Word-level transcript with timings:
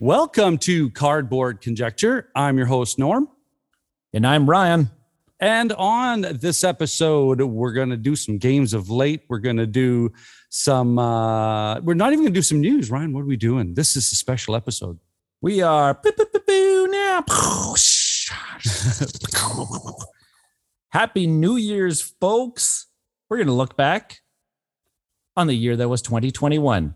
Welcome 0.00 0.58
to 0.58 0.90
Cardboard 0.90 1.60
Conjecture. 1.60 2.28
I'm 2.34 2.56
your 2.56 2.66
host, 2.66 2.98
Norm. 2.98 3.28
And 4.12 4.26
I'm 4.26 4.48
Ryan. 4.48 4.90
And 5.40 5.72
on 5.72 6.22
this 6.22 6.64
episode, 6.64 7.40
we're 7.40 7.72
going 7.72 7.90
to 7.90 7.96
do 7.96 8.16
some 8.16 8.38
games 8.38 8.74
of 8.74 8.90
late. 8.90 9.22
We're 9.28 9.38
going 9.38 9.56
to 9.58 9.66
do 9.66 10.12
some, 10.50 10.98
uh, 10.98 11.80
we're 11.80 11.94
not 11.94 12.12
even 12.12 12.24
going 12.24 12.34
to 12.34 12.38
do 12.38 12.42
some 12.42 12.60
news. 12.60 12.90
Ryan, 12.90 13.12
what 13.12 13.20
are 13.20 13.26
we 13.26 13.36
doing? 13.36 13.74
This 13.74 13.96
is 13.96 14.10
a 14.12 14.16
special 14.16 14.56
episode. 14.56 14.98
We 15.40 15.62
are 15.62 16.00
now. 16.90 17.24
Happy 20.90 21.26
New 21.26 21.56
Year's, 21.56 22.00
folks. 22.00 22.86
We're 23.28 23.36
going 23.36 23.48
to 23.48 23.52
look 23.52 23.76
back 23.76 24.20
on 25.36 25.46
the 25.46 25.54
year 25.54 25.76
that 25.76 25.88
was 25.88 26.02
2021. 26.02 26.94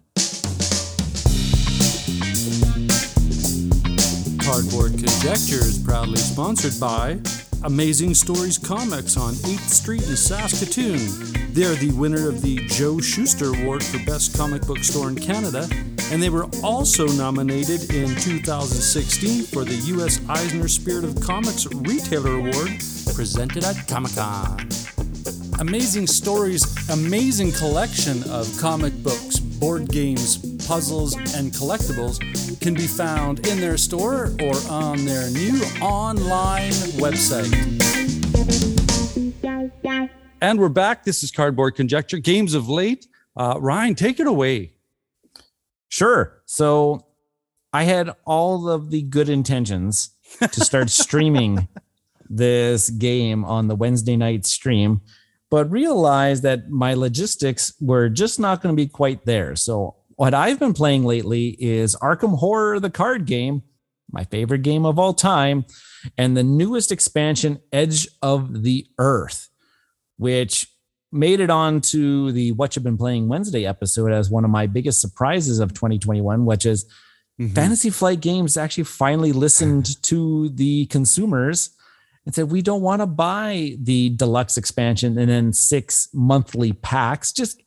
Cardboard 4.53 4.93
Conjecture 4.99 5.65
is 5.65 5.79
proudly 5.79 6.19
sponsored 6.19 6.79
by 6.79 7.19
Amazing 7.65 8.13
Stories 8.13 8.59
Comics 8.59 9.17
on 9.17 9.33
8th 9.33 9.71
Street 9.71 10.03
in 10.03 10.15
Saskatoon. 10.15 10.99
They're 11.55 11.75
the 11.77 11.91
winner 11.93 12.29
of 12.29 12.43
the 12.43 12.57
Joe 12.67 13.01
Shuster 13.01 13.55
Award 13.55 13.83
for 13.83 13.97
Best 14.05 14.37
Comic 14.37 14.67
Book 14.67 14.81
Store 14.81 15.09
in 15.09 15.17
Canada, 15.17 15.67
and 16.11 16.23
they 16.23 16.29
were 16.29 16.49
also 16.63 17.07
nominated 17.07 17.95
in 17.95 18.15
2016 18.17 19.45
for 19.45 19.65
the 19.65 19.75
U.S. 19.97 20.21
Eisner 20.29 20.69
Spirit 20.69 21.05
of 21.05 21.19
Comics 21.23 21.67
Retailer 21.73 22.35
Award 22.35 22.73
presented 23.15 23.65
at 23.65 23.89
Comic 23.89 24.15
Con. 24.15 24.92
Amazing 25.61 26.07
Stories' 26.07 26.65
amazing 26.89 27.53
collection 27.53 28.23
of 28.31 28.49
comic 28.59 28.93
books, 29.03 29.39
board 29.39 29.89
games, 29.89 30.39
puzzles, 30.67 31.15
and 31.37 31.53
collectibles 31.53 32.19
can 32.61 32.75
be 32.75 32.87
found 32.87 33.47
in 33.47 33.61
their 33.61 33.77
store 33.77 34.33
or 34.43 34.55
on 34.71 35.05
their 35.05 35.31
new 35.31 35.63
online 35.81 36.73
website. 36.99 37.53
And 40.41 40.59
we're 40.59 40.69
back. 40.69 41.05
This 41.05 41.23
is 41.23 41.31
Cardboard 41.31 41.77
Conjecture, 41.77 42.19
Games 42.19 42.55
of 42.55 42.69
Late. 42.69 43.07
Uh, 43.37 43.57
Ryan, 43.61 43.95
take 43.95 44.19
it 44.19 44.27
away. 44.27 44.73
Sure. 45.89 46.43
So 46.47 47.07
I 47.73 47.85
had 47.85 48.11
all 48.25 48.69
of 48.69 48.91
the 48.91 49.03
good 49.03 49.29
intentions 49.29 50.11
to 50.41 50.65
start 50.65 50.91
streaming 50.91 51.69
this 52.29 52.91
game 52.91 53.45
on 53.45 53.69
the 53.69 53.77
Wednesday 53.77 54.17
night 54.17 54.47
stream, 54.47 55.03
but 55.53 55.71
realized 55.71 56.45
that 56.45 56.71
my 56.71 56.95
logistics 56.95 57.75
were 57.79 58.09
just 58.09 58.41
not 58.41 58.63
going 58.63 58.75
to 58.75 58.83
be 58.83 58.89
quite 58.89 59.27
there. 59.27 59.55
So 59.55 59.97
what 60.17 60.33
I've 60.33 60.59
been 60.59 60.73
playing 60.73 61.05
lately 61.05 61.49
is 61.61 61.95
Arkham 61.97 62.39
Horror, 62.39 62.81
the 62.81 62.89
card 62.89 63.27
game, 63.27 63.63
my 64.11 64.25
favorite 64.25 64.63
game 64.63 64.87
of 64.87 64.99
all 64.99 65.13
time, 65.13 65.67
and 66.17 66.35
the 66.35 66.43
newest 66.43 66.91
expansion, 66.91 67.61
Edge 67.71 68.09
of 68.23 68.63
the 68.63 68.87
Earth, 68.97 69.51
which 70.17 70.69
made 71.13 71.39
it 71.39 71.51
on 71.51 71.83
to 71.83 72.33
the 72.33 72.53
What 72.53 72.75
You've 72.75 72.85
Been 72.85 72.97
Playing 72.97 73.29
Wednesday 73.29 73.67
episode 73.67 74.11
as 74.11 74.31
one 74.31 74.47
of 74.47 74.51
my 74.51 74.67
biggest 74.67 75.03
surprises 75.03 75.59
of 75.59 75.75
2021, 75.75 76.47
which 76.47 76.65
is 76.65 76.87
mm-hmm. 77.39 77.53
Fantasy 77.53 77.91
Flight 77.91 78.21
Games 78.23 78.57
actually 78.57 78.85
finally 78.85 79.33
listened 79.33 80.03
to 80.05 80.49
the 80.49 80.87
consumers 80.87 81.77
and 82.25 82.35
said, 82.35 82.51
We 82.51 82.63
don't 82.63 82.83
want 82.83 83.01
to 83.01 83.07
buy 83.07 83.77
the 83.81 84.11
deluxe 84.11 84.57
expansion 84.57 85.19
and 85.19 85.29
then 85.29 85.53
six 85.53 86.09
monthly 86.13 86.73
packs. 86.73 87.33
Just 87.33 87.63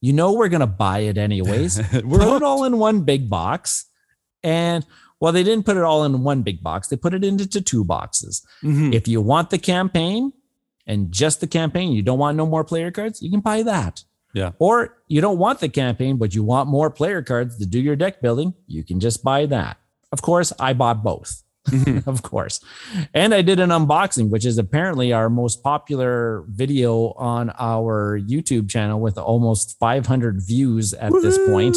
you 0.00 0.12
know 0.12 0.32
we're 0.32 0.48
going 0.48 0.60
to 0.60 0.66
buy 0.66 1.00
it 1.00 1.18
anyways. 1.18 1.78
we 1.92 2.18
put 2.18 2.36
it 2.36 2.42
all 2.42 2.64
in 2.64 2.78
one 2.78 3.02
big 3.02 3.28
box. 3.28 3.86
And 4.42 4.86
well, 5.20 5.32
they 5.32 5.42
didn't 5.42 5.66
put 5.66 5.76
it 5.76 5.82
all 5.82 6.04
in 6.04 6.22
one 6.22 6.42
big 6.42 6.62
box. 6.62 6.88
They 6.88 6.96
put 6.96 7.12
it 7.12 7.22
into 7.22 7.60
two 7.60 7.84
boxes. 7.84 8.44
Mm-hmm. 8.62 8.94
If 8.94 9.06
you 9.06 9.20
want 9.20 9.50
the 9.50 9.58
campaign 9.58 10.32
and 10.86 11.12
just 11.12 11.40
the 11.40 11.46
campaign, 11.46 11.92
you 11.92 12.02
don't 12.02 12.18
want 12.18 12.38
no 12.38 12.46
more 12.46 12.64
player 12.64 12.90
cards, 12.90 13.20
you 13.20 13.30
can 13.30 13.40
buy 13.40 13.62
that. 13.62 14.02
Yeah. 14.32 14.52
Or 14.58 14.96
you 15.08 15.20
don't 15.20 15.38
want 15.38 15.60
the 15.60 15.68
campaign, 15.68 16.16
but 16.16 16.34
you 16.34 16.42
want 16.42 16.68
more 16.68 16.90
player 16.90 17.20
cards 17.20 17.58
to 17.58 17.66
do 17.66 17.80
your 17.80 17.96
deck 17.96 18.22
building, 18.22 18.54
you 18.66 18.82
can 18.82 19.00
just 19.00 19.22
buy 19.22 19.46
that. 19.46 19.76
Of 20.12 20.22
course, 20.22 20.52
I 20.58 20.72
bought 20.72 21.02
both. 21.02 21.42
Mm-hmm. 21.68 22.08
of 22.08 22.22
course. 22.22 22.60
And 23.14 23.34
I 23.34 23.42
did 23.42 23.60
an 23.60 23.70
unboxing, 23.70 24.30
which 24.30 24.46
is 24.46 24.58
apparently 24.58 25.12
our 25.12 25.28
most 25.28 25.62
popular 25.62 26.44
video 26.48 27.12
on 27.12 27.52
our 27.58 28.18
YouTube 28.18 28.68
channel 28.70 29.00
with 29.00 29.18
almost 29.18 29.78
500 29.78 30.40
views 30.40 30.94
at 30.94 31.12
Woo-hoo! 31.12 31.22
this 31.22 31.38
point. 31.48 31.76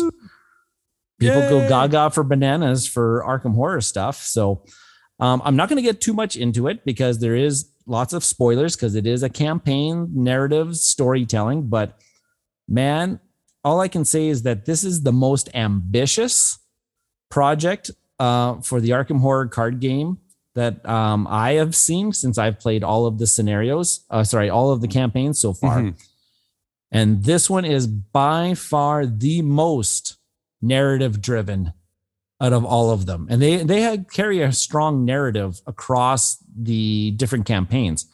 People 1.20 1.42
Yay! 1.42 1.50
go 1.50 1.70
gaga 1.70 2.10
for 2.10 2.24
bananas 2.24 2.88
for 2.88 3.24
Arkham 3.28 3.56
Horror 3.56 3.82
stuff. 3.82 4.18
So 4.18 4.64
um, 5.20 5.42
I'm 5.46 5.56
not 5.56 5.70
going 5.70 5.78
to 5.78 5.84
get 5.84 6.02
too 6.02 6.14
much 6.14 6.36
into 6.36 6.68
it 6.68 6.86
because 6.86 7.20
there 7.20 7.36
is 7.36 7.70
lots 7.86 8.14
of 8.14 8.24
spoilers 8.24 8.76
because 8.76 8.96
it 8.96 9.06
is 9.06 9.24
a 9.24 9.30
campaign 9.30 10.10
narrative 10.14 10.76
storytelling. 10.76 11.68
But 11.68 12.00
man, 12.68 13.20
all 13.64 13.80
I 13.80 13.88
can 13.88 14.06
say 14.06 14.28
is 14.28 14.44
that 14.44 14.66
this 14.66 14.84
is 14.84 15.04
the 15.04 15.14
most 15.14 15.50
ambitious 15.54 16.60
project 17.30 17.92
uh, 18.23 18.61
for 18.61 18.79
the 18.79 18.91
Arkham 18.91 19.19
Horror 19.19 19.47
card 19.47 19.81
game 19.81 20.17
that 20.56 20.88
um, 20.88 21.28
I 21.28 21.53
have 21.53 21.75
seen 21.75 22.13
since 22.13 22.38
I've 22.38 22.59
played 22.59 22.84
all 22.84 23.06
of 23.06 23.17
the 23.17 23.28
scenarios. 23.28 24.06
Uh, 24.09 24.23
sorry, 24.23 24.50
all 24.50 24.72
of 24.72 24.79
the 24.79 24.88
campaigns 24.88 25.39
so 25.39 25.51
far. 25.53 25.79
Mm-hmm. 25.79 25.97
And 26.91 27.23
this 27.25 27.50
one 27.50 27.66
is 27.66 27.85
by 27.88 28.53
far 28.53 29.06
the 29.06 29.41
most 29.41 30.17
narrative 30.61 31.22
driven 31.22 31.73
out 32.39 32.53
of 32.53 32.63
all 32.63 32.91
of 32.91 33.06
them. 33.07 33.28
And 33.29 33.41
they 33.41 33.57
they 33.63 33.81
had, 33.81 34.11
carry 34.11 34.41
a 34.41 34.53
strong 34.53 35.03
narrative 35.03 35.61
across 35.66 36.38
the 36.55 37.11
different 37.11 37.45
campaigns. 37.45 38.05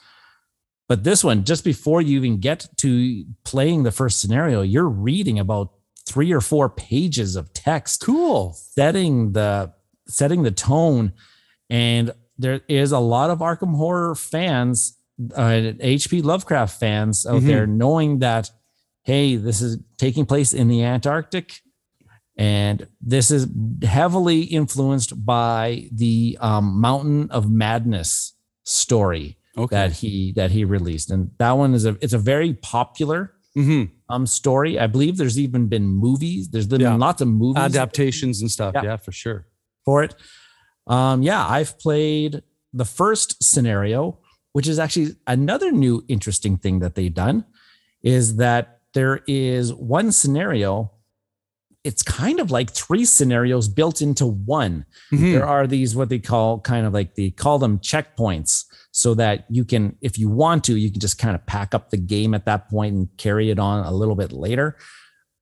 But 0.88 1.04
this 1.04 1.24
one, 1.24 1.44
just 1.44 1.64
before 1.64 2.02
you 2.02 2.18
even 2.18 2.40
get 2.40 2.68
to 2.78 3.26
playing 3.44 3.84
the 3.84 3.92
first 3.92 4.22
scenario, 4.22 4.64
you're 4.64 4.90
reading 4.90 5.38
about 5.38 5.70
three 6.08 6.32
or 6.32 6.42
four 6.42 6.68
pages 6.68 7.36
of 7.36 7.54
text. 7.54 8.02
Cool. 8.02 8.54
Setting 8.54 9.34
the 9.34 9.74
setting 10.10 10.44
the 10.44 10.52
tone. 10.52 11.14
And 11.70 12.14
there 12.38 12.62
is 12.68 12.92
a 12.92 13.00
lot 13.00 13.30
of 13.30 13.40
Arkham 13.40 13.76
Horror 13.76 14.16
fans, 14.16 14.98
uh, 15.36 15.74
HP 15.82 16.24
Lovecraft 16.24 16.80
fans 16.80 17.26
out 17.26 17.38
mm-hmm. 17.38 17.48
there, 17.48 17.68
knowing 17.68 18.20
that, 18.20 18.50
hey, 19.04 19.36
this 19.36 19.62
is 19.62 19.78
taking 19.98 20.26
place 20.26 20.54
in 20.54 20.68
the 20.68 20.84
Antarctic. 20.84 21.60
And 22.38 22.88
this 23.02 23.32
is 23.32 23.48
heavily 23.84 24.44
influenced 24.44 25.26
by 25.26 25.90
the 25.92 26.38
um, 26.40 26.80
Mountain 26.80 27.30
of 27.32 27.52
Madness 27.52 28.34
story 28.64 29.38
okay. 29.58 29.76
that 29.76 29.92
he 29.92 30.32
that 30.34 30.52
he 30.52 30.64
released, 30.64 31.12
and 31.12 31.32
that 31.38 31.52
one 31.52 31.74
is 31.74 31.86
a 31.86 31.98
it's 32.00 32.14
a 32.14 32.18
very 32.18 32.54
popular 32.54 33.34
mm-hmm. 33.58 33.94
um 34.08 34.26
story. 34.26 34.80
I 34.80 34.88
believe 34.88 35.18
there's 35.18 35.38
even 35.38 35.68
been 35.68 35.86
movies. 35.86 36.50
There's 36.50 36.68
been 36.68 36.80
yeah. 36.80 36.96
lots 36.96 37.22
of 37.22 37.28
movies 37.28 37.62
adaptations 37.62 38.40
and 38.40 38.50
stuff. 38.50 38.74
Yeah, 38.74 38.84
yeah 38.84 38.96
for 38.96 39.12
sure 39.12 39.49
for 39.90 40.04
it. 40.04 40.14
Um, 40.86 41.24
yeah, 41.24 41.44
I've 41.48 41.80
played 41.80 42.44
the 42.74 42.86
first 42.86 43.44
scenario, 43.44 44.20
which 44.54 44.68
is 44.68 44.78
actually 44.78 45.16
another 45.26 45.72
new 45.72 46.06
interesting 46.08 46.58
thing 46.58 46.78
that 46.82 46.94
they've 46.94 47.14
done, 47.14 47.44
is 48.04 48.36
that 48.36 48.82
there 48.94 49.22
is 49.26 49.74
one 49.74 50.12
scenario. 50.12 50.92
It's 51.84 52.04
kind 52.04 52.40
of 52.40 52.52
like 52.52 52.70
three 52.70 53.04
scenarios 53.04 53.68
built 53.68 54.00
into 54.00 54.28
one. 54.28 54.86
Mm-hmm. 55.12 55.32
There 55.32 55.48
are 55.48 55.66
these 55.66 55.96
what 55.96 56.10
they 56.10 56.20
call 56.20 56.60
kind 56.60 56.86
of 56.86 56.94
like 56.94 57.16
they 57.16 57.32
call 57.32 57.58
them 57.58 57.80
checkpoints, 57.80 58.66
so 58.92 59.16
that 59.16 59.46
you 59.50 59.66
can, 59.66 59.96
if 60.02 60.20
you 60.20 60.30
want 60.30 60.64
to, 60.66 60.76
you 60.76 60.92
can 60.92 61.00
just 61.00 61.18
kind 61.18 61.34
of 61.34 61.44
pack 61.48 61.74
up 61.74 61.90
the 61.90 61.98
game 61.98 62.36
at 62.36 62.46
that 62.46 62.70
point 62.70 62.94
and 62.94 63.08
carry 63.18 63.50
it 63.50 63.58
on 63.58 63.86
a 63.86 63.92
little 63.92 64.16
bit 64.16 64.32
later 64.32 64.78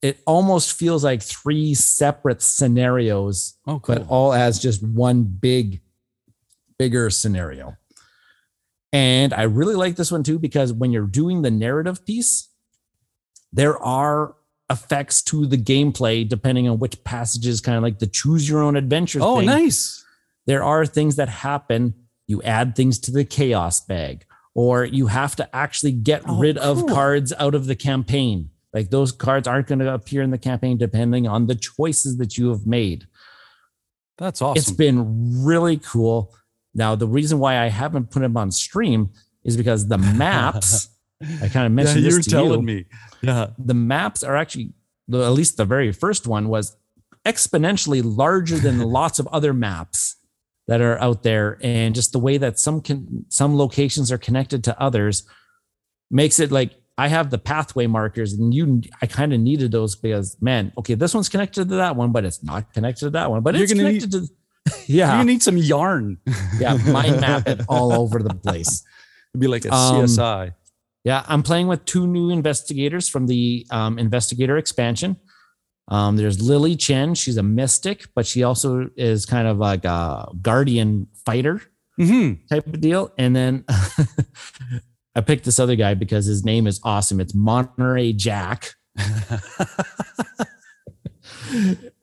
it 0.02 0.20
almost 0.28 0.74
feels 0.78 1.04
like 1.04 1.22
three 1.24 1.74
separate 1.74 2.42
scenarios, 2.42 3.56
oh, 3.66 3.80
cool. 3.80 3.96
but 3.96 4.06
all 4.10 4.34
as 4.34 4.60
just 4.60 4.84
one 4.84 5.24
big, 5.24 5.82
bigger 6.78 7.10
scenario. 7.10 7.76
And 8.94 9.34
I 9.34 9.44
really 9.44 9.76
like 9.76 9.96
this 9.96 10.12
one 10.12 10.24
too 10.24 10.40
because 10.40 10.72
when 10.72 10.92
you're 10.92 11.08
doing 11.08 11.42
the 11.42 11.52
narrative 11.52 12.06
piece, 12.06 12.50
there 13.52 13.78
are 13.80 14.36
effects 14.70 15.22
to 15.24 15.46
the 15.46 15.58
gameplay 15.58 16.28
depending 16.28 16.68
on 16.70 16.80
which 16.80 17.04
passages, 17.04 17.62
kind 17.62 17.78
of 17.78 17.84
like 17.84 18.00
the 18.00 18.08
choose 18.08 18.48
your 18.48 18.62
own 18.62 18.76
adventure. 18.76 19.20
Oh, 19.22 19.38
thing. 19.38 19.46
nice. 19.48 20.04
There 20.46 20.64
are 20.64 20.86
things 20.86 21.16
that 21.18 21.30
happen. 21.30 21.94
You 22.28 22.42
add 22.44 22.76
things 22.76 23.00
to 23.00 23.12
the 23.12 23.26
chaos 23.26 23.82
bag, 23.82 24.26
or 24.54 24.86
you 24.86 25.08
have 25.08 25.36
to 25.38 25.56
actually 25.56 25.92
get 25.94 26.24
Oh, 26.26 26.38
rid 26.40 26.58
of 26.58 26.86
cards 26.88 27.34
out 27.40 27.56
of 27.56 27.66
the 27.68 27.76
campaign. 27.76 28.50
Like 28.78 28.92
those 28.92 29.12
cards 29.12 29.48
aren't 29.48 29.66
going 29.66 29.80
to 29.80 29.92
appear 29.92 30.22
in 30.22 30.30
the 30.30 30.38
campaign 30.38 30.78
depending 30.78 31.28
on 31.28 31.48
the 31.48 31.56
choices 31.56 32.18
that 32.18 32.38
you 32.38 32.50
have 32.50 32.68
made. 32.68 33.08
That's 34.20 34.40
awesome. 34.40 34.60
It's 34.60 34.70
been 34.70 35.44
really 35.44 35.78
cool. 35.78 36.36
Now, 36.76 36.94
the 36.94 37.08
reason 37.08 37.40
why 37.40 37.58
I 37.58 37.70
haven't 37.70 38.12
put 38.12 38.20
them 38.20 38.38
on 38.38 38.52
stream 38.52 39.10
is 39.44 39.58
because 39.58 39.88
the 39.88 39.98
maps, 40.24 40.90
I 41.42 41.48
kind 41.48 41.66
of 41.66 41.72
mentioned 41.72 42.02
yeah, 42.02 42.04
this 42.04 42.14
you're 42.14 42.22
to 42.22 42.30
telling 42.30 42.60
you. 42.60 42.66
me. 42.68 42.86
Yeah. 43.24 43.48
The 43.58 43.74
maps 43.74 44.24
are 44.24 44.36
actually, 44.36 44.74
at 45.12 45.32
least 45.32 45.58
the 45.58 45.66
very 45.66 45.92
first 45.92 46.28
one 46.28 46.48
was 46.48 46.78
exponentially 47.26 48.04
larger 48.06 48.60
than 48.60 48.80
lots 49.00 49.18
of 49.18 49.26
other 49.30 49.54
maps 49.56 50.18
that 50.68 50.82
are 50.82 51.02
out 51.02 51.24
there. 51.24 51.58
And 51.64 51.96
just 51.96 52.12
the 52.12 52.20
way 52.20 52.38
that 52.38 52.60
some 52.60 52.82
can, 52.82 53.26
some 53.30 53.58
locations 53.58 54.12
are 54.12 54.20
connected 54.20 54.64
to 54.66 54.80
others 54.80 55.24
makes 56.12 56.40
it 56.40 56.52
like 56.52 56.76
I 56.98 57.08
have 57.10 57.30
the 57.30 57.38
pathway 57.38 57.86
markers 57.88 58.34
and 58.34 58.54
you, 58.54 58.82
I 59.02 59.06
kind 59.06 59.32
of 59.34 59.40
needed 59.40 59.72
those 59.72 59.96
because 59.96 60.36
man, 60.42 60.72
okay, 60.80 60.96
this 60.96 61.14
one's 61.14 61.30
connected 61.30 61.70
to 61.70 61.76
that 61.76 61.96
one, 61.96 62.12
but 62.12 62.26
it's 62.26 62.44
not 62.44 62.74
connected 62.74 63.06
to 63.06 63.10
that 63.12 63.30
one, 63.30 63.44
but 63.44 63.54
You're 63.54 63.64
it's 63.66 63.74
connected 63.74 64.12
to, 64.12 64.28
yeah. 64.88 65.20
You 65.20 65.24
need 65.26 65.44
some 65.44 65.58
yarn. 65.58 66.18
Yeah, 66.60 66.76
mind 66.92 67.22
map 67.22 67.48
it 67.48 67.62
all 67.70 67.94
over 67.94 68.22
the 68.24 68.34
place. 68.34 68.84
It'd 69.34 69.42
be 69.42 69.48
like 69.48 69.66
a 69.66 69.74
Um, 69.74 70.06
CSI. 70.06 70.54
Yeah, 71.04 71.24
I'm 71.28 71.44
playing 71.44 71.68
with 71.68 71.86
two 71.86 72.06
new 72.08 72.32
investigators 72.32 73.08
from 73.08 73.28
the 73.28 73.66
um, 73.72 73.98
investigator 74.00 74.58
expansion. 74.58 75.16
Um, 75.90 76.18
there's 76.18 76.42
Lily 76.42 76.76
Chen. 76.76 77.14
She's 77.16 77.38
a 77.38 77.44
mystic, 77.44 78.08
but 78.14 78.26
she 78.26 78.44
also 78.44 78.90
is 78.98 79.26
kind 79.26 79.48
of 79.48 79.58
like 79.58 79.86
a 79.86 80.28
guardian 80.42 81.08
fighter 81.26 81.62
Mm-hmm. 82.00 82.46
type 82.54 82.68
of 82.68 82.80
deal. 82.82 83.12
And 83.18 83.36
then 83.36 83.66
I 85.18 85.22
picked 85.22 85.44
this 85.46 85.60
other 85.60 85.76
guy 85.76 85.96
because 85.96 86.26
his 86.26 86.46
name 86.46 86.68
is 86.68 86.80
awesome. 86.84 87.20
It's 87.20 87.34
Monterey 87.34 88.14
Jack. 88.14 88.76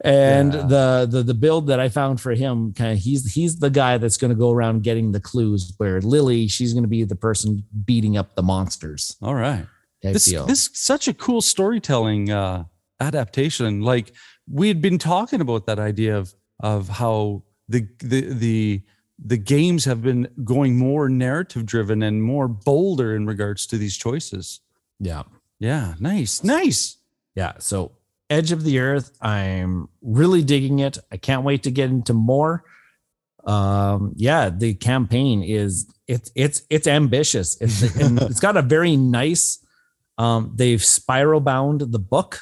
and 0.01 0.53
Yeah. 0.53 0.61
the, 0.67 1.07
the 1.09 1.23
the 1.23 1.33
build 1.33 1.67
that 1.67 1.79
I 1.79 1.89
found 1.89 2.19
for 2.21 2.33
him, 2.33 2.73
kind 2.73 2.91
of 2.91 2.97
he's 2.99 3.33
he's 3.33 3.57
the 3.59 3.69
guy 3.69 3.97
that's 3.97 4.17
going 4.17 4.29
to 4.29 4.35
go 4.35 4.51
around 4.51 4.83
getting 4.83 5.11
the 5.11 5.19
clues. 5.19 5.73
Where 5.77 6.01
Lily, 6.01 6.47
she's 6.47 6.73
going 6.73 6.83
to 6.83 6.89
be 6.89 7.03
the 7.03 7.15
person 7.15 7.63
beating 7.85 8.17
up 8.17 8.35
the 8.35 8.43
monsters. 8.43 9.15
All 9.21 9.35
right. 9.35 9.65
This 10.01 10.25
deal. 10.25 10.45
this 10.45 10.67
is 10.67 10.71
such 10.73 11.07
a 11.07 11.13
cool 11.13 11.41
storytelling 11.41 12.29
uh, 12.29 12.65
adaptation. 12.99 13.81
Like 13.81 14.13
we 14.47 14.67
had 14.67 14.81
been 14.81 14.99
talking 14.99 15.41
about 15.41 15.65
that 15.65 15.79
idea 15.79 16.17
of 16.17 16.33
of 16.59 16.87
how 16.89 17.43
the 17.69 17.87
the 17.99 18.21
the 18.33 18.81
the 19.23 19.37
games 19.37 19.85
have 19.85 20.01
been 20.01 20.27
going 20.43 20.77
more 20.77 21.07
narrative 21.09 21.65
driven 21.65 22.03
and 22.03 22.21
more 22.23 22.47
bolder 22.47 23.15
in 23.15 23.25
regards 23.25 23.65
to 23.67 23.77
these 23.77 23.95
choices. 23.97 24.59
yeah, 24.99 25.23
Yeah, 25.59 25.95
nice, 25.99 26.43
nice. 26.43 26.97
yeah. 27.35 27.53
So 27.59 27.93
Edge 28.29 28.51
of 28.51 28.63
the 28.63 28.79
Earth, 28.79 29.11
I'm 29.21 29.87
really 30.01 30.43
digging 30.43 30.79
it. 30.79 30.97
I 31.11 31.17
can't 31.17 31.43
wait 31.43 31.63
to 31.63 31.71
get 31.71 31.89
into 31.89 32.13
more. 32.13 32.63
Um, 33.45 34.13
yeah, 34.15 34.49
the 34.49 34.73
campaign 34.73 35.43
is 35.43 35.85
it's 36.07 36.31
it's 36.35 36.63
it's 36.69 36.87
ambitious. 36.87 37.55
It's 37.61 37.81
and 38.01 38.19
it's 38.23 38.39
got 38.39 38.57
a 38.57 38.61
very 38.63 38.95
nice. 38.97 39.59
Um, 40.17 40.53
they've 40.55 40.83
spiral 40.83 41.39
bound 41.41 41.81
the 41.81 41.99
book 41.99 42.39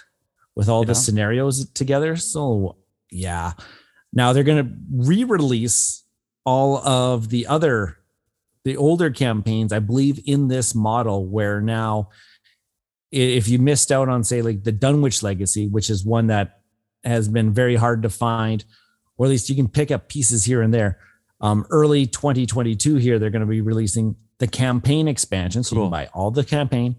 with 0.56 0.70
all 0.70 0.84
the 0.86 0.94
scenarios 0.96 1.70
together. 1.72 2.16
So 2.16 2.78
yeah, 3.12 3.54
now 4.14 4.32
they're 4.32 4.44
gonna 4.46 4.72
re-release 4.92 6.03
all 6.46 6.78
of 6.78 7.30
the 7.30 7.48
other 7.48 7.98
the 8.66 8.78
older 8.78 9.10
campaigns, 9.10 9.74
I 9.74 9.80
believe, 9.80 10.22
in 10.26 10.48
this 10.48 10.74
model 10.74 11.26
where 11.26 11.60
now 11.60 12.10
if 13.12 13.48
you 13.48 13.60
missed 13.60 13.92
out 13.92 14.10
on 14.10 14.24
say 14.24 14.42
like 14.42 14.64
the 14.64 14.72
Dunwich 14.72 15.22
Legacy, 15.22 15.68
which 15.68 15.90
is 15.90 16.06
one 16.06 16.28
that 16.28 16.62
has 17.04 17.28
been 17.28 17.54
very 17.54 17.76
hard 17.76 18.04
to 18.04 18.10
find, 18.10 18.64
or 19.18 19.26
at 19.26 19.30
least 19.30 19.50
you 19.50 19.56
can 19.56 19.68
pick 19.68 19.92
up 19.92 20.08
pieces 20.08 20.46
here 20.46 20.62
and 20.62 20.74
there. 20.74 20.98
Um, 21.42 21.66
early 21.70 22.08
2022 22.08 22.96
here, 22.96 23.20
they're 23.20 23.30
going 23.30 23.42
to 23.42 23.46
be 23.46 23.62
releasing 23.62 24.16
the 24.40 24.48
campaign 24.48 25.08
expansion, 25.08 25.64
so 25.64 25.76
you 25.76 25.82
can 25.84 25.92
buy 25.92 26.08
all 26.14 26.32
the 26.32 26.44
campaign, 26.44 26.96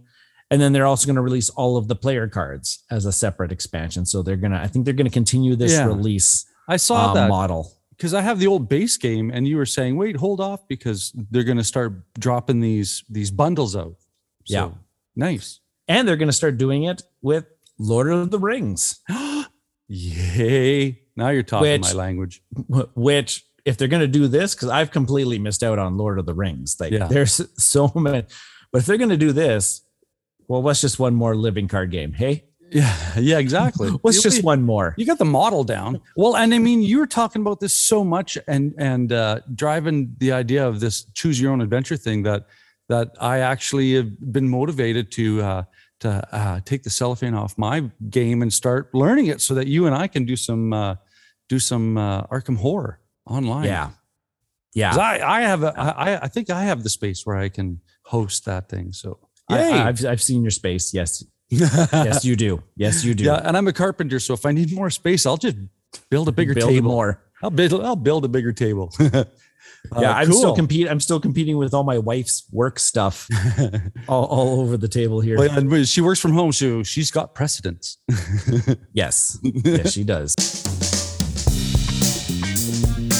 and 0.50 0.61
then 0.61 0.73
they're 0.73 0.87
also 0.87 1.06
going 1.06 1.17
to 1.17 1.23
release 1.23 1.49
all 1.50 1.76
of 1.79 1.88
the 1.88 1.96
player 1.96 2.29
cards 2.29 2.85
as 2.91 3.06
a 3.06 3.12
separate 3.12 3.50
expansion. 3.50 4.05
So 4.06 4.23
they're 4.23 4.37
gonna, 4.37 4.61
I 4.61 4.67
think 4.67 4.85
they're 4.85 4.94
going 4.94 5.06
to 5.06 5.11
continue 5.12 5.56
this 5.56 5.73
Yeah. 5.73 5.87
release 5.87 6.44
I 6.69 6.76
saw 6.76 7.11
uh, 7.11 7.14
that 7.14 7.29
model. 7.29 7.73
Because 7.96 8.14
I 8.14 8.20
have 8.23 8.38
the 8.38 8.46
old 8.46 8.69
base 8.69 8.96
game, 8.96 9.31
and 9.31 9.46
you 9.49 9.56
were 9.56 9.67
saying, 9.67 9.96
"Wait, 9.96 10.17
hold 10.17 10.41
off," 10.41 10.67
because 10.69 11.12
they're 11.31 11.44
going 11.44 11.58
to 11.58 11.64
start 11.64 11.93
dropping 12.19 12.61
these 12.61 13.05
these 13.08 13.31
bundles 13.31 13.75
out. 13.76 13.96
Yeah. 14.46 14.70
nice. 15.17 15.61
and 15.88 16.06
they're 16.06 16.17
going 16.17 16.29
to 16.29 16.32
start 16.43 16.58
doing 16.58 16.85
it 16.85 17.02
with 17.23 17.44
Lord 17.79 18.11
of 18.11 18.31
the 18.31 18.38
Rings, 18.38 19.00
Yay! 19.88 21.00
Now 21.17 21.29
you're 21.31 21.43
talking 21.43 21.70
Which- 21.70 21.82
my 21.82 21.93
language. 21.93 22.43
which 22.94 23.44
if 23.64 23.76
they're 23.79 23.88
going 23.88 24.00
to 24.02 24.06
do 24.08 24.29
this, 24.29 24.55
because 24.55 24.69
I've 24.69 24.91
completely 24.91 25.38
missed 25.38 25.62
out 25.62 25.79
on 25.79 25.96
Lord 25.96 26.19
of 26.19 26.26
the 26.26 26.35
Rings. 26.35 26.76
Like 26.79 26.93
Yeah. 26.93 27.06
there's 27.06 27.41
so 27.62 27.91
many, 27.94 28.25
but 28.73 28.79
if 28.82 28.87
they're 28.87 28.99
going 28.99 29.11
to 29.11 29.17
do 29.17 29.32
this, 29.32 29.82
well, 30.49 30.62
what's 30.62 30.81
just 30.82 30.99
one 30.99 31.14
more 31.14 31.35
living 31.35 31.69
card 31.69 31.91
game? 31.91 32.12
Hey, 32.12 32.44
Yeah, 32.71 32.97
yeah, 33.19 33.39
exactly. 33.39 33.91
what's 34.03 34.23
just 34.23 34.43
one 34.43 34.63
more? 34.63 34.95
You 34.97 35.07
got 35.07 35.19
the 35.19 35.25
model 35.25 35.65
down. 35.65 36.01
Well, 36.17 36.37
and 36.37 36.53
I 36.55 36.59
mean, 36.59 36.83
you 36.83 36.99
were 36.99 37.07
talking 37.07 37.43
about 37.43 37.61
this 37.61 37.75
so 37.75 38.05
much 38.05 38.39
and 38.49 38.75
and 38.79 39.13
uh, 39.13 39.41
driving 39.55 40.15
the 40.19 40.33
idea 40.33 40.67
of 40.67 40.81
this 40.81 41.05
choose 41.15 41.41
your 41.41 41.53
own 41.53 41.61
adventure 41.61 41.97
thing 41.97 42.23
that 42.25 42.47
that 42.89 43.13
I 43.21 43.39
actually 43.39 43.95
have 43.95 44.33
been 44.33 44.49
motivated 44.49 45.11
to 45.13 45.43
uh, 45.43 45.65
to 46.01 46.35
uh, 46.35 46.61
take 46.65 46.83
the 46.83 46.91
cellophane 46.91 47.35
off 47.35 47.57
my 47.57 47.91
game 48.11 48.43
and 48.43 48.53
start 48.53 48.95
learning 48.95 49.27
it 49.27 49.41
so 49.41 49.55
that 49.55 49.67
you 49.67 49.87
and 49.87 49.95
I 49.95 50.07
can 50.07 50.25
do 50.25 50.37
some 50.37 50.73
uh, 50.73 50.97
do 51.49 51.59
some 51.59 51.97
uh, 51.97 52.25
Arkham 52.25 52.57
horror 52.57 53.01
online. 53.27 53.65
Yeah, 53.65 53.91
yeah. 54.75 54.97
I 54.97 55.39
I 55.39 55.41
have 55.43 55.63
a, 55.63 55.73
I 55.79 56.25
I 56.25 56.29
think 56.29 56.51
I 56.51 56.65
have 56.65 56.83
the 56.83 56.91
space 56.91 57.25
where 57.25 57.37
I 57.37 57.49
can 57.49 57.81
host 58.03 58.45
that 58.45 58.69
thing. 58.69 58.93
So 58.93 59.19
I, 59.49 59.59
yay. 59.59 59.73
I've 59.73 60.05
I've 60.05 60.23
seen 60.23 60.43
your 60.43 60.51
space. 60.51 60.93
Yes, 60.93 61.25
yes, 61.51 62.24
you 62.24 62.36
do. 62.36 62.63
Yes, 62.77 63.05
you 63.05 63.15
do. 63.15 63.24
Yeah, 63.24 63.41
and 63.44 63.56
I'm 63.56 63.67
a 63.69 63.72
carpenter, 63.72 64.19
so 64.20 64.34
if 64.34 64.44
I 64.46 64.53
need 64.53 64.72
more 64.72 64.91
space, 64.91 65.27
I'll 65.27 65.36
just 65.36 65.56
build 66.10 66.29
a 66.29 66.32
bigger 66.32 66.55
Build 66.55 66.70
table. 66.70 66.91
more. 66.91 67.22
I'll 67.43 67.51
build. 67.51 67.74
I'll 67.84 67.96
build 67.96 68.24
a 68.24 68.29
bigger 68.29 68.53
table. 68.53 68.93
yeah, 69.01 69.24
Uh, 69.93 70.01
I'm 70.01 70.32
still 70.32 70.44
cool. 70.51 70.56
compete. 70.56 70.89
I'm 70.89 71.01
still 71.01 71.20
competing 71.20 71.58
with 71.58 71.74
all 71.74 71.84
my 71.84 71.98
wife's 71.98 72.44
work 72.51 72.79
stuff 72.79 73.29
all, 74.08 74.24
all 74.24 74.60
over 74.63 74.77
the 74.79 74.89
table 74.89 75.20
here. 75.20 75.36
Well, 75.39 75.51
and 75.58 75.86
she 75.86 76.01
works 76.01 76.20
from 76.20 76.32
home, 76.32 76.53
so 76.53 76.82
she's 76.82 77.10
got 77.10 77.34
precedence. 77.34 77.98
Yes, 78.94 79.39
yes, 79.43 79.93
she 79.93 80.05
does. 80.05 80.34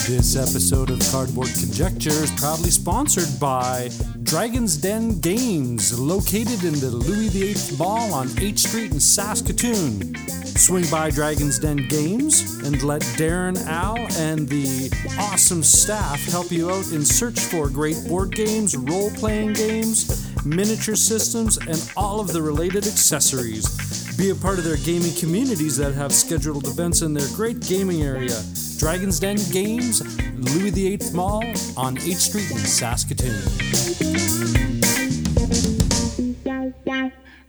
This 0.07 0.35
episode 0.35 0.91
of 0.91 0.99
Cardboard 1.11 1.47
Conjecture 1.59 2.11
is 2.11 2.29
proudly 2.33 2.69
sponsored 2.69 3.39
by 3.39 3.89
Dragon's 4.21 4.77
Den 4.77 5.19
Games, 5.19 5.97
located 5.99 6.63
in 6.63 6.79
the 6.79 6.91
Louis 6.91 7.29
VIII 7.29 7.77
Mall 7.79 8.13
on 8.13 8.27
8th 8.27 8.59
Street 8.59 8.91
in 8.91 8.99
Saskatoon. 8.99 10.15
Swing 10.45 10.85
by 10.91 11.09
Dragon's 11.09 11.57
Den 11.57 11.87
Games 11.87 12.59
and 12.59 12.83
let 12.83 13.01
Darren, 13.17 13.57
Al, 13.65 13.97
and 14.17 14.47
the 14.47 14.91
awesome 15.17 15.63
staff 15.63 16.23
help 16.25 16.51
you 16.51 16.69
out 16.69 16.91
in 16.91 17.03
search 17.03 17.39
for 17.39 17.67
great 17.67 17.97
board 18.07 18.35
games, 18.35 18.77
role 18.77 19.09
playing 19.09 19.53
games, 19.53 20.31
miniature 20.45 20.95
systems, 20.95 21.57
and 21.57 21.91
all 21.97 22.19
of 22.19 22.31
the 22.31 22.43
related 22.43 22.85
accessories. 22.85 24.04
Be 24.17 24.29
a 24.29 24.35
part 24.35 24.57
of 24.57 24.63
their 24.63 24.77
gaming 24.77 25.13
communities 25.15 25.75
that 25.75 25.93
have 25.93 26.13
scheduled 26.13 26.67
events 26.67 27.01
in 27.01 27.13
their 27.13 27.27
great 27.35 27.59
gaming 27.59 28.01
area. 28.01 28.41
Dragon's 28.77 29.19
Den 29.19 29.35
Games, 29.51 30.01
Louis 30.37 30.69
VIII 30.71 30.99
Mall 31.13 31.43
on 31.75 31.97
8th 31.97 32.15
Street 32.15 32.49
in 32.49 32.57
Saskatoon. 32.57 33.41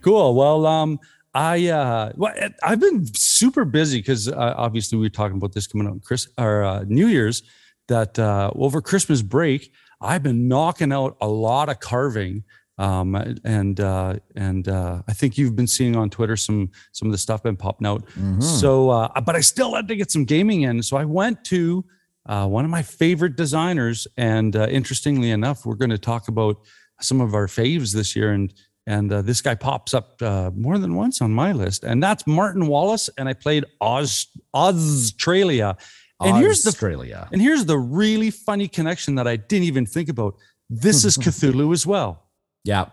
Cool. 0.02 0.34
Well, 0.34 0.66
um, 0.66 0.98
I 1.34 1.68
uh, 1.68 2.12
well, 2.16 2.34
I've 2.64 2.80
been 2.80 3.06
super 3.14 3.64
busy 3.64 3.98
because 3.98 4.26
uh, 4.26 4.54
obviously 4.56 4.98
we 4.98 5.06
were 5.06 5.10
talking 5.10 5.36
about 5.36 5.52
this 5.52 5.68
coming 5.68 5.86
on 5.86 6.00
Chris 6.00 6.26
or 6.36 6.64
uh, 6.64 6.84
New 6.88 7.06
Year's. 7.06 7.42
That 7.88 8.18
uh, 8.18 8.50
over 8.56 8.80
Christmas 8.80 9.22
break, 9.22 9.72
I've 10.00 10.24
been 10.24 10.48
knocking 10.48 10.92
out 10.92 11.16
a 11.20 11.28
lot 11.28 11.68
of 11.68 11.78
carving. 11.78 12.42
Um, 12.78 13.14
and 13.44 13.80
uh, 13.80 14.16
and 14.34 14.68
uh, 14.68 15.02
I 15.08 15.12
think 15.14 15.38
you've 15.38 15.56
been 15.56 15.66
seeing 15.66 15.96
on 15.96 16.10
Twitter 16.10 16.36
some 16.36 16.70
some 16.92 17.08
of 17.08 17.12
the 17.12 17.18
stuff 17.18 17.42
been 17.42 17.56
popping 17.56 17.86
out. 17.86 18.04
Mhm. 18.18 18.42
So, 18.42 18.90
uh, 18.90 19.20
but 19.22 19.34
I 19.34 19.40
still 19.40 19.74
had 19.74 19.88
to 19.88 19.96
get 19.96 20.10
some 20.10 20.24
gaming 20.24 20.62
in. 20.62 20.82
So 20.82 20.96
I 20.98 21.04
went 21.06 21.42
to 21.46 21.84
uh, 22.26 22.46
one 22.46 22.64
of 22.64 22.70
my 22.70 22.82
favorite 22.82 23.36
designers, 23.36 24.06
and 24.16 24.54
uh, 24.56 24.66
interestingly 24.68 25.30
enough, 25.30 25.64
we're 25.64 25.76
going 25.76 25.90
to 25.90 25.98
talk 25.98 26.28
about 26.28 26.56
some 27.00 27.20
of 27.20 27.34
our 27.34 27.46
faves 27.46 27.94
this 27.94 28.14
year. 28.14 28.32
And 28.32 28.52
and 28.86 29.10
uh, 29.12 29.22
this 29.22 29.40
guy 29.40 29.54
pops 29.54 29.94
up 29.94 30.20
uh, 30.22 30.50
more 30.54 30.78
than 30.78 30.94
once 30.94 31.22
on 31.22 31.32
my 31.32 31.52
list, 31.52 31.82
and 31.82 32.02
that's 32.02 32.26
Martin 32.26 32.66
Wallace. 32.66 33.08
And 33.16 33.26
I 33.28 33.32
played 33.32 33.64
Oz 33.80 34.26
Australia. 34.54 35.76
And 36.20 36.36
here's 36.38 36.62
the 36.62 36.68
Australia. 36.70 37.28
and 37.32 37.42
here's 37.42 37.64
the 37.66 37.78
really 37.78 38.30
funny 38.30 38.68
connection 38.68 39.16
that 39.16 39.26
I 39.26 39.36
didn't 39.36 39.64
even 39.64 39.86
think 39.86 40.08
about. 40.08 40.36
This 40.70 41.04
is 41.04 41.16
Cthulhu 41.24 41.72
as 41.72 41.86
well. 41.86 42.22
Yeah. 42.66 42.86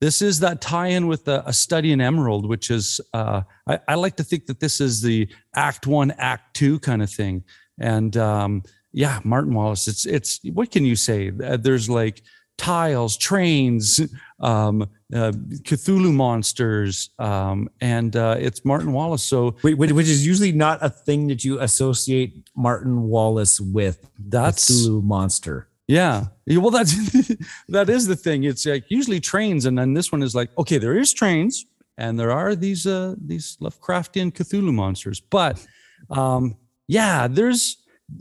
This 0.00 0.20
is 0.20 0.40
that 0.40 0.60
tie-in 0.60 1.06
with 1.06 1.26
a, 1.26 1.42
a 1.46 1.52
study 1.52 1.92
in 1.92 2.00
Emerald, 2.02 2.46
which 2.46 2.70
is 2.70 3.00
uh, 3.14 3.42
I, 3.66 3.78
I 3.88 3.94
like 3.94 4.16
to 4.16 4.24
think 4.24 4.46
that 4.46 4.60
this 4.60 4.80
is 4.80 5.00
the 5.00 5.28
Act 5.54 5.86
One, 5.86 6.10
Act 6.18 6.54
Two 6.54 6.78
kind 6.80 7.02
of 7.02 7.10
thing. 7.10 7.44
And 7.78 8.14
um, 8.16 8.62
yeah, 8.92 9.20
Martin 9.24 9.54
Wallace. 9.54 9.88
It's 9.88 10.04
it's 10.04 10.40
what 10.52 10.70
can 10.70 10.84
you 10.84 10.96
say? 10.96 11.32
Uh, 11.42 11.56
There's 11.56 11.88
like 11.88 12.22
tiles, 12.58 13.16
trains, 13.16 14.00
um, 14.40 14.82
uh, 15.14 15.32
Cthulhu 15.62 16.12
monsters, 16.12 17.10
um, 17.18 17.68
and 17.80 18.16
uh, 18.16 18.36
it's 18.38 18.64
Martin 18.66 18.92
Wallace. 18.92 19.22
So 19.22 19.56
Wait, 19.62 19.78
which 19.78 19.92
which 19.92 20.08
is 20.08 20.26
usually 20.26 20.52
not 20.52 20.78
a 20.82 20.90
thing 20.90 21.28
that 21.28 21.42
you 21.42 21.60
associate 21.60 22.50
Martin 22.54 23.02
Wallace 23.04 23.60
with. 23.60 24.06
that's 24.28 24.70
Cthulhu 24.70 25.02
monster. 25.02 25.68
Yeah. 25.88 26.26
Well, 26.46 26.70
that's 26.70 26.94
that 27.68 27.88
is 27.88 28.06
the 28.06 28.16
thing. 28.16 28.44
It's 28.44 28.66
like 28.66 28.84
usually 28.88 29.20
trains, 29.20 29.66
and 29.66 29.78
then 29.78 29.94
this 29.94 30.10
one 30.10 30.22
is 30.22 30.34
like, 30.34 30.50
okay, 30.58 30.78
there 30.78 30.98
is 30.98 31.12
trains, 31.12 31.64
and 31.96 32.18
there 32.18 32.32
are 32.32 32.54
these 32.54 32.86
uh 32.86 33.14
these 33.24 33.56
Lovecraftian 33.60 34.32
Cthulhu 34.32 34.72
monsters, 34.72 35.20
but 35.20 35.64
um 36.10 36.56
yeah, 36.88 37.28
there's 37.28 37.76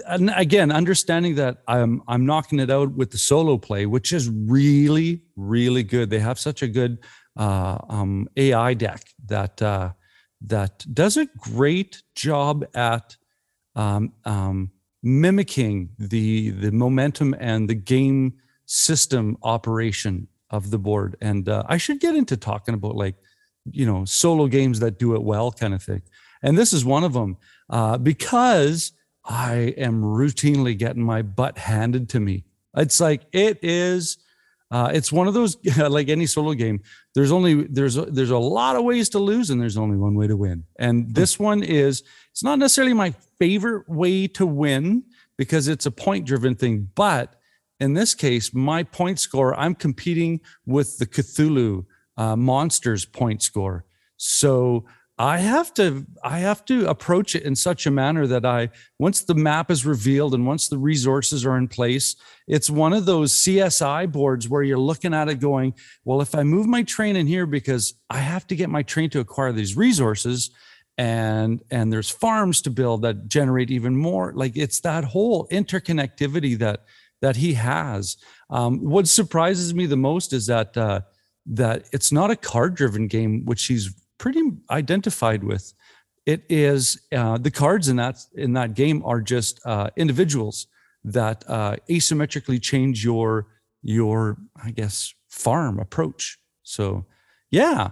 and 0.08 0.32
again 0.36 0.72
understanding 0.72 1.36
that 1.36 1.58
I'm 1.68 2.02
I'm 2.08 2.26
knocking 2.26 2.60
it 2.60 2.70
out 2.70 2.92
with 2.96 3.12
the 3.12 3.18
solo 3.18 3.58
play, 3.58 3.86
which 3.86 4.14
is 4.14 4.30
really 4.30 5.22
really 5.36 5.84
good. 5.84 6.10
They 6.10 6.20
have 6.20 6.40
such 6.40 6.62
a 6.62 6.68
good 6.68 7.00
uh, 7.38 7.78
um, 7.90 8.28
AI 8.38 8.74
deck 8.74 9.02
that 9.26 9.62
uh, 9.62 9.92
that 10.42 10.86
does 10.94 11.18
a 11.18 11.26
great 11.38 12.02
job 12.16 12.66
at 12.76 13.16
um, 13.76 14.14
um, 14.24 14.72
mimicking 15.06 15.90
the 16.00 16.50
the 16.50 16.72
momentum 16.72 17.36
and 17.40 17.70
the 17.70 17.76
game 17.76 18.34
system 18.66 19.38
operation 19.44 20.28
of 20.50 20.72
the 20.72 20.80
board. 20.80 21.16
And 21.22 21.48
uh, 21.48 21.64
I 21.68 21.78
should 21.78 22.00
get 22.00 22.16
into 22.16 22.36
talking 22.36 22.74
about 22.74 22.96
like 22.96 23.16
you 23.72 23.86
know 23.86 24.04
solo 24.04 24.48
games 24.48 24.80
that 24.80 25.00
do 25.00 25.16
it 25.16 25.22
well, 25.24 25.52
kind 25.52 25.74
of 25.74 25.84
thing. 25.84 26.02
And 26.42 26.58
this 26.58 26.74
is 26.74 26.84
one 26.84 27.04
of 27.04 27.14
them 27.14 27.38
uh, 27.70 27.98
because 28.00 28.92
I 29.24 29.74
am 29.78 30.02
routinely 30.02 30.78
getting 30.78 31.04
my 31.04 31.22
butt 31.22 31.58
handed 31.58 32.10
to 32.10 32.20
me. 32.20 32.44
It's 32.76 33.00
like 33.00 33.24
it 33.32 33.60
is. 33.62 34.18
Uh, 34.72 34.90
it's 34.92 35.12
one 35.12 35.28
of 35.28 35.36
those 35.36 35.58
like 35.78 36.10
any 36.10 36.26
solo 36.26 36.54
game. 36.54 36.82
There's 37.14 37.32
only 37.32 37.64
there's 37.64 37.98
a, 37.98 38.06
there's 38.06 38.32
a 38.32 38.38
lot 38.38 38.76
of 38.76 38.84
ways 38.84 39.10
to 39.10 39.20
lose, 39.20 39.52
and 39.52 39.62
there's 39.62 39.78
only 39.78 39.98
one 39.98 40.16
way 40.16 40.26
to 40.28 40.36
win. 40.36 40.64
And 40.80 41.14
this 41.14 41.40
one 41.40 41.62
is 41.62 42.04
it's 42.36 42.44
not 42.44 42.60
necessarily 42.60 42.92
my 42.92 43.12
favorite 43.40 43.88
way 43.88 44.28
to 44.28 44.46
win 44.46 45.06
because 45.38 45.70
it's 45.70 45.86
a 45.86 45.92
point 45.92 46.26
driven 46.26 46.54
thing, 46.54 46.90
but 46.94 47.36
in 47.80 47.94
this 47.94 48.14
case, 48.14 48.54
my 48.54 48.84
point 48.84 49.22
score, 49.22 49.58
I'm 49.58 49.74
competing 49.74 50.42
with 50.66 50.98
the 50.98 51.06
Cthulhu 51.06 51.86
uh, 52.18 52.36
monsters 52.36 53.06
point 53.06 53.42
score. 53.42 53.86
So 54.18 54.84
I 55.18 55.38
have 55.38 55.74
to 55.76 56.06
I 56.26 56.40
have 56.40 56.66
to 56.66 56.90
approach 56.90 57.36
it 57.36 57.44
in 57.44 57.56
such 57.56 57.88
a 57.88 57.92
manner 57.92 58.28
that 58.28 58.46
I 58.46 58.70
once 59.00 59.22
the 59.22 59.34
map 59.34 59.72
is 59.72 59.86
revealed 59.86 60.34
and 60.34 60.46
once 60.46 60.68
the 60.68 60.78
resources 60.78 61.46
are 61.46 61.56
in 61.56 61.70
place, 61.70 62.18
it's 62.50 62.70
one 62.70 62.92
of 62.92 63.06
those 63.06 63.32
CSI 63.32 64.12
boards 64.12 64.50
where 64.50 64.62
you're 64.62 64.78
looking 64.78 65.14
at 65.14 65.30
it 65.30 65.36
going, 65.36 65.74
well, 66.04 66.20
if 66.20 66.36
I 66.36 66.44
move 66.44 66.68
my 66.68 66.84
train 66.84 67.16
in 67.16 67.28
here 67.28 67.46
because 67.46 67.94
I 68.10 68.18
have 68.18 68.46
to 68.48 68.58
get 68.58 68.70
my 68.70 68.84
train 68.84 69.10
to 69.12 69.22
acquire 69.22 69.54
these 69.54 69.78
resources 69.78 70.50
and 70.98 71.62
and 71.72 71.92
there's 71.92 72.10
farms 72.10 72.62
to 72.62 72.70
build 72.70 73.02
that 73.02 73.28
generate 73.28 73.72
even 73.72 73.96
more. 73.96 74.34
Like 74.34 74.56
it's 74.56 74.80
that 74.82 75.04
whole 75.04 75.48
interconnectivity 75.48 76.58
that 76.60 76.86
that 77.22 77.36
he 77.36 77.54
has. 77.54 78.18
Um, 78.50 78.80
what 78.80 79.08
surprises 79.08 79.74
me 79.74 79.86
the 79.86 79.98
most 79.98 80.32
is 80.34 80.46
that 80.48 80.76
uh, 80.78 81.02
that 81.48 81.88
it's 81.92 82.12
not 82.12 82.32
a 82.32 82.36
card 82.36 82.76
driven 82.76 83.08
game 83.08 83.46
which 83.46 83.66
he's 83.66 83.94
pretty 84.18 84.42
identified 84.70 85.44
with. 85.44 85.74
It 86.26 86.44
is 86.50 87.02
uh, 87.12 87.38
the 87.38 87.52
cards 87.52 87.90
in 87.90 87.98
that 87.98 88.18
in 88.34 88.54
that 88.54 88.74
game 88.74 89.04
are 89.06 89.22
just 89.22 89.60
uh, 89.66 89.90
individuals 89.98 90.68
that 91.04 91.44
uh, 91.48 91.76
asymmetrically 91.90 92.62
change 92.62 93.04
your 93.04 93.48
your 93.82 94.38
i 94.64 94.72
guess 94.72 95.14
farm 95.30 95.80
approach. 95.80 96.40
So 96.64 97.06
yeah 97.52 97.92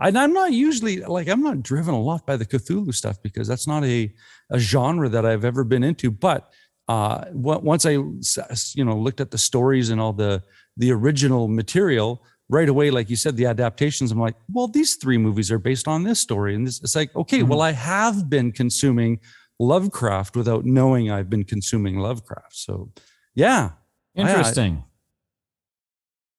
and 0.00 0.18
i'm 0.18 0.32
not 0.32 0.52
usually 0.52 1.00
like 1.00 1.28
i'm 1.28 1.42
not 1.42 1.62
driven 1.62 1.94
a 1.94 2.00
lot 2.00 2.26
by 2.26 2.36
the 2.36 2.46
cthulhu 2.46 2.94
stuff 2.94 3.16
because 3.22 3.46
that's 3.48 3.66
not 3.66 3.84
a, 3.84 4.12
a 4.50 4.58
genre 4.58 5.08
that 5.08 5.24
i've 5.26 5.44
ever 5.44 5.64
been 5.64 5.82
into. 5.84 6.10
But 6.10 6.50
uh 6.88 7.24
once 7.32 7.84
I 7.84 7.90
you 7.92 8.84
know 8.84 8.96
looked 8.96 9.20
at 9.20 9.30
the 9.30 9.38
stories 9.38 9.90
and 9.90 10.00
all 10.00 10.12
the 10.14 10.42
the 10.76 10.90
original 10.92 11.46
material 11.48 12.22
right 12.48 12.68
away 12.68 12.90
like 12.90 13.10
you 13.10 13.16
said 13.16 13.36
the 13.36 13.44
adaptations 13.44 14.10
i'm 14.10 14.18
like 14.18 14.36
well 14.54 14.68
these 14.68 14.94
three 14.94 15.18
movies 15.18 15.50
are 15.52 15.58
based 15.58 15.86
on 15.86 16.02
this 16.04 16.18
story. 16.20 16.54
And 16.54 16.66
this 16.66 16.80
it's 16.82 16.96
like 16.96 17.14
okay 17.14 17.42
well 17.42 17.60
i 17.60 17.72
have 17.72 18.30
been 18.30 18.52
consuming 18.52 19.20
lovecraft 19.60 20.34
without 20.36 20.64
knowing 20.64 21.10
i've 21.10 21.28
been 21.28 21.44
consuming 21.44 21.98
lovecraft. 21.98 22.54
So 22.56 22.90
yeah. 23.34 23.70
I- 24.16 24.22
I- 24.22 24.28
Interesting. 24.30 24.84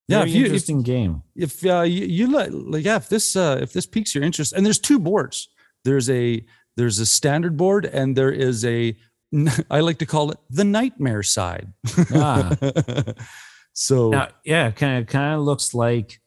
Yeah, 0.10 0.20
Very 0.20 0.30
if 0.32 0.36
you- 0.36 0.42
if- 0.42 0.48
interesting 0.48 0.82
game. 0.82 1.22
if 1.36 1.66
uh, 1.66 1.82
you, 1.82 2.06
you 2.06 2.26
let 2.32 2.52
like 2.54 2.84
yeah 2.84 2.98
if 2.98 3.08
this 3.10 3.36
uh, 3.36 3.60
if 3.62 3.72
this 3.74 3.86
piques 3.86 4.14
your 4.16 4.24
interest 4.24 4.54
and 4.54 4.66
there's 4.66 4.80
two 4.80 4.98
boards 5.00 5.48
there's 5.86 6.10
a 6.10 6.44
there's 6.78 6.98
a 7.00 7.06
standard 7.06 7.56
board 7.58 7.86
and 7.86 8.16
there 8.18 8.32
is 8.32 8.66
a 8.66 8.98
i 9.70 9.80
like 9.82 10.00
to 10.00 10.06
call 10.08 10.32
it 10.32 10.40
the 10.50 10.64
nightmare 10.64 11.22
side 11.24 11.68
Ah. 12.14 12.56
so 13.74 14.10
Now, 14.10 14.28
yeah, 14.44 14.72
kind 14.72 15.00
of 15.00 15.08
kind 15.08 15.36
of 15.36 15.42
looks 15.42 15.74
like 15.74 16.20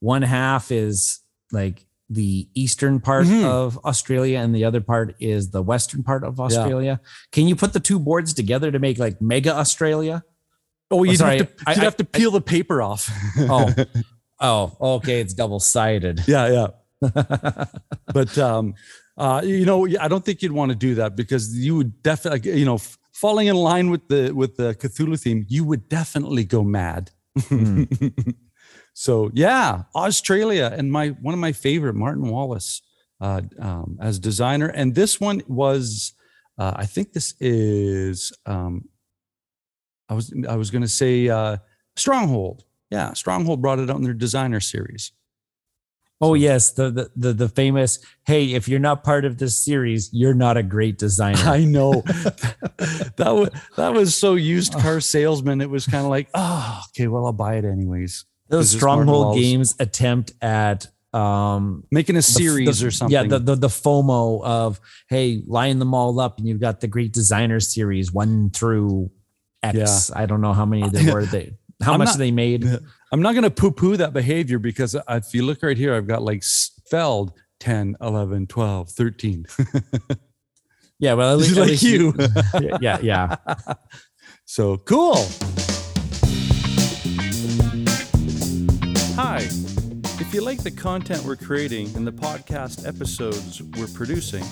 one 0.00 0.22
half 0.22 0.70
is 0.70 1.20
like 1.52 1.86
the 2.08 2.48
eastern 2.54 3.00
part 3.00 3.26
Mhm. 3.26 3.44
of 3.44 3.78
Australia 3.84 4.38
and 4.40 4.54
the 4.54 4.64
other 4.64 4.80
part 4.80 5.14
is 5.20 5.50
the 5.50 5.62
western 5.62 6.02
part 6.02 6.24
of 6.24 6.40
Australia. 6.40 7.00
Can 7.32 7.46
you 7.46 7.54
put 7.54 7.72
the 7.72 7.80
two 7.80 7.98
boards 8.00 8.34
together 8.34 8.70
to 8.72 8.78
make 8.78 8.98
like 8.98 9.22
mega 9.22 9.54
Australia? 9.54 10.24
Oh 10.90 11.04
you'd, 11.04 11.20
have, 11.20 11.38
to, 11.38 11.48
I- 11.66 11.72
you'd 11.72 11.80
I- 11.80 11.84
have 11.84 11.96
to 11.98 12.04
peel 12.04 12.30
the 12.30 12.40
paper 12.40 12.82
off 12.82 13.10
Oh. 13.38 13.72
Oh, 14.42 14.74
okay, 14.96 15.20
it's 15.20 15.34
double-sided. 15.34 16.22
yeah 16.26 16.48
yeah 17.02 17.64
but 18.14 18.38
um 18.38 18.74
uh 19.18 19.40
you 19.44 19.64
know 19.66 19.86
i 20.00 20.08
don't 20.08 20.24
think 20.24 20.40
you'd 20.42 20.52
want 20.52 20.70
to 20.70 20.74
do 20.74 20.94
that 20.94 21.14
because 21.16 21.54
you 21.56 21.76
would 21.76 22.02
definitely 22.02 22.58
you 22.58 22.64
know 22.64 22.78
falling 23.12 23.46
in 23.48 23.56
line 23.56 23.90
with 23.90 24.08
the 24.08 24.32
with 24.32 24.56
the 24.56 24.74
cthulhu 24.74 25.18
theme 25.20 25.44
you 25.48 25.62
would 25.64 25.88
definitely 25.88 26.44
go 26.44 26.62
mad 26.64 27.10
Hmm. 27.48 27.84
so 28.92 29.30
yeah 29.34 29.84
australia 29.94 30.72
and 30.76 30.90
my 30.92 31.08
one 31.22 31.32
of 31.34 31.40
my 31.40 31.52
favorite 31.52 31.94
martin 31.94 32.28
wallace 32.28 32.82
uh 33.20 33.40
um, 33.58 33.96
as 34.00 34.18
designer 34.18 34.66
and 34.66 34.94
this 34.94 35.20
one 35.20 35.42
was 35.46 36.12
uh, 36.58 36.72
i 36.76 36.86
think 36.86 37.12
this 37.12 37.34
is 37.40 38.32
um 38.46 38.84
i 40.10 40.14
was 40.14 40.32
i 40.48 40.56
was 40.56 40.70
going 40.70 40.82
to 40.82 40.88
say 40.88 41.28
uh 41.30 41.56
stronghold 41.96 42.64
yeah 42.90 43.12
stronghold 43.14 43.62
brought 43.62 43.78
it 43.78 43.88
out 43.88 43.96
in 43.96 44.02
their 44.02 44.12
designer 44.12 44.60
series 44.60 45.12
Oh 46.22 46.34
yes, 46.34 46.72
the, 46.72 46.90
the 46.90 47.10
the 47.16 47.32
the 47.32 47.48
famous. 47.48 47.98
Hey, 48.26 48.52
if 48.52 48.68
you're 48.68 48.78
not 48.78 49.04
part 49.04 49.24
of 49.24 49.38
this 49.38 49.64
series, 49.64 50.10
you're 50.12 50.34
not 50.34 50.58
a 50.58 50.62
great 50.62 50.98
designer. 50.98 51.38
I 51.48 51.64
know 51.64 51.92
that 53.16 53.30
was 53.34 53.48
that 53.78 53.94
was 53.94 54.14
so 54.14 54.34
used 54.34 54.74
car 54.74 55.00
salesman. 55.00 55.62
It 55.62 55.70
was 55.70 55.86
kind 55.86 56.04
of 56.04 56.10
like, 56.10 56.28
oh, 56.34 56.82
okay, 56.90 57.08
well, 57.08 57.24
I'll 57.24 57.32
buy 57.32 57.54
it 57.54 57.64
anyways. 57.64 58.26
Those 58.50 58.66
This 58.66 58.74
is 58.74 58.82
Martin 58.82 59.04
stronghold 59.06 59.36
games 59.38 59.74
attempt 59.78 60.32
at 60.42 60.88
um 61.14 61.84
Making 61.90 62.16
a 62.16 62.18
the- 62.18 62.22
series 62.22 62.80
the- 62.80 62.88
or 62.88 62.90
something. 62.90 63.14
Yeah, 63.14 63.22
the, 63.26 63.38
the 63.38 63.54
the 63.54 63.68
FOMO 63.68 64.44
of 64.44 64.78
hey, 65.08 65.42
line 65.46 65.78
them 65.78 65.94
all 65.94 66.20
up, 66.20 66.36
and 66.36 66.46
you've 66.46 66.60
got 66.60 66.80
the 66.80 66.86
great 66.88 67.14
designer 67.14 67.60
series 67.60 68.12
one 68.12 68.50
through 68.50 69.10
X. 69.62 70.10
I 70.14 70.26
don't 70.26 70.40
know 70.40 70.52
how 70.52 70.64
many 70.64 70.88
there 70.88 71.14
were. 71.14 71.24
They 71.26 71.52
how 71.82 71.92
I'm 71.94 71.98
much 71.98 72.08
not- 72.08 72.18
they 72.18 72.30
made. 72.30 72.64
I'm 73.12 73.22
not 73.22 73.32
going 73.32 73.42
to 73.44 73.50
poo 73.50 73.72
poo 73.72 73.96
that 73.96 74.12
behavior 74.12 74.58
because 74.58 74.94
if 75.08 75.34
you 75.34 75.44
look 75.44 75.62
right 75.62 75.76
here, 75.76 75.94
I've 75.94 76.06
got 76.06 76.22
like 76.22 76.44
spelled 76.44 77.32
10, 77.58 77.96
11, 78.00 78.46
12, 78.46 78.88
13. 78.90 79.46
Yeah, 81.02 81.14
well, 81.14 81.32
at 81.32 81.38
least, 81.38 81.52
at 81.52 81.56
like 81.60 81.68
least 81.70 81.82
you. 81.82 82.12
yeah, 82.82 82.98
yeah. 83.00 83.36
So 84.44 84.76
cool. 84.76 85.16
Hi. 89.16 89.38
If 90.20 90.34
you 90.34 90.42
like 90.42 90.62
the 90.62 90.70
content 90.70 91.24
we're 91.24 91.36
creating 91.36 91.94
and 91.96 92.06
the 92.06 92.12
podcast 92.12 92.86
episodes 92.86 93.62
we're 93.62 93.86
producing, 93.86 94.44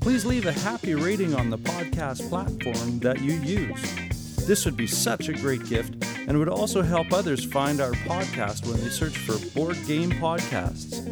please 0.00 0.24
leave 0.24 0.46
a 0.46 0.52
happy 0.52 0.94
rating 0.94 1.34
on 1.34 1.50
the 1.50 1.58
podcast 1.58 2.28
platform 2.28 3.00
that 3.00 3.20
you 3.20 3.32
use. 3.32 4.25
This 4.46 4.64
would 4.64 4.76
be 4.76 4.86
such 4.86 5.28
a 5.28 5.32
great 5.32 5.66
gift 5.68 6.04
and 6.28 6.38
would 6.38 6.48
also 6.48 6.80
help 6.80 7.12
others 7.12 7.44
find 7.44 7.80
our 7.80 7.90
podcast 7.92 8.64
when 8.64 8.80
they 8.80 8.90
search 8.90 9.18
for 9.18 9.44
Board 9.58 9.76
Game 9.88 10.12
Podcasts. 10.12 11.04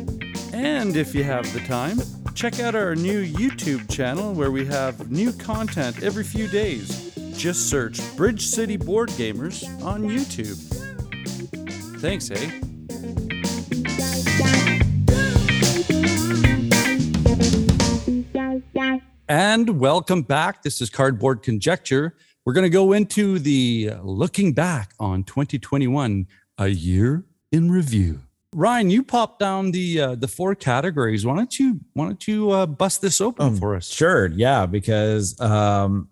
And 0.55 0.97
if 0.97 1.17
you 1.17 1.25
have 1.25 1.53
the 1.53 1.59
time, 1.67 1.99
check 2.37 2.61
out 2.61 2.77
our 2.77 2.95
new 2.95 3.27
YouTube 3.27 3.91
channel 3.93 4.35
where 4.35 4.53
we 4.53 4.65
have 4.67 5.11
new 5.11 5.33
content 5.33 6.01
every 6.01 6.23
few 6.23 6.47
days. 6.47 7.13
Just 7.37 7.69
search 7.69 7.99
Bridge 8.17 8.47
City 8.47 8.77
Board 8.77 9.09
Gamers 9.11 9.65
on 9.83 10.03
YouTube. 10.05 10.57
Thanks, 12.01 12.31
eh? 12.31 12.61
And 19.29 19.81
welcome 19.81 20.23
back. 20.23 20.63
This 20.63 20.81
is 20.81 20.89
Cardboard 20.89 21.43
Conjecture. 21.43 22.15
We're 22.45 22.53
going 22.53 22.65
to 22.65 22.71
go 22.71 22.93
into 22.93 23.39
the 23.39 23.91
uh, 23.95 24.03
looking 24.03 24.53
back 24.53 24.93
on 25.01 25.25
2021, 25.25 26.27
a 26.59 26.69
year 26.69 27.25
in 27.51 27.71
review. 27.71 28.21
Ryan, 28.55 28.91
you 28.91 29.03
popped 29.03 29.41
down 29.41 29.71
the 29.73 30.01
uh, 30.01 30.15
the 30.15 30.29
four 30.29 30.55
categories. 30.55 31.25
Why 31.27 31.35
don't 31.37 31.59
you 31.59 31.81
why 31.95 32.05
don't 32.05 32.29
you 32.29 32.51
uh, 32.51 32.67
bust 32.67 33.01
this 33.01 33.21
open 33.21 33.47
Um, 33.47 33.57
for 33.57 33.75
us? 33.75 33.89
Sure, 33.89 34.27
yeah, 34.27 34.67
because 34.67 35.41
um, 35.41 36.09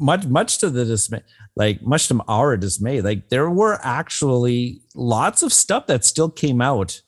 much 0.00 0.26
much 0.26 0.58
to 0.58 0.68
the 0.68 0.84
dismay, 0.84 1.22
like 1.56 1.80
much 1.80 2.08
to 2.08 2.20
our 2.28 2.56
dismay, 2.56 3.00
like 3.00 3.28
there 3.30 3.48
were 3.48 3.78
actually 3.82 4.82
lots 4.96 5.42
of 5.42 5.52
stuff 5.52 5.86
that 5.86 6.04
still 6.04 6.28
came 6.28 6.60
out 6.60 7.00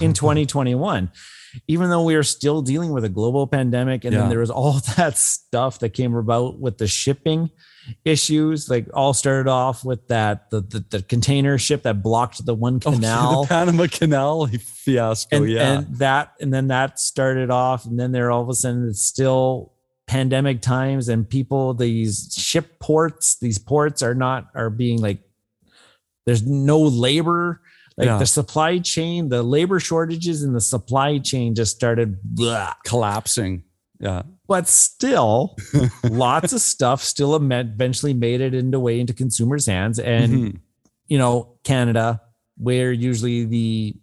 in 0.00 0.12
2021 0.12 1.10
even 1.68 1.88
though 1.88 2.04
we 2.04 2.14
are 2.14 2.22
still 2.22 2.60
dealing 2.62 2.92
with 2.92 3.02
a 3.04 3.08
global 3.08 3.46
pandemic 3.46 4.04
and 4.04 4.12
Yeah. 4.12 4.20
then 4.20 4.28
there 4.28 4.38
was 4.40 4.50
all 4.50 4.74
that 4.96 5.16
stuff 5.16 5.78
that 5.80 5.90
came 5.94 6.14
about 6.14 6.60
with 6.60 6.76
the 6.78 6.86
shipping 6.86 7.50
issues 8.04 8.68
like 8.68 8.86
all 8.94 9.14
started 9.14 9.48
off 9.48 9.84
with 9.84 10.06
that 10.08 10.50
the 10.50 10.60
the, 10.60 10.84
the 10.90 11.02
container 11.02 11.58
ship 11.58 11.82
that 11.82 12.02
blocked 12.02 12.44
the 12.44 12.54
one 12.54 12.80
oh, 12.86 12.90
canal 12.92 13.42
the 13.42 13.48
Panama 13.48 13.86
Canal 13.90 14.46
fiasco. 14.46 15.36
and, 15.36 15.48
yeah, 15.50 15.78
and 15.78 15.96
that 15.98 16.32
and 16.40 16.52
then 16.52 16.68
that 16.68 16.98
started 16.98 17.50
off 17.50 17.84
and 17.86 17.98
then 17.98 18.12
there 18.12 18.30
all 18.30 18.42
of 18.42 18.48
a 18.48 18.54
sudden 18.54 18.88
it's 18.88 19.02
still 19.02 19.72
pandemic 20.06 20.60
times 20.62 21.08
and 21.08 21.28
people 21.28 21.74
these 21.74 22.32
ship 22.36 22.78
ports 22.78 23.38
these 23.38 23.58
ports 23.58 24.02
are 24.02 24.14
not 24.14 24.48
are 24.54 24.70
being 24.70 25.00
like 25.00 25.20
there's 26.26 26.46
no 26.46 26.80
labor 26.80 27.60
like 27.96 28.06
Yeah. 28.06 28.18
the 28.18 28.26
supply 28.26 28.78
chain 28.78 29.28
the 29.30 29.42
labor 29.42 29.80
shortages 29.80 30.42
in 30.42 30.52
the 30.52 30.60
supply 30.60 31.18
chain 31.18 31.54
just 31.54 31.74
started 31.74 32.18
blah. 32.22 32.74
collapsing. 32.84 33.64
Yeah, 33.98 34.22
but 34.46 34.68
still 34.68 35.56
lots 36.04 36.52
of 36.52 36.60
stuff 36.60 37.02
still 37.02 37.34
eventually 37.36 38.12
made 38.14 38.40
it 38.40 38.54
into 38.54 38.78
way 38.78 39.00
into 39.00 39.14
consumers 39.14 39.66
hands 39.66 39.98
and 39.98 40.32
Mhm. 40.32 40.60
you 41.08 41.18
know, 41.18 41.54
Canada, 41.64 42.20
where 42.58 42.92
usually 42.92 43.44
the 43.44 43.94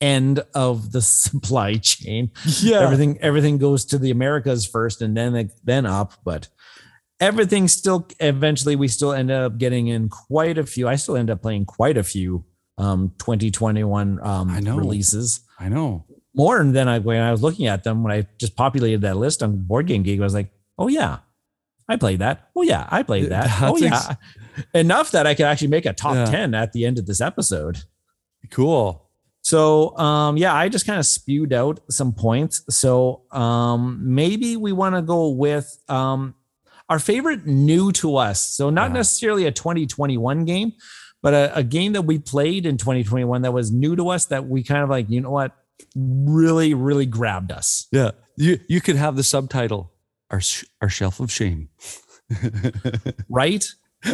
end 0.00 0.40
of 0.54 0.92
the 0.92 1.02
supply 1.02 1.74
chain, 1.74 2.30
yeah. 2.60 2.80
everything 2.80 3.18
everything 3.20 3.58
goes 3.58 3.84
to 3.86 3.98
the 3.98 4.10
Americas 4.10 4.66
first 4.66 5.02
and 5.02 5.16
then 5.16 5.50
then 5.64 5.86
up, 5.86 6.14
but 6.24 6.48
everything 7.20 7.68
still 7.68 8.08
eventually 8.20 8.74
we 8.74 8.88
still 8.88 9.12
end 9.12 9.30
up 9.30 9.58
getting 9.58 9.86
in 9.88 10.08
quite 10.08 10.58
a 10.58 10.64
few. 10.66 10.88
I 10.88 10.96
still 10.96 11.16
end 11.16 11.30
up 11.30 11.42
playing 11.42 11.66
quite 11.66 11.96
a 11.96 12.02
few 12.02 12.44
um 12.78 13.12
2021 13.18 14.18
um 14.22 14.50
I 14.50 14.60
know. 14.60 14.76
releases. 14.76 15.40
I 15.60 15.68
know. 15.68 16.04
More 16.34 16.64
than 16.64 16.88
I 16.88 16.98
when 16.98 17.20
I 17.20 17.30
was 17.30 17.42
looking 17.42 17.66
at 17.66 17.84
them 17.84 18.02
when 18.02 18.12
I 18.12 18.26
just 18.38 18.56
populated 18.56 19.02
that 19.02 19.16
list 19.16 19.42
on 19.42 19.56
Board 19.64 19.86
Game 19.86 20.02
Geek, 20.02 20.18
I 20.20 20.22
was 20.24 20.34
like, 20.34 20.50
oh 20.78 20.88
yeah, 20.88 21.18
I 21.88 21.96
played 21.96 22.20
that. 22.20 22.48
Oh 22.56 22.62
yeah, 22.62 22.88
I 22.90 23.02
played 23.02 23.30
that. 23.30 23.50
Oh 23.62 23.76
yeah. 23.76 23.94
ex- 23.94 24.16
Enough 24.74 25.10
that 25.12 25.26
I 25.26 25.34
could 25.34 25.46
actually 25.46 25.68
make 25.68 25.86
a 25.86 25.92
top 25.92 26.14
Yeah. 26.14 26.24
10 26.26 26.54
at 26.54 26.72
the 26.72 26.84
end 26.86 26.98
of 26.98 27.06
this 27.06 27.20
episode. 27.20 27.78
Cool. 28.50 29.08
So 29.42 29.96
um 29.98 30.36
yeah, 30.36 30.54
I 30.54 30.68
just 30.68 30.86
kind 30.86 30.98
of 30.98 31.06
spewed 31.06 31.52
out 31.52 31.80
some 31.90 32.12
points. 32.12 32.62
So 32.70 33.22
um 33.32 34.00
maybe 34.02 34.56
we 34.56 34.72
want 34.72 34.94
to 34.94 35.02
go 35.02 35.28
with 35.28 35.78
um 35.88 36.34
our 36.88 36.98
favorite 36.98 37.46
new 37.46 37.92
to 37.92 38.16
us. 38.16 38.54
So 38.54 38.70
not 38.70 38.90
Yeah. 38.90 38.94
necessarily 38.98 39.46
a 39.46 39.52
2021 39.52 40.44
game, 40.44 40.72
but 41.22 41.34
a, 41.34 41.56
a 41.58 41.62
game 41.62 41.92
that 41.94 42.02
we 42.02 42.18
played 42.18 42.66
in 42.66 42.76
2021 42.76 43.42
that 43.42 43.52
was 43.52 43.70
new 43.72 43.96
to 43.96 44.08
us 44.10 44.26
that 44.26 44.46
we 44.48 44.62
kind 44.62 44.82
of 44.82 44.90
like, 44.90 45.08
you 45.08 45.20
know 45.20 45.30
what, 45.30 45.56
really, 45.94 46.74
really 46.74 47.06
grabbed 47.06 47.52
us. 47.52 47.86
Yeah, 47.92 48.12
you 48.36 48.58
you 48.68 48.80
could 48.80 48.96
have 48.96 49.16
the 49.16 49.22
subtitle 49.22 49.92
"Our 50.30 50.40
sh- 50.40 50.64
Our 50.80 50.88
Shelf 50.88 51.20
of 51.20 51.30
Shame," 51.30 51.68
Right? 53.28 53.64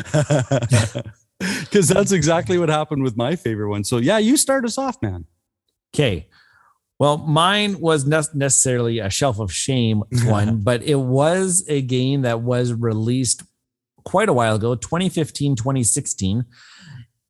because 1.38 1.88
that's 1.88 2.12
exactly 2.12 2.59
what 2.59 2.68
happened 2.68 3.02
with 3.02 3.16
my 3.16 3.37
favorite 3.37 3.70
one. 3.70 3.85
So 3.85 3.98
yeah, 3.98 4.18
you 4.18 4.37
start 4.37 4.64
us 4.64 4.76
off, 4.78 5.00
man. 5.02 5.24
Okay. 5.94 6.28
Well, 6.98 7.16
mine 7.18 7.78
was 7.81 8.07
not 8.07 8.35
necessarily 8.35 8.98
a 8.98 9.09
shelf 9.09 9.38
of 9.38 9.52
shame 9.52 10.02
one, 10.24 10.61
but 10.62 10.83
it 10.83 10.96
was 10.96 11.64
a 11.68 11.81
game 11.81 12.22
that 12.22 12.40
was 12.40 12.72
released 12.72 13.42
quite 14.04 14.28
a 14.28 14.33
while 14.33 14.57
ago, 14.57 14.74
2015, 14.74 15.54
2016, 15.54 16.44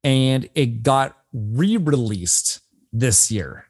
and 0.04 0.48
it 0.54 0.82
got 0.82 1.16
re-released 1.32 2.60
this 2.92 3.30
year. 3.30 3.66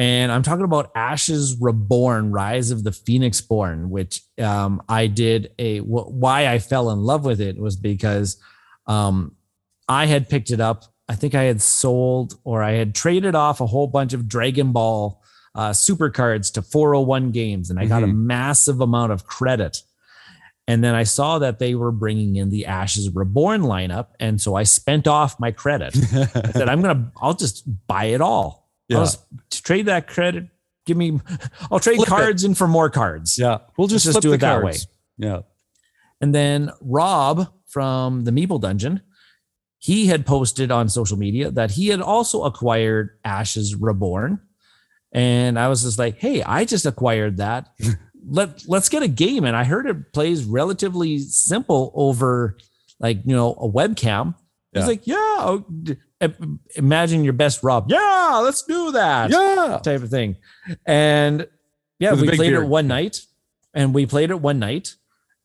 And 0.00 0.32
I'm 0.32 0.42
talking 0.42 0.64
about 0.64 0.92
Ashes 0.94 1.58
Reborn, 1.60 2.32
Rise 2.32 2.70
of 2.70 2.84
the 2.84 2.90
Phoenixborn, 2.90 3.90
which 3.90 4.22
um, 4.38 4.82
I 4.88 5.06
did 5.06 5.52
a 5.58 5.80
wh- 5.80 6.10
why 6.10 6.46
I 6.46 6.58
fell 6.58 6.90
in 6.90 7.00
love 7.00 7.26
with 7.26 7.38
it 7.38 7.58
was 7.58 7.76
because 7.76 8.40
um, 8.86 9.36
I 9.90 10.06
had 10.06 10.30
picked 10.30 10.52
it 10.52 10.58
up. 10.58 10.84
I 11.06 11.16
think 11.16 11.34
I 11.34 11.42
had 11.42 11.60
sold 11.60 12.32
or 12.44 12.62
I 12.62 12.72
had 12.72 12.94
traded 12.94 13.34
off 13.34 13.60
a 13.60 13.66
whole 13.66 13.88
bunch 13.88 14.14
of 14.14 14.26
Dragon 14.26 14.72
Ball 14.72 15.22
uh, 15.54 15.74
super 15.74 16.08
cards 16.08 16.50
to 16.52 16.62
401 16.62 17.30
games, 17.32 17.68
and 17.68 17.78
I 17.78 17.84
got 17.84 18.02
a 18.02 18.06
massive 18.06 18.80
amount 18.80 19.12
of 19.12 19.26
credit. 19.26 19.82
And 20.66 20.82
then 20.82 20.94
I 20.94 21.02
saw 21.02 21.40
that 21.40 21.58
they 21.58 21.74
were 21.74 21.92
bringing 21.92 22.36
in 22.36 22.48
the 22.48 22.64
Ashes 22.64 23.10
Reborn 23.14 23.62
lineup, 23.62 24.06
and 24.18 24.40
so 24.40 24.54
I 24.54 24.62
spent 24.62 25.06
off 25.06 25.38
my 25.38 25.50
credit. 25.50 25.94
I 26.14 26.52
said, 26.52 26.70
"I'm 26.70 26.80
gonna, 26.80 27.12
I'll 27.20 27.34
just 27.34 27.64
buy 27.86 28.04
it 28.04 28.22
all. 28.22 28.59
Yeah. 28.90 28.98
I'll 28.98 29.04
just 29.04 29.64
trade 29.64 29.86
that 29.86 30.06
credit. 30.08 30.48
Give 30.84 30.96
me, 30.96 31.20
I'll 31.70 31.78
trade 31.80 31.96
Flip 31.96 32.08
it. 32.08 32.10
cards 32.10 32.44
in 32.44 32.54
for 32.54 32.66
more 32.66 32.90
cards." 32.90 33.38
yeah, 33.38 33.58
we'll 33.76 33.88
just, 33.88 34.04
just 34.04 34.20
do 34.20 34.32
it 34.32 34.38
that 34.38 34.62
way. 34.62 34.74
Yeah, 35.16 35.40
And 36.20 36.34
then 36.34 36.70
Rob 36.80 37.52
from 37.68 38.24
the 38.24 38.30
Meeple 38.30 38.60
Dungeon, 38.60 39.02
he 39.78 40.06
had 40.06 40.26
posted 40.26 40.70
on 40.70 40.88
social 40.88 41.16
media 41.16 41.50
that 41.50 41.70
he 41.70 41.88
had 41.88 42.00
also 42.00 42.44
acquired 42.44 43.18
Ashes 43.24 43.74
Reborn. 43.74 44.40
And 45.12 45.58
I 45.58 45.68
was 45.68 45.82
just 45.82 45.98
like, 45.98 46.18
hey, 46.18 46.42
I 46.42 46.64
just 46.64 46.86
acquired 46.86 47.38
that. 47.38 47.68
Let, 48.26 48.62
let's 48.68 48.88
get 48.88 49.02
a 49.02 49.08
game. 49.08 49.44
And 49.44 49.56
I 49.56 49.64
heard 49.64 49.86
it 49.86 50.12
plays 50.12 50.44
relatively 50.44 51.18
simple 51.18 51.90
over 51.94 52.58
like, 52.98 53.18
you 53.24 53.34
know, 53.34 53.52
a 53.54 53.68
webcam. 53.68 54.34
Yeah. 54.72 54.80
He's 54.80 54.88
like, 54.88 55.06
yeah, 55.06 55.58
imagine 56.76 57.24
your 57.24 57.32
best 57.32 57.62
Rob. 57.62 57.90
Yeah, 57.90 58.40
let's 58.42 58.62
do 58.62 58.92
that 58.92 59.30
yeah. 59.30 59.80
type 59.82 60.02
of 60.02 60.10
thing. 60.10 60.36
And 60.86 61.46
yeah, 61.98 62.14
we 62.14 62.26
played 62.28 62.50
beard. 62.50 62.64
it 62.64 62.68
one 62.68 62.86
night 62.86 63.22
and 63.74 63.94
we 63.94 64.06
played 64.06 64.30
it 64.30 64.40
one 64.40 64.58
night, 64.58 64.96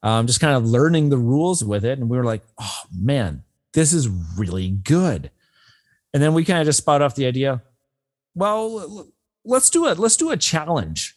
um, 0.03 0.27
just 0.27 0.39
kind 0.39 0.55
of 0.55 0.65
learning 0.65 1.09
the 1.09 1.17
rules 1.17 1.63
with 1.63 1.85
it. 1.85 1.99
And 1.99 2.09
we 2.09 2.17
were 2.17 2.25
like, 2.25 2.43
oh 2.59 2.81
man, 2.93 3.43
this 3.73 3.93
is 3.93 4.07
really 4.37 4.69
good. 4.69 5.31
And 6.13 6.21
then 6.21 6.33
we 6.33 6.45
kind 6.45 6.59
of 6.59 6.65
just 6.65 6.77
spot 6.77 7.01
off 7.01 7.15
the 7.15 7.25
idea, 7.25 7.61
well, 8.33 9.07
let's 9.43 9.69
do 9.69 9.87
it. 9.87 9.99
Let's 9.99 10.17
do 10.17 10.31
a 10.31 10.37
challenge. 10.37 11.14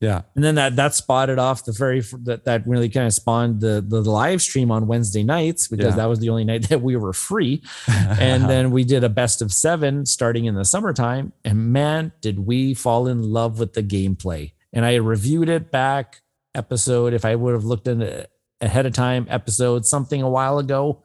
Yeah. 0.00 0.22
And 0.34 0.44
then 0.44 0.56
that 0.56 0.76
that 0.76 0.92
spotted 0.94 1.38
off 1.38 1.64
the 1.64 1.72
very 1.72 2.00
that 2.24 2.44
that 2.44 2.66
really 2.66 2.88
kind 2.90 3.06
of 3.06 3.14
spawned 3.14 3.60
the 3.60 3.82
the 3.86 4.02
live 4.02 4.42
stream 4.42 4.70
on 4.70 4.86
Wednesday 4.86 5.22
nights 5.22 5.66
because 5.68 5.86
Yeah. 5.92 5.96
that 5.96 6.06
was 6.06 6.18
the 6.18 6.28
only 6.28 6.44
night 6.44 6.68
that 6.68 6.82
we 6.82 6.96
were 6.96 7.12
free. 7.12 7.62
And 7.88 8.44
then 8.50 8.70
we 8.70 8.84
did 8.84 9.02
a 9.04 9.08
best 9.08 9.40
of 9.40 9.52
seven 9.52 10.04
starting 10.04 10.44
in 10.44 10.54
the 10.56 10.64
summertime 10.64 11.32
and 11.44 11.72
man 11.72 12.12
did 12.20 12.40
we 12.40 12.74
fall 12.74 13.06
in 13.08 13.22
love 13.22 13.58
with 13.58 13.72
the 13.72 13.82
gameplay. 13.82 14.52
And 14.72 14.84
i 14.84 14.96
reviewed 14.96 15.48
it 15.48 15.70
back 15.70 16.20
episode 16.54 17.14
if 17.14 17.24
i 17.24 17.34
would 17.34 17.54
have 17.54 17.64
looked 17.64 17.88
in 17.88 18.02
it 18.02 18.30
ahead 18.60 18.86
of 18.86 18.92
time 18.92 19.26
episode 19.30 19.86
something 19.86 20.20
a 20.22 20.28
while 20.28 20.58
ago. 20.58 21.02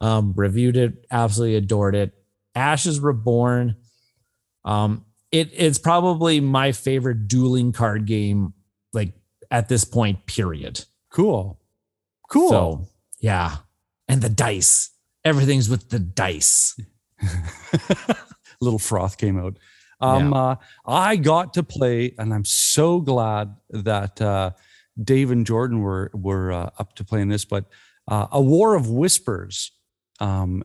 Um 0.00 0.32
reviewed 0.36 0.76
it 0.76 1.04
absolutely 1.10 1.56
adored 1.56 1.94
it. 1.94 2.12
Ashes 2.54 3.00
reborn 3.00 3.76
um 4.64 5.04
it 5.32 5.50
it's 5.52 5.78
probably 5.78 6.40
my 6.40 6.72
favorite 6.72 7.28
dueling 7.28 7.72
card 7.72 8.06
game 8.06 8.52
like 8.92 9.12
at 9.50 9.68
this 9.68 9.84
point 9.84 10.26
period 10.26 10.84
cool. 11.10 11.60
Cool. 12.28 12.48
so 12.48 12.88
yeah 13.20 13.56
and 14.08 14.22
the 14.22 14.28
dice 14.28 14.90
everything's 15.24 15.68
with 15.68 15.90
the 15.90 15.98
dice 15.98 16.78
little 18.60 18.78
froth 18.78 19.18
came 19.18 19.38
out. 19.38 19.58
Um, 20.00 20.32
uh, 20.32 20.56
I 20.86 21.16
got 21.16 21.54
to 21.54 21.62
play, 21.62 22.14
and 22.18 22.32
I'm 22.32 22.44
so 22.44 23.00
glad 23.00 23.54
that 23.70 24.20
uh, 24.20 24.52
Dave 25.02 25.30
and 25.30 25.46
Jordan 25.46 25.80
were 25.80 26.10
were 26.14 26.52
uh, 26.52 26.70
up 26.78 26.94
to 26.96 27.04
playing 27.04 27.28
this. 27.28 27.44
But 27.44 27.66
uh, 28.08 28.28
a 28.32 28.40
War 28.40 28.74
of 28.74 28.88
Whispers. 28.88 29.72
Um, 30.20 30.64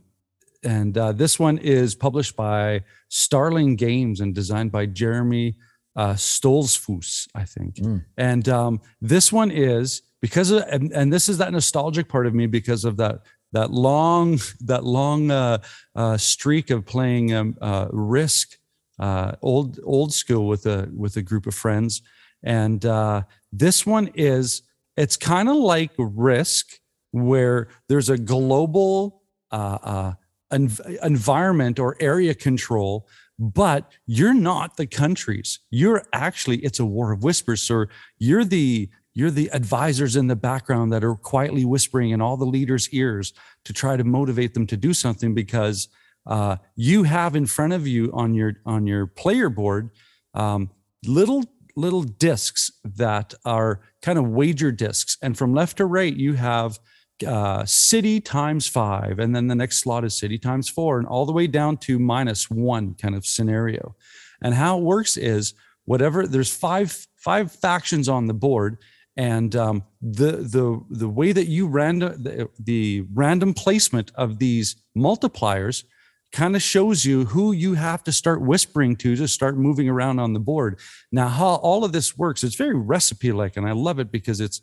and 0.65 0.97
uh, 0.97 1.11
this 1.11 1.39
one 1.39 1.57
is 1.59 1.95
published 1.95 2.35
by 2.35 2.81
Starling 3.09 3.75
Games 3.75 4.19
and 4.19 4.33
designed 4.33 4.71
by 4.71 4.85
Jeremy 4.87 5.55
uh, 5.95 6.13
Stoltzfus, 6.13 7.27
I 7.33 7.45
think. 7.45 7.75
Mm. 7.75 8.05
And 8.17 8.49
um, 8.49 8.81
this 9.01 9.31
one 9.31 9.51
is 9.51 10.01
because 10.21 10.51
of, 10.51 10.63
and, 10.69 10.91
and 10.91 11.13
this 11.13 11.29
is 11.29 11.37
that 11.37 11.51
nostalgic 11.51 12.09
part 12.09 12.27
of 12.27 12.33
me 12.33 12.47
because 12.47 12.83
of 12.83 12.97
that 12.97 13.21
that 13.53 13.71
long 13.71 14.39
that 14.61 14.83
long 14.83 15.31
uh, 15.31 15.59
uh, 15.95 16.17
streak 16.17 16.69
of 16.69 16.85
playing 16.85 17.33
um, 17.33 17.55
uh, 17.61 17.87
Risk 17.91 18.57
uh, 18.99 19.33
old 19.41 19.79
old 19.83 20.13
school 20.13 20.47
with 20.47 20.65
a 20.65 20.89
with 20.95 21.17
a 21.17 21.21
group 21.21 21.47
of 21.47 21.55
friends, 21.55 22.01
and 22.43 22.85
uh, 22.85 23.23
this 23.51 23.85
one 23.85 24.09
is 24.15 24.63
it's 24.97 25.17
kind 25.17 25.49
of 25.49 25.55
like 25.55 25.91
Risk 25.97 26.79
where 27.11 27.69
there's 27.87 28.09
a 28.09 28.17
global 28.17 29.21
uh, 29.51 29.77
uh, 29.83 30.13
environment 30.55 31.79
or 31.79 31.95
area 31.99 32.33
control 32.33 33.07
but 33.37 33.91
you're 34.05 34.33
not 34.33 34.77
the 34.77 34.87
countries. 34.87 35.59
You're 35.69 36.03
actually 36.13 36.57
it's 36.59 36.79
a 36.79 36.85
war 36.85 37.11
of 37.11 37.23
whispers 37.23 37.61
sir. 37.61 37.87
You're 38.17 38.45
the 38.45 38.89
you're 39.13 39.31
the 39.31 39.49
advisors 39.53 40.15
in 40.15 40.27
the 40.27 40.35
background 40.35 40.91
that 40.91 41.03
are 41.03 41.15
quietly 41.15 41.63
whispering 41.63 42.09
in 42.11 42.21
all 42.21 42.37
the 42.37 42.45
leaders 42.45 42.89
ears 42.89 43.33
to 43.63 43.73
try 43.73 43.95
to 43.95 44.03
motivate 44.03 44.53
them 44.53 44.67
to 44.67 44.77
do 44.77 44.93
something 44.93 45.33
because 45.33 45.87
uh, 46.27 46.57
you 46.75 47.03
have 47.03 47.35
in 47.35 47.45
front 47.45 47.71
of 47.71 47.87
you 47.87 48.11
on 48.13 48.33
your 48.33 48.53
on 48.65 48.87
your 48.87 49.07
player 49.07 49.49
board 49.49 49.89
um, 50.33 50.69
little 51.05 51.43
little 51.75 52.03
discs 52.03 52.71
that 52.85 53.33
are 53.43 53.81
kind 54.01 54.17
of 54.17 54.29
wager 54.29 54.71
discs. 54.71 55.17
And 55.21 55.37
from 55.37 55.53
left 55.53 55.77
to 55.77 55.85
right 55.85 56.15
you 56.15 56.33
have 56.33 56.79
uh, 57.25 57.65
city 57.65 58.19
times 58.19 58.67
five, 58.67 59.19
and 59.19 59.35
then 59.35 59.47
the 59.47 59.55
next 59.55 59.79
slot 59.79 60.03
is 60.03 60.17
city 60.17 60.37
times 60.37 60.69
four, 60.69 60.99
and 60.99 61.07
all 61.07 61.25
the 61.25 61.31
way 61.31 61.47
down 61.47 61.77
to 61.77 61.99
minus 61.99 62.49
one 62.49 62.93
kind 62.95 63.15
of 63.15 63.25
scenario. 63.25 63.95
And 64.41 64.53
how 64.53 64.77
it 64.77 64.83
works 64.83 65.17
is 65.17 65.53
whatever 65.85 66.27
there's 66.27 66.53
five 66.53 67.07
five 67.15 67.51
factions 67.51 68.09
on 68.09 68.27
the 68.27 68.33
board, 68.33 68.77
and 69.15 69.55
um, 69.55 69.83
the 70.01 70.31
the 70.31 70.81
the 70.89 71.09
way 71.09 71.31
that 71.31 71.47
you 71.47 71.67
random 71.67 72.21
the, 72.21 72.49
the 72.59 73.05
random 73.13 73.53
placement 73.53 74.11
of 74.15 74.39
these 74.39 74.75
multipliers 74.97 75.83
kind 76.31 76.55
of 76.55 76.61
shows 76.61 77.05
you 77.05 77.25
who 77.25 77.53
you 77.53 77.75
have 77.75 78.03
to 78.03 78.11
start 78.11 78.41
whispering 78.41 78.95
to 78.97 79.15
to 79.15 79.27
start 79.27 79.57
moving 79.57 79.87
around 79.87 80.19
on 80.19 80.33
the 80.33 80.39
board. 80.39 80.79
Now, 81.11 81.29
how 81.29 81.55
all 81.55 81.85
of 81.85 81.93
this 81.93 82.17
works, 82.17 82.43
it's 82.43 82.55
very 82.55 82.75
recipe 82.75 83.31
like, 83.31 83.55
and 83.55 83.65
I 83.65 83.71
love 83.71 83.99
it 83.99 84.11
because 84.11 84.41
it's 84.41 84.61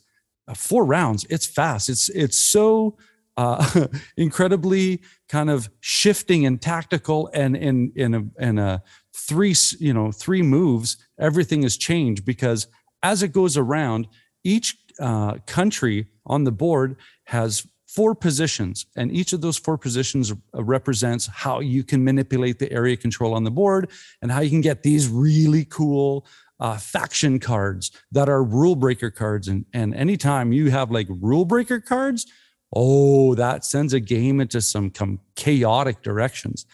four 0.54 0.84
rounds. 0.84 1.26
It's 1.30 1.46
fast. 1.46 1.88
It's 1.88 2.08
it's 2.10 2.38
so 2.38 2.96
uh, 3.36 3.86
incredibly 4.16 5.02
kind 5.28 5.50
of 5.50 5.70
shifting 5.80 6.46
and 6.46 6.60
tactical, 6.60 7.30
and 7.32 7.56
in 7.56 7.92
in 7.96 8.14
a 8.14 8.24
in 8.38 8.58
a 8.58 8.82
three 9.14 9.54
you 9.78 9.92
know 9.92 10.12
three 10.12 10.42
moves, 10.42 10.96
everything 11.18 11.62
has 11.62 11.76
changed 11.76 12.24
because 12.24 12.66
as 13.02 13.22
it 13.22 13.32
goes 13.32 13.56
around, 13.56 14.08
each 14.44 14.76
uh, 15.00 15.38
country 15.46 16.06
on 16.26 16.44
the 16.44 16.52
board 16.52 16.96
has 17.24 17.66
four 17.86 18.14
positions, 18.14 18.86
and 18.96 19.12
each 19.12 19.32
of 19.32 19.40
those 19.40 19.58
four 19.58 19.76
positions 19.76 20.32
uh, 20.32 20.64
represents 20.64 21.26
how 21.26 21.60
you 21.60 21.84
can 21.84 22.02
manipulate 22.02 22.58
the 22.58 22.72
area 22.72 22.96
control 22.96 23.34
on 23.34 23.44
the 23.44 23.50
board 23.50 23.90
and 24.22 24.32
how 24.32 24.40
you 24.40 24.50
can 24.50 24.62
get 24.62 24.82
these 24.82 25.08
really 25.08 25.64
cool 25.66 26.26
uh, 26.62 26.78
faction 26.78 27.40
cards 27.40 27.90
that 28.12 28.28
are 28.28 28.44
rule 28.44 28.76
breaker 28.76 29.10
cards. 29.10 29.48
And, 29.48 29.66
and 29.74 29.92
anytime 29.96 30.52
you 30.52 30.70
have 30.70 30.92
like 30.92 31.08
rule 31.10 31.44
breaker 31.44 31.80
cards, 31.80 32.24
oh, 32.72 33.34
that 33.34 33.64
sends 33.64 33.92
a 33.92 33.98
game 33.98 34.40
into 34.40 34.60
some, 34.60 34.92
some 34.94 35.18
chaotic 35.34 36.02
directions. 36.02 36.64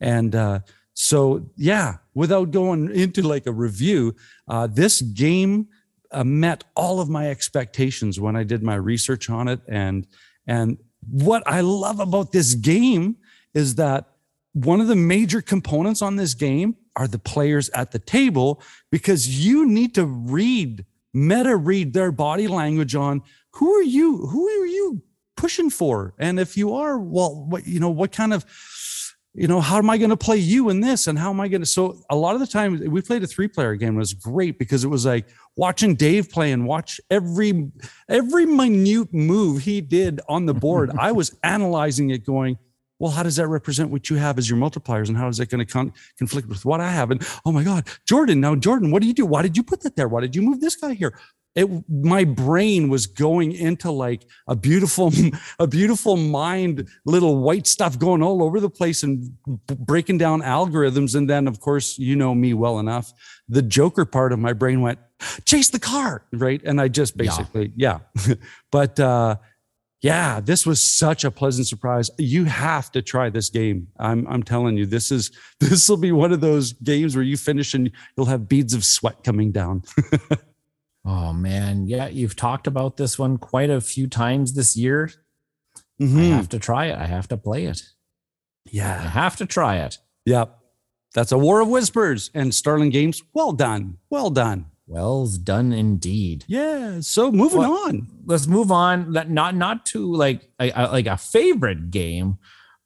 And 0.00 0.34
uh, 0.34 0.60
so, 0.94 1.50
yeah, 1.56 1.96
without 2.14 2.52
going 2.52 2.90
into 2.90 3.20
like 3.20 3.46
a 3.46 3.52
review, 3.52 4.16
uh, 4.48 4.66
this 4.66 5.02
game 5.02 5.68
uh, 6.10 6.24
met 6.24 6.64
all 6.74 6.98
of 6.98 7.10
my 7.10 7.28
expectations 7.28 8.18
when 8.18 8.36
I 8.36 8.44
did 8.44 8.62
my 8.62 8.76
research 8.76 9.28
on 9.28 9.48
it. 9.48 9.60
And 9.68 10.06
and 10.46 10.78
what 11.10 11.42
I 11.46 11.60
love 11.60 12.00
about 12.00 12.32
this 12.32 12.54
game 12.54 13.16
is 13.52 13.74
that 13.74 14.06
one 14.54 14.80
of 14.80 14.86
the 14.86 14.96
major 14.96 15.42
components 15.42 16.00
on 16.00 16.16
this 16.16 16.32
game 16.32 16.76
are 16.96 17.08
the 17.08 17.18
players 17.18 17.68
at 17.70 17.90
the 17.90 17.98
table 17.98 18.62
because 18.90 19.44
you 19.44 19.66
need 19.66 19.94
to 19.96 20.06
read, 20.06 20.84
meta 21.12 21.56
read 21.56 21.92
their 21.92 22.12
body 22.12 22.46
language 22.46 22.94
on 22.94 23.20
who 23.50 23.74
are 23.74 23.82
you, 23.82 24.26
who 24.26 24.48
are 24.48 24.66
you 24.66 25.02
pushing 25.36 25.70
for? 25.70 26.14
And 26.18 26.38
if 26.38 26.56
you 26.56 26.74
are, 26.74 26.98
well, 26.98 27.46
what, 27.48 27.66
you 27.66 27.80
know, 27.80 27.90
what 27.90 28.12
kind 28.12 28.32
of, 28.32 28.44
you 29.34 29.48
know, 29.48 29.60
how 29.60 29.78
am 29.78 29.90
I 29.90 29.98
going 29.98 30.10
to 30.10 30.16
play 30.16 30.36
you 30.36 30.68
in 30.68 30.80
this? 30.80 31.08
And 31.08 31.18
how 31.18 31.30
am 31.30 31.40
I 31.40 31.48
going 31.48 31.62
to? 31.62 31.66
So 31.66 32.00
a 32.08 32.14
lot 32.14 32.34
of 32.34 32.40
the 32.40 32.46
time 32.46 32.80
we 32.88 33.02
played 33.02 33.24
a 33.24 33.26
three 33.26 33.48
player 33.48 33.74
game. 33.74 33.96
It 33.96 33.98
was 33.98 34.14
great 34.14 34.60
because 34.60 34.84
it 34.84 34.88
was 34.88 35.04
like 35.04 35.26
watching 35.56 35.96
Dave 35.96 36.30
play 36.30 36.52
and 36.52 36.64
watch 36.64 37.00
every, 37.10 37.72
every 38.08 38.46
minute 38.46 39.12
move 39.12 39.62
he 39.62 39.80
did 39.80 40.20
on 40.28 40.46
the 40.46 40.54
board. 40.54 40.92
I 40.98 41.10
was 41.10 41.36
analyzing 41.42 42.10
it 42.10 42.24
going, 42.24 42.56
well, 42.98 43.10
how 43.10 43.22
does 43.22 43.36
that 43.36 43.48
represent 43.48 43.90
what 43.90 44.08
you 44.08 44.16
have 44.16 44.38
as 44.38 44.48
your 44.48 44.58
multipliers 44.58 45.08
and 45.08 45.16
how 45.16 45.28
is 45.28 45.38
that 45.38 45.50
going 45.50 45.64
to 45.64 45.70
con- 45.70 45.92
conflict 46.18 46.48
with 46.48 46.64
what 46.64 46.80
I 46.80 46.90
have? 46.90 47.10
And 47.10 47.26
oh 47.44 47.52
my 47.52 47.64
God, 47.64 47.88
Jordan, 48.06 48.40
now 48.40 48.54
Jordan, 48.54 48.90
what 48.90 49.02
do 49.02 49.08
you 49.08 49.14
do? 49.14 49.26
Why 49.26 49.42
did 49.42 49.56
you 49.56 49.62
put 49.62 49.82
that 49.82 49.96
there? 49.96 50.08
Why 50.08 50.20
did 50.20 50.36
you 50.36 50.42
move 50.42 50.60
this 50.60 50.76
guy 50.76 50.94
here? 50.94 51.18
It, 51.54 51.68
my 51.88 52.24
brain 52.24 52.88
was 52.88 53.06
going 53.06 53.52
into 53.52 53.90
like 53.92 54.26
a 54.48 54.56
beautiful, 54.56 55.12
a 55.58 55.66
beautiful 55.68 56.16
mind, 56.16 56.88
little 57.06 57.42
white 57.42 57.66
stuff 57.66 57.98
going 57.98 58.22
all 58.22 58.42
over 58.42 58.58
the 58.58 58.70
place 58.70 59.04
and 59.04 59.30
breaking 59.46 60.18
down 60.18 60.42
algorithms. 60.42 61.14
And 61.14 61.30
then, 61.30 61.46
of 61.46 61.60
course, 61.60 61.96
you 61.96 62.16
know 62.16 62.34
me 62.34 62.54
well 62.54 62.80
enough. 62.80 63.12
The 63.48 63.62
Joker 63.62 64.04
part 64.04 64.32
of 64.32 64.40
my 64.40 64.52
brain 64.52 64.80
went, 64.80 64.98
chase 65.44 65.70
the 65.70 65.78
car, 65.78 66.24
right? 66.32 66.60
And 66.64 66.80
I 66.80 66.88
just 66.88 67.16
basically, 67.16 67.72
yeah. 67.76 68.00
yeah. 68.26 68.34
but 68.72 68.98
uh, 68.98 69.36
yeah, 70.04 70.38
this 70.38 70.66
was 70.66 70.84
such 70.84 71.24
a 71.24 71.30
pleasant 71.30 71.66
surprise. 71.66 72.10
You 72.18 72.44
have 72.44 72.92
to 72.92 73.00
try 73.00 73.30
this 73.30 73.48
game. 73.48 73.88
I'm 73.98 74.26
I'm 74.28 74.42
telling 74.42 74.76
you, 74.76 74.84
this 74.84 75.10
is 75.10 75.30
this 75.60 75.88
will 75.88 75.96
be 75.96 76.12
one 76.12 76.30
of 76.30 76.42
those 76.42 76.74
games 76.74 77.16
where 77.16 77.24
you 77.24 77.38
finish 77.38 77.72
and 77.72 77.90
you'll 78.14 78.26
have 78.26 78.46
beads 78.46 78.74
of 78.74 78.84
sweat 78.84 79.24
coming 79.24 79.50
down. 79.50 79.82
oh 81.06 81.32
man, 81.32 81.86
yeah, 81.86 82.08
you've 82.08 82.36
talked 82.36 82.66
about 82.66 82.98
this 82.98 83.18
one 83.18 83.38
quite 83.38 83.70
a 83.70 83.80
few 83.80 84.06
times 84.06 84.52
this 84.52 84.76
year. 84.76 85.10
Mm-hmm. 85.98 86.18
I 86.18 86.36
have 86.36 86.50
to 86.50 86.58
try 86.58 86.86
it. 86.86 86.98
I 86.98 87.06
have 87.06 87.28
to 87.28 87.38
play 87.38 87.64
it. 87.64 87.80
Yeah, 88.66 88.92
I 88.92 89.08
have 89.08 89.36
to 89.36 89.46
try 89.46 89.78
it. 89.78 89.96
Yep. 90.26 90.58
That's 91.14 91.32
a 91.32 91.38
War 91.38 91.60
of 91.60 91.68
Whispers 91.68 92.30
and 92.34 92.54
Starling 92.54 92.90
Games. 92.90 93.22
Well 93.32 93.52
done. 93.52 93.96
Well 94.10 94.28
done. 94.28 94.66
Well's 94.86 95.38
done 95.38 95.72
indeed. 95.72 96.44
Yeah. 96.46 97.00
So 97.00 97.32
moving 97.32 97.58
well, 97.58 97.86
on. 97.86 98.06
Let's 98.26 98.46
move 98.46 98.70
on. 98.70 99.12
That 99.12 99.30
not 99.30 99.54
not 99.54 99.86
to 99.86 100.14
like 100.14 100.50
a, 100.60 100.70
a, 100.70 100.88
like 100.92 101.06
a 101.06 101.16
favorite 101.16 101.90
game, 101.90 102.38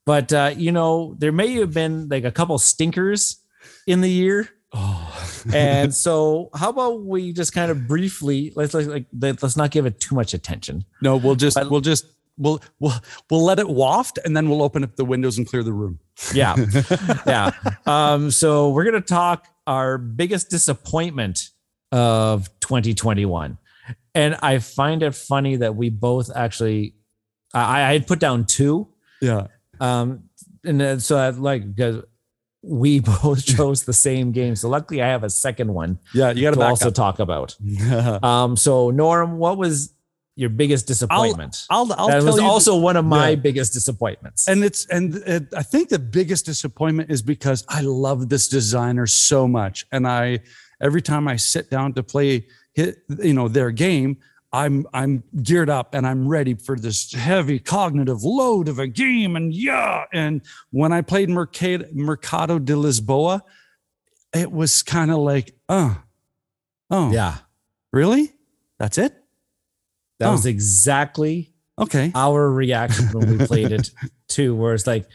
but 0.05 0.31
uh, 0.31 0.53
you 0.55 0.71
know 0.71 1.15
there 1.19 1.31
may 1.31 1.53
have 1.55 1.73
been 1.73 2.07
like 2.07 2.23
a 2.23 2.31
couple 2.31 2.57
stinkers 2.57 3.43
in 3.85 4.01
the 4.01 4.09
year. 4.09 4.49
Oh. 4.71 5.05
and 5.53 5.93
so 5.93 6.49
how 6.53 6.69
about 6.69 7.03
we 7.03 7.33
just 7.33 7.53
kind 7.53 7.71
of 7.71 7.87
briefly 7.87 8.51
let's 8.55 8.73
like 8.73 9.05
let's 9.19 9.57
not 9.57 9.71
give 9.71 9.85
it 9.85 9.99
too 9.99 10.15
much 10.15 10.33
attention. 10.33 10.85
No, 11.01 11.17
we'll 11.17 11.35
just 11.35 11.55
but, 11.55 11.69
we'll 11.69 11.81
just 11.81 12.05
we'll 12.37 12.61
we'll 12.79 12.93
we'll 13.29 13.43
let 13.43 13.59
it 13.59 13.67
waft 13.67 14.19
and 14.23 14.35
then 14.37 14.49
we'll 14.49 14.61
open 14.61 14.83
up 14.83 14.95
the 14.95 15.05
windows 15.05 15.37
and 15.37 15.47
clear 15.47 15.63
the 15.63 15.73
room. 15.73 15.99
Yeah. 16.33 16.55
yeah. 17.27 17.51
Um 17.85 18.31
so 18.31 18.69
we're 18.69 18.83
going 18.83 19.01
to 19.01 19.07
talk 19.07 19.47
our 19.67 19.97
biggest 19.97 20.49
disappointment 20.49 21.49
of 21.91 22.49
2021. 22.59 23.57
And 24.15 24.35
I 24.41 24.59
find 24.59 25.03
it 25.03 25.15
funny 25.15 25.57
that 25.57 25.75
we 25.75 25.89
both 25.89 26.29
actually, 26.35 26.95
I, 27.53 27.81
I 27.81 27.93
had 27.93 28.07
put 28.07 28.19
down 28.19 28.45
two. 28.45 28.87
Yeah. 29.21 29.47
Um, 29.79 30.23
and 30.63 30.81
then, 30.81 30.99
so 30.99 31.17
I 31.17 31.29
like, 31.29 31.75
because 31.75 32.03
we 32.61 32.99
both 33.23 33.45
chose 33.45 33.83
the 33.83 33.93
same 33.93 34.31
game. 34.31 34.55
So 34.55 34.69
luckily 34.69 35.01
I 35.01 35.07
have 35.07 35.23
a 35.23 35.29
second 35.29 35.73
one. 35.73 35.99
Yeah. 36.13 36.31
You 36.31 36.43
got 36.43 36.55
to 36.55 36.61
also 36.61 36.89
up. 36.89 36.93
talk 36.93 37.19
about. 37.19 37.55
um, 38.23 38.57
so 38.57 38.89
Norm, 38.91 39.37
what 39.37 39.57
was 39.57 39.93
your 40.39 40.49
biggest 40.49 40.87
disappointment? 40.87 41.65
I'll, 41.69 41.91
I'll, 41.93 41.99
I'll 41.99 42.07
that 42.07 42.23
was 42.23 42.39
also 42.39 42.71
the, 42.71 42.81
one 42.81 42.95
of 42.95 43.03
my 43.03 43.29
yeah. 43.29 43.35
biggest 43.35 43.73
disappointments. 43.73 44.47
And 44.47 44.63
it's 44.63 44.85
and 44.85 45.15
it, 45.15 45.47
I 45.55 45.63
think 45.63 45.89
the 45.89 45.99
biggest 45.99 46.45
disappointment 46.45 47.11
is 47.11 47.21
because 47.21 47.65
I 47.67 47.81
love 47.81 48.29
this 48.29 48.47
designer 48.47 49.05
so 49.05 49.49
much, 49.49 49.85
and 49.91 50.07
I 50.07 50.39
every 50.81 51.01
time 51.01 51.27
I 51.27 51.35
sit 51.35 51.69
down 51.69 51.93
to 51.93 52.03
play 52.03 52.47
hit, 52.73 52.99
you 53.21 53.33
know, 53.33 53.47
their 53.47 53.71
game, 53.71 54.17
I'm 54.51 54.87
I'm 54.93 55.23
geared 55.43 55.69
up 55.69 55.93
and 55.93 56.07
I'm 56.07 56.27
ready 56.27 56.55
for 56.55 56.75
this 56.75 57.13
heavy 57.13 57.59
cognitive 57.59 58.23
load 58.23 58.67
of 58.67 58.79
a 58.79 58.87
game. 58.87 59.35
And 59.35 59.53
yeah, 59.53 60.05
and 60.11 60.41
when 60.71 60.91
I 60.91 61.01
played 61.01 61.29
Mercado, 61.29 61.85
Mercado 61.93 62.57
de 62.57 62.73
Lisboa, 62.73 63.41
it 64.33 64.51
was 64.51 64.81
kind 64.81 65.11
of 65.11 65.19
like, 65.19 65.55
uh, 65.67 65.95
oh, 66.89 67.11
yeah, 67.11 67.37
really? 67.91 68.31
That's 68.79 68.97
it. 68.97 69.13
That 70.19 70.29
oh. 70.29 70.31
was 70.31 70.45
exactly 70.45 71.53
okay 71.77 72.11
our 72.13 72.51
reaction 72.51 73.05
when 73.13 73.37
we 73.37 73.45
played 73.45 73.71
it 73.71 73.91
too. 74.27 74.55
Where 74.55 74.73
it's 74.73 74.87
like, 74.87 75.05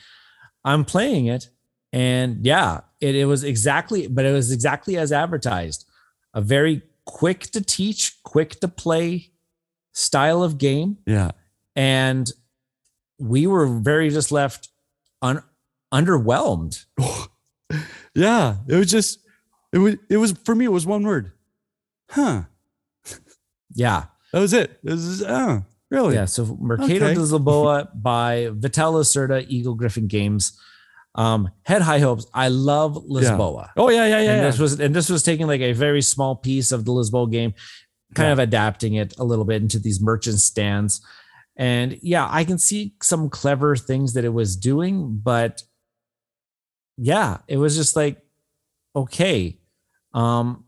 I'm 0.64 0.84
playing 0.84 1.26
it, 1.26 1.48
and 1.92 2.46
yeah, 2.46 2.82
it, 3.00 3.14
it 3.14 3.24
was 3.26 3.44
exactly, 3.44 4.06
but 4.06 4.24
it 4.24 4.32
was 4.32 4.50
exactly 4.52 4.96
as 4.96 5.12
advertised. 5.12 5.86
A 6.32 6.40
very 6.40 6.82
quick 7.04 7.40
to 7.52 7.60
teach, 7.60 8.22
quick 8.22 8.60
to 8.60 8.68
play 8.68 9.30
style 9.92 10.42
of 10.42 10.58
game, 10.58 10.98
Yeah. 11.06 11.30
and 11.76 12.30
we 13.18 13.46
were 13.46 13.66
very 13.66 14.10
just 14.10 14.32
left 14.32 14.68
un, 15.22 15.42
underwhelmed. 15.92 16.84
Yeah. 18.14 18.56
It 18.68 18.76
was 18.76 18.90
just, 18.90 19.18
it 19.72 19.78
was, 19.78 19.96
it 20.08 20.16
was, 20.18 20.32
for 20.44 20.54
me, 20.54 20.66
it 20.66 20.72
was 20.72 20.86
one 20.86 21.02
word. 21.02 21.32
Huh. 22.10 22.42
Yeah, 23.74 24.04
That 24.32 24.38
was 24.38 24.52
it. 24.52 24.78
It 24.84 24.90
was, 24.90 25.20
uh, 25.22 25.60
really? 25.90 26.14
yeah. 26.14 26.26
So 26.26 26.56
Mercado 26.60 26.94
Okay. 27.06 27.14
de 27.14 27.20
Lisboa 27.20 27.88
by 28.00 28.50
Vital 28.52 28.92
Lacerda, 28.94 29.44
Eagle-Gryphon 29.48 30.06
Games. 30.06 30.56
Um, 31.16 31.50
had 31.62 31.80
high 31.82 32.00
hopes. 32.00 32.26
I 32.34 32.48
love 32.48 32.94
Lisboa. 33.08 33.70
Oh, 33.76 33.88
yeah, 33.88 34.06
yeah, 34.06 34.18
yeah. 34.20 34.32
and 34.32 34.42
yeah. 34.42 34.46
this 34.50 34.58
was 34.58 34.80
and 34.80 34.94
this 34.94 35.08
was 35.08 35.22
taking 35.22 35.46
like 35.46 35.60
a 35.60 35.72
very 35.72 36.02
small 36.02 36.34
piece 36.34 36.72
of 36.72 36.84
the 36.84 36.92
Lisboa 36.92 37.30
game, 37.30 37.54
kind 38.14 38.28
Yeah. 38.28 38.32
of 38.32 38.38
adapting 38.40 38.94
it 38.94 39.16
a 39.18 39.24
little 39.24 39.44
bit 39.44 39.62
into 39.62 39.78
these 39.78 40.00
merchant 40.00 40.40
stands. 40.40 41.00
And 41.56 41.98
yeah, 42.02 42.26
I 42.28 42.42
can 42.42 42.58
see 42.58 42.94
some 43.00 43.30
clever 43.30 43.76
things 43.76 44.14
that 44.14 44.24
it 44.24 44.30
was 44.32 44.56
doing, 44.56 45.20
but 45.22 45.62
yeah, 46.96 47.38
it 47.46 47.58
was 47.58 47.76
just 47.76 47.94
like 47.94 48.20
okay. 48.96 49.58
Um 50.12 50.64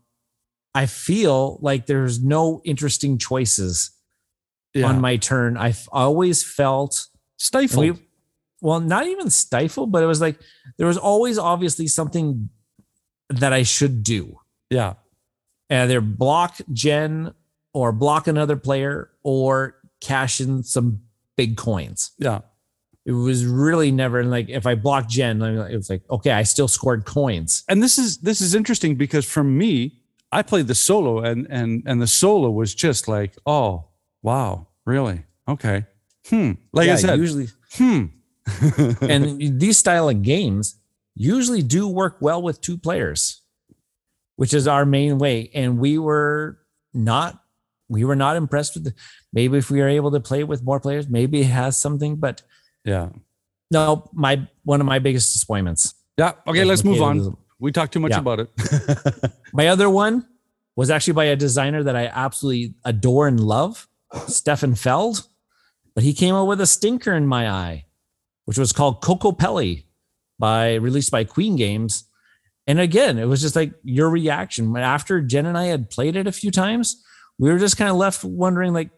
I 0.73 0.85
feel 0.85 1.57
like 1.61 1.87
there's 1.87 2.23
no 2.23 2.61
interesting 2.63 3.17
choices 3.17 3.91
yeah. 4.73 4.85
on 4.87 5.01
my 5.01 5.17
turn. 5.17 5.57
I've 5.57 5.89
always 5.91 6.43
felt 6.43 7.07
stifled. 7.37 7.97
we, 7.97 8.06
well, 8.61 8.79
not 8.79 9.07
even 9.07 9.29
stifle, 9.29 9.85
but 9.87 10.03
it 10.03 10.07
was 10.07 10.21
like 10.21 10.39
there 10.77 10.87
was 10.87 10.97
always 10.97 11.37
obviously 11.37 11.87
something 11.87 12.49
that 13.29 13.53
I 13.53 13.63
should 13.63 14.03
do. 14.03 14.39
yeah. 14.69 14.93
Either 15.69 15.99
block 15.99 16.57
Jen 16.71 17.33
or 17.73 17.91
block 17.91 18.27
another 18.27 18.55
player 18.55 19.11
or 19.23 19.75
cash 19.99 20.39
in 20.39 20.63
some 20.63 21.01
big 21.35 21.57
coins. 21.57 22.11
Yeah. 22.17 22.39
It 23.05 23.11
was 23.11 23.45
really 23.45 23.91
never 23.91 24.23
like 24.23 24.47
if 24.49 24.65
I 24.65 24.75
blocked 24.75 25.09
Jen, 25.09 25.41
it 25.41 25.75
was 25.75 25.89
like, 25.89 26.03
okay, 26.09 26.31
I 26.31 26.43
still 26.43 26.67
scored 26.69 27.03
coins. 27.05 27.63
and 27.67 27.83
this 27.83 27.97
is 27.97 28.17
this 28.19 28.39
is 28.39 28.55
interesting 28.55 28.95
because 28.95 29.25
for 29.25 29.43
me 29.43 29.99
i 30.31 30.41
played 30.41 30.67
the 30.67 30.75
solo 30.75 31.19
and 31.19 31.47
and 31.49 31.83
and 31.85 32.01
the 32.01 32.07
solo 32.07 32.49
was 32.51 32.75
just 32.75 33.07
like 33.07 33.33
oh 33.45 33.85
wow 34.23 34.67
really 34.85 35.23
okay 35.47 35.85
hmm 36.29 36.51
like 36.73 36.89
i 36.89 36.95
said 36.97 37.17
usually 37.17 37.47
hmm 37.75 38.05
and 39.01 39.59
these 39.59 39.77
style 39.77 40.09
of 40.09 40.21
games 40.21 40.79
usually 41.15 41.61
do 41.61 41.87
work 41.87 42.17
well 42.21 42.41
with 42.41 42.61
two 42.61 42.77
players 42.77 43.41
which 44.37 44.53
is 44.53 44.67
our 44.67 44.85
main 44.85 45.17
way. 45.17 45.49
And 45.53 45.77
we 45.77 45.97
were 45.97 46.59
not 46.93 47.41
we 47.89 48.03
were 48.03 48.15
not 48.15 48.35
impressed 48.35 48.75
with 48.75 48.83
the, 48.85 48.93
maybe 49.33 49.57
if 49.57 49.69
we 49.71 49.81
are 49.81 49.87
able 49.87 50.11
to 50.11 50.19
play 50.19 50.43
with 50.43 50.63
more 50.63 50.79
players 50.79 51.07
maybe 51.07 51.41
it 51.41 51.45
has 51.47 51.77
something 51.77 52.15
but 52.15 52.41
yeah. 52.83 53.09
no 53.71 54.09
my 54.13 54.47
one 54.63 54.79
of 54.81 54.87
my 54.87 54.99
biggest 54.99 55.33
disappointments. 55.33 55.93
Yeah 56.17 56.33
okay 56.47 56.63
let's 56.63 56.83
move 56.83 57.01
on. 57.01 57.37
we 57.59 57.71
talked 57.71 57.93
too 57.93 57.99
much 57.99 58.11
Yeah. 58.11 58.19
about 58.19 58.39
it. 58.39 59.31
My 59.53 59.67
other 59.67 59.89
one 59.89 60.25
was 60.75 60.89
actually 60.89 61.13
by 61.13 61.25
a 61.25 61.35
designer 61.35 61.81
that 61.83 61.95
i 61.95 62.05
absolutely 62.05 62.75
adore 62.85 63.27
and 63.27 63.39
love 63.39 63.87
stefan 64.27 64.75
feld 64.75 65.25
but 65.95 66.03
he 66.03 66.13
came 66.13 66.35
out 66.35 66.45
with 66.45 66.61
a 66.61 66.67
stinker 66.67 67.13
in 67.15 67.25
my 67.25 67.49
eye 67.49 67.85
which 68.47 68.57
was 68.57 68.73
called 68.73 69.01
Kokopelli 69.01 69.85
by 70.39 70.75
released 70.75 71.11
by 71.11 71.23
queen 71.23 71.55
games 71.55 72.05
and 72.67 72.79
again 72.79 73.17
it 73.17 73.25
was 73.25 73.41
just 73.41 73.55
like 73.55 73.73
your 73.83 74.09
reaction 74.09 74.75
after 74.77 75.19
jen 75.19 75.47
and 75.47 75.57
i 75.57 75.65
had 75.65 75.89
played 75.89 76.15
it 76.15 76.27
a 76.27 76.31
few 76.31 76.51
times 76.51 77.03
we 77.39 77.51
were 77.51 77.57
just 77.57 77.75
kind 77.75 77.89
of 77.89 77.95
left 77.95 78.23
wondering 78.23 78.71
like 78.71 78.91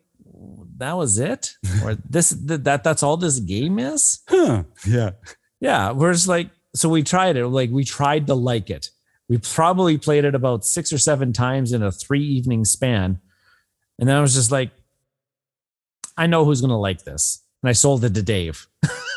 that 0.76 0.98
was 0.98 1.18
it 1.18 1.54
or 1.82 1.96
this 2.10 2.32
that, 2.32 2.66
that 2.66 2.84
that's 2.84 3.04
all 3.04 3.16
this 3.16 3.40
game 3.40 3.80
is 3.80 4.20
huh 4.28 4.64
yeah 4.86 5.12
yeah, 5.60 5.92
we're 5.92 6.14
just 6.14 6.28
like, 6.28 6.50
so 6.76 6.90
we 6.90 7.04
tried 7.04 7.36
it. 7.38 7.48
Like 7.48 7.70
we 7.70 7.84
tried 7.84 8.28
to 8.28 8.36
like 8.36 8.70
it. 8.70 8.90
We 9.28 9.38
probably 9.38 9.98
played 9.98 10.26
it 10.26 10.36
about 10.36 10.66
six 10.66 10.92
or 10.92 10.98
seven 10.98 11.34
times 11.34 11.74
in 11.74 11.84
a 11.84 11.92
three 11.92 12.24
evening 12.24 12.66
span. 12.66 13.20
And 14.00 14.08
then 14.08 14.16
I 14.16 14.22
was 14.22 14.34
just 14.34 14.52
like, 14.52 14.72
I 16.18 16.28
know 16.28 16.46
who's 16.46 16.62
gonna 16.62 16.80
like 16.80 17.04
this. 17.04 17.44
And 17.62 17.70
I 17.70 17.74
sold 17.74 18.04
it 18.06 18.14
to 18.14 18.22
Dave. 18.24 18.68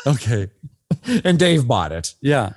okay 0.07 0.49
and 1.23 1.39
Dave 1.39 1.67
bought 1.67 1.91
it. 1.91 2.13
yeah 2.21 2.53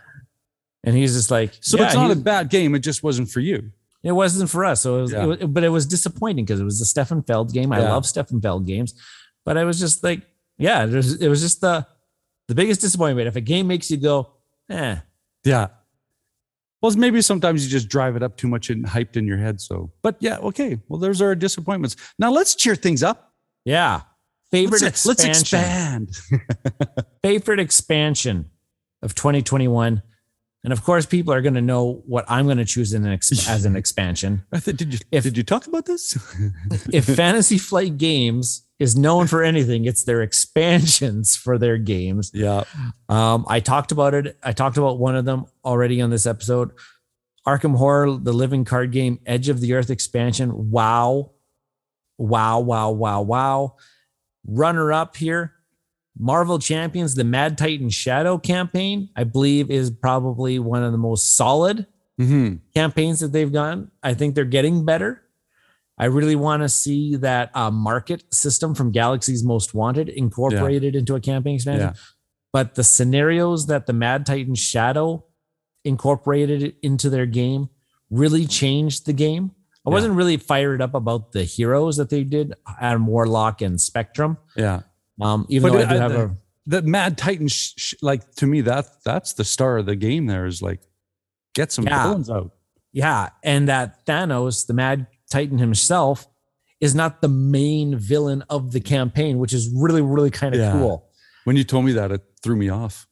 And 0.84 0.94
he's 0.96 1.14
just 1.14 1.30
like, 1.30 1.52
so 1.60 1.78
yeah, 1.78 1.86
it's 1.86 1.94
not 1.94 2.10
a 2.10 2.16
bad 2.16 2.50
game 2.50 2.74
it 2.74 2.80
just 2.80 3.02
wasn't 3.02 3.30
for 3.30 3.40
you 3.40 3.70
it 4.02 4.12
wasn't 4.12 4.48
for 4.48 4.64
us. 4.64 4.82
So 4.82 4.98
it 4.98 5.02
was, 5.02 5.12
Yeah. 5.12 5.22
it 5.24 5.26
was 5.26 5.38
but 5.48 5.64
it 5.64 5.68
was 5.70 5.84
disappointing 5.86 6.44
because 6.44 6.60
it 6.60 6.64
was 6.64 6.78
the 6.78 6.84
Stefan 6.84 7.22
Feld 7.24 7.52
game. 7.52 7.72
I 7.72 7.80
Yeah. 7.80 7.92
love 7.92 8.06
Stefan 8.06 8.40
Feld 8.40 8.64
games, 8.64 8.94
but 9.44 9.56
I 9.58 9.64
was 9.64 9.80
just 9.80 10.04
like, 10.04 10.22
yeah, 10.58 10.84
it 10.84 10.90
was, 10.92 11.20
it 11.20 11.28
was 11.28 11.40
just 11.40 11.60
the 11.60 11.84
the 12.46 12.54
biggest 12.54 12.80
disappointment. 12.82 13.26
If 13.26 13.34
a 13.34 13.40
game 13.40 13.66
makes 13.66 13.90
you 13.90 13.96
go, 13.96 14.30
eh, 14.70 14.96
yeah 15.44 15.68
well 16.82 16.92
maybe 16.96 17.20
sometimes 17.22 17.64
you 17.64 17.70
just 17.70 17.88
drive 17.88 18.14
it 18.16 18.22
up 18.22 18.36
too 18.36 18.46
much 18.48 18.70
and 18.70 18.84
hyped 18.86 19.16
in 19.16 19.26
your 19.26 19.38
head 19.38 19.60
so 19.60 19.90
but 20.02 20.14
yeah 20.20 20.36
okay 20.38 20.78
well 20.88 21.00
there's 21.00 21.22
our 21.22 21.34
disappointments 21.34 21.96
now 22.18 22.30
let's 22.30 22.54
cheer 22.54 22.76
things 22.76 23.02
up 23.02 23.32
yeah. 23.64 24.02
Favorite 24.50 24.82
let's, 24.82 25.04
let's 25.06 25.24
expansion. 25.24 26.08
expand. 26.08 27.06
Favorite 27.22 27.60
expansion 27.60 28.50
of 29.02 29.14
2021 29.14 30.02
and 30.64 30.72
of 30.72 30.82
course 30.82 31.06
people 31.06 31.32
are 31.32 31.42
going 31.42 31.54
to 31.54 31.60
know 31.60 32.02
what 32.06 32.24
i'm 32.28 32.46
going 32.46 32.56
to 32.56 32.64
choose 32.64 32.92
in 32.94 33.04
an 33.06 33.12
ex- 33.12 33.48
as 33.48 33.64
an 33.64 33.76
expansion. 33.76 34.42
I 34.52 34.58
th- 34.60 34.76
did 34.76 34.94
you 34.94 34.98
If- 35.12 35.24
did 35.24 35.36
you 35.36 35.42
talk 35.42 35.66
about 35.66 35.84
this? 35.86 36.16
if 36.92 37.04
fantasy 37.16 37.58
flight 37.58 37.98
games 37.98 38.62
is 38.78 38.96
known 38.96 39.26
for 39.26 39.42
anything 39.42 39.84
it's 39.84 40.04
their 40.04 40.22
expansions 40.22 41.36
for 41.36 41.58
their 41.58 41.76
games. 41.78 42.30
Yeah. 42.34 42.64
um, 43.08 43.44
i 43.48 43.60
talked 43.60 43.92
about 43.92 44.14
it 44.14 44.38
i 44.42 44.52
talked 44.52 44.76
about 44.78 44.98
one 44.98 45.14
of 45.16 45.24
them 45.24 45.46
already 45.64 46.00
on 46.00 46.10
this 46.10 46.26
episode. 46.26 46.70
Arkham 47.46 47.76
horror 47.76 48.16
the 48.16 48.32
living 48.32 48.64
card 48.64 48.90
game 48.90 49.20
edge 49.26 49.48
of 49.48 49.60
the 49.60 49.74
earth 49.74 49.90
expansion. 49.90 50.70
Wow. 50.70 51.32
Wow 52.18 52.60
wow 52.60 52.90
wow 52.90 53.20
wow 53.22 53.76
runner 54.46 54.92
up 54.92 55.16
here 55.16 55.52
Marvel 56.18 56.58
Champions, 56.58 57.14
the 57.14 57.24
Mad 57.24 57.58
Titan 57.58 57.90
Shadow 57.90 58.38
campaign, 58.38 59.10
I 59.14 59.24
believe 59.24 59.70
is 59.70 59.90
probably 59.90 60.58
one 60.58 60.82
of 60.82 60.92
the 60.92 60.98
most 60.98 61.36
solid 61.36 61.86
Mm-hmm. 62.18 62.54
campaigns 62.74 63.20
that 63.20 63.32
they've 63.32 63.52
gone. 63.52 63.90
I 64.02 64.14
think 64.14 64.34
they're 64.34 64.46
getting 64.46 64.86
better. 64.86 65.20
I 65.98 66.06
really 66.06 66.34
want 66.34 66.62
to 66.62 66.68
see 66.70 67.14
that 67.16 67.50
uh, 67.54 67.70
market 67.70 68.24
system 68.32 68.74
from 68.74 68.90
Galaxy's 68.90 69.44
Most 69.44 69.74
Wanted 69.74 70.08
incorporated 70.08 70.96
into 70.96 71.14
a 71.14 71.20
campaign 71.20 71.56
expansion. 71.56 71.88
Yeah. 71.88 72.00
But 72.54 72.74
the 72.74 72.84
scenarios 72.84 73.66
that 73.66 73.84
the 73.84 73.92
Mad 73.92 74.24
Titan 74.24 74.54
Shadow 74.54 75.26
incorporated 75.84 76.76
into 76.82 77.10
their 77.10 77.26
game 77.26 77.68
really 78.10 78.46
changed 78.46 79.04
the 79.04 79.12
game. 79.12 79.50
I 79.86 79.90
Yeah. 79.90 79.94
wasn't 79.94 80.14
really 80.14 80.36
fired 80.36 80.82
up 80.82 80.94
about 80.94 81.32
the 81.32 81.44
heroes 81.44 81.96
that 81.98 82.10
they 82.10 82.24
did, 82.24 82.54
Adam 82.80 83.06
Warlock 83.06 83.62
and 83.62 83.80
Spectrum. 83.80 84.36
Yeah. 84.56 84.80
Um, 85.20 85.46
even 85.48 85.70
But 85.72 85.78
though 85.78 85.84
I 85.84 85.92
do 85.92 85.98
have 86.00 86.12
the- 86.12 86.24
a 86.24 86.36
The 86.68 86.82
Mad 86.82 87.16
Titan, 87.16 87.46
sh- 87.46 87.74
sh- 87.76 87.94
like 88.02 88.34
to 88.36 88.46
me, 88.46 88.60
that 88.62 88.86
that's 89.04 89.34
the 89.34 89.44
star 89.44 89.78
of 89.78 89.86
the 89.86 89.94
game. 89.94 90.26
There 90.26 90.46
is 90.46 90.60
like, 90.60 90.80
get 91.54 91.70
some 91.70 91.84
Yeah. 91.86 92.02
villains 92.08 92.28
out. 92.28 92.50
Yeah, 92.92 93.28
and 93.44 93.68
that 93.68 94.04
Thanos, 94.04 94.66
the 94.66 94.74
Mad 94.74 95.06
Titan 95.30 95.58
himself, 95.58 96.26
is 96.80 96.94
not 96.94 97.20
the 97.22 97.28
main 97.28 97.96
villain 97.96 98.42
of 98.50 98.72
the 98.72 98.80
campaign, 98.80 99.38
which 99.38 99.52
is 99.52 99.70
really, 99.74 100.02
really 100.02 100.30
kind 100.30 100.54
of 100.56 100.60
Yeah. 100.60 100.72
cool. 100.72 101.08
When 101.44 101.56
you 101.56 101.62
told 101.62 101.84
me 101.84 101.92
that, 101.92 102.10
it 102.10 102.22
threw 102.42 102.56
me 102.56 102.68
off. 102.68 103.06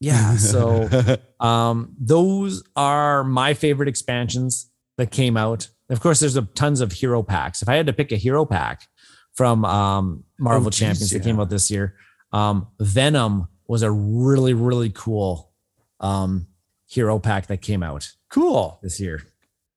Yeah. 0.00 0.36
So 0.36 0.88
um, 1.40 1.94
those 2.00 2.62
are 2.74 3.22
my 3.22 3.54
favorite 3.54 3.88
expansions 3.88 4.68
that 4.98 5.10
came 5.10 5.36
out. 5.36 5.68
Of 5.88 6.00
course, 6.00 6.20
there's 6.20 6.36
a 6.36 6.42
tons 6.42 6.80
of 6.80 6.92
hero 6.92 7.22
packs. 7.22 7.62
If 7.62 7.68
I 7.68 7.76
had 7.76 7.86
to 7.86 7.92
pick 7.92 8.12
a 8.12 8.16
hero 8.16 8.44
pack 8.44 8.88
from 9.34 9.64
um, 9.64 10.24
Marvel 10.38 10.68
Oh, 10.68 10.70
geez, 10.70 10.80
Champions 10.80 11.10
that 11.10 11.22
came 11.22 11.38
out 11.38 11.50
this 11.50 11.70
year, 11.70 11.94
um, 12.32 12.68
Venom 12.80 13.48
was 13.68 13.82
a 13.82 13.90
really, 13.90 14.54
really 14.54 14.90
cool 14.90 15.52
um, 16.00 16.46
hero 16.86 17.18
pack 17.18 17.46
that 17.48 17.60
came 17.62 17.82
out 17.82 18.10
cool. 18.30 18.78
this 18.82 19.00
year. 19.00 19.22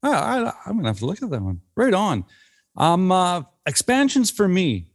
Oh, 0.04 0.12
I, 0.12 0.54
I'm 0.66 0.78
gonna 0.78 0.88
have 0.88 1.00
to 1.00 1.06
look 1.06 1.22
at 1.22 1.30
that 1.30 1.42
one. 1.42 1.62
Right 1.76 1.94
on. 1.94 2.26
Um, 2.78 3.12
uh, 3.12 3.44
expansions 3.66 4.32
for 4.32 4.48
me, 4.48 4.88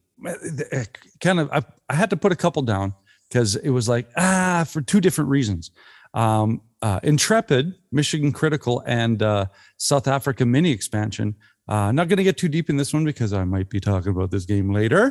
kind 1.21 1.41
of. 1.41 1.51
I, 1.53 1.63
I 1.89 1.95
had 1.95 2.11
to 2.11 2.17
put 2.17 2.33
a 2.33 2.37
couple 2.37 2.63
down 2.63 2.95
because 3.29 3.57
it 3.57 3.71
was 3.71 3.89
like 3.89 4.09
ah 4.17 4.65
for 4.67 4.81
two 4.81 5.01
different 5.01 5.31
reasons. 5.31 5.71
Um, 6.15 6.63
uh, 6.87 7.01
Intrepid, 7.03 7.65
Michigan 7.99 8.31
Critical, 8.41 8.83
and 9.03 9.23
uh, 9.23 9.47
South 9.91 10.07
Africa 10.17 10.45
mini 10.55 10.71
expansion. 10.79 11.29
Uh, 11.67 11.91
not 11.99 12.09
going 12.09 12.19
to 12.19 12.29
get 12.31 12.37
too 12.43 12.49
deep 12.57 12.69
in 12.73 12.77
this 12.81 12.93
one 12.97 13.05
because 13.13 13.33
I 13.33 13.45
might 13.55 13.69
be 13.71 13.81
talking 13.81 14.13
about 14.17 14.31
this 14.31 14.45
game 14.53 14.69
later. 14.81 15.05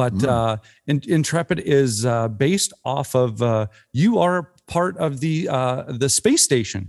But 0.00 0.14
Mm. 0.14 0.28
uh, 0.36 0.56
In- 0.90 1.02
Intrepid 1.18 1.58
is 1.80 1.92
uh, 2.06 2.28
based 2.46 2.72
off 2.84 3.10
of 3.24 3.42
uh, 3.42 3.66
you 3.92 4.10
are 4.26 4.38
part 4.76 4.94
of 5.06 5.10
the 5.24 5.36
uh, 5.58 5.82
the 6.02 6.08
space 6.20 6.42
station, 6.50 6.82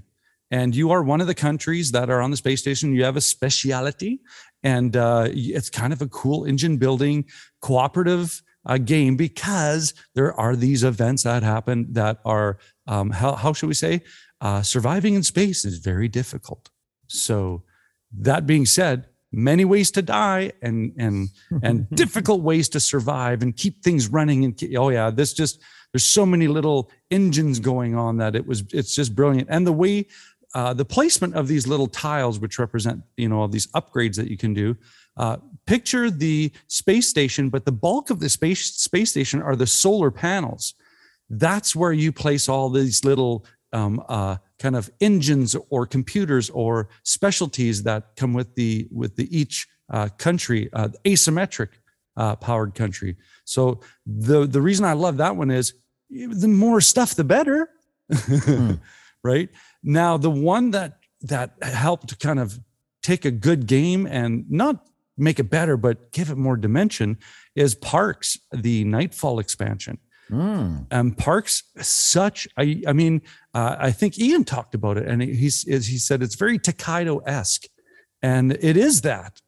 and 0.51 0.75
you 0.75 0.91
are 0.93 1.01
one 1.13 1.21
of 1.23 1.27
the 1.31 1.39
countries 1.47 1.87
that 1.95 2.07
are 2.13 2.21
on 2.25 2.29
the 2.33 2.37
space 2.37 2.61
station. 2.65 2.93
You 2.93 3.03
have 3.09 3.17
a 3.17 3.21
speciality, 3.35 4.13
and 4.61 4.91
uh, 4.95 5.25
it's 5.31 5.69
kind 5.81 5.93
of 5.93 6.01
a 6.01 6.09
cool 6.21 6.45
engine 6.51 6.77
building 6.77 7.25
cooperative 7.61 8.27
uh, 8.69 8.77
game 8.77 9.15
because 9.15 9.83
there 10.13 10.31
are 10.43 10.55
these 10.55 10.83
events 10.83 11.23
that 11.23 11.41
happen 11.43 11.87
that 11.93 12.15
are 12.23 12.49
um, 12.87 13.09
how 13.11 13.33
how 13.33 13.53
should 13.53 13.67
we 13.67 13.73
say? 13.73 14.01
Uh, 14.39 14.61
surviving 14.61 15.13
in 15.13 15.23
space 15.23 15.65
is 15.65 15.77
very 15.77 16.07
difficult. 16.07 16.69
So 17.07 17.63
that 18.19 18.45
being 18.45 18.65
said, 18.65 19.07
many 19.31 19.65
ways 19.65 19.91
to 19.91 20.01
die 20.01 20.51
and 20.61 20.93
and 20.97 21.29
and 21.63 21.89
difficult 21.95 22.41
ways 22.41 22.69
to 22.69 22.79
survive 22.79 23.41
and 23.41 23.55
keep 23.55 23.83
things 23.83 24.09
running 24.09 24.43
and 24.43 24.61
oh 24.75 24.89
yeah 24.89 25.09
this 25.09 25.33
just 25.33 25.61
there's 25.91 26.03
so 26.03 26.25
many 26.25 26.47
little 26.47 26.89
engines 27.09 27.59
going 27.59 27.95
on 27.95 28.17
that 28.17 28.35
it 28.35 28.45
was 28.45 28.63
it's 28.73 28.95
just 28.95 29.15
brilliant. 29.15 29.47
And 29.49 29.65
the 29.67 29.73
way 29.73 30.07
uh, 30.53 30.73
the 30.73 30.83
placement 30.83 31.35
of 31.35 31.47
these 31.47 31.67
little 31.67 31.87
tiles 31.87 32.39
which 32.39 32.59
represent 32.59 33.03
you 33.17 33.29
know 33.29 33.39
all 33.39 33.47
these 33.47 33.67
upgrades 33.67 34.15
that 34.15 34.27
you 34.27 34.37
can 34.37 34.53
do 34.53 34.75
uh, 35.17 35.37
picture 35.65 36.09
the 36.09 36.51
space 36.67 37.07
station 37.07 37.49
but 37.49 37.65
the 37.65 37.71
bulk 37.71 38.09
of 38.09 38.19
the 38.19 38.29
space 38.29 38.73
space 38.75 39.11
station 39.11 39.41
are 39.41 39.55
the 39.55 39.67
solar 39.67 40.11
panels 40.11 40.73
that's 41.31 41.75
where 41.75 41.93
you 41.93 42.11
place 42.11 42.49
all 42.49 42.69
these 42.69 43.05
little 43.05 43.45
um, 43.73 44.03
uh, 44.09 44.35
kind 44.59 44.75
of 44.75 44.91
engines 44.99 45.55
or 45.69 45.85
computers 45.85 46.49
or 46.49 46.89
specialties 47.03 47.83
that 47.83 48.15
come 48.17 48.33
with 48.33 48.53
the 48.55 48.87
with 48.91 49.15
the 49.15 49.35
each 49.35 49.67
uh, 49.89 50.09
country 50.17 50.69
uh, 50.73 50.89
asymmetric 51.05 51.69
uh, 52.17 52.35
powered 52.35 52.75
country. 52.75 53.15
So 53.45 53.79
the 54.05 54.45
the 54.45 54.61
reason 54.61 54.85
i 54.85 54.93
love 54.93 55.17
that 55.17 55.35
one 55.35 55.51
is 55.51 55.73
the 56.09 56.47
more 56.47 56.81
stuff 56.81 57.15
the 57.15 57.23
better. 57.23 57.69
Mm. 58.11 58.79
right? 59.23 59.49
Now 59.83 60.17
the 60.17 60.31
one 60.31 60.71
that 60.71 60.97
that 61.21 61.63
helped 61.63 62.19
kind 62.19 62.39
of 62.39 62.59
take 63.03 63.23
a 63.23 63.31
good 63.31 63.67
game 63.67 64.05
and 64.05 64.49
not 64.49 64.85
make 65.17 65.39
it 65.39 65.49
better 65.49 65.77
but 65.77 66.11
give 66.11 66.29
it 66.29 66.37
more 66.37 66.57
dimension 66.57 67.17
is 67.55 67.75
parks 67.75 68.39
the 68.51 68.83
nightfall 68.85 69.39
expansion 69.39 69.99
Mm. 70.31 70.87
And 70.91 71.17
Parks, 71.17 71.63
such 71.81 72.47
I, 72.57 72.81
I 72.87 72.93
mean, 72.93 73.21
uh, 73.53 73.75
I 73.77 73.91
think 73.91 74.17
Ian 74.17 74.45
talked 74.45 74.73
about 74.73 74.97
it, 74.97 75.07
and 75.07 75.21
he's 75.21 75.63
he 75.63 75.97
said 75.97 76.23
it's 76.23 76.35
very 76.35 76.57
Tokaido 76.57 77.19
esque, 77.19 77.65
and 78.21 78.53
it 78.53 78.77
is 78.77 79.01
that, 79.01 79.41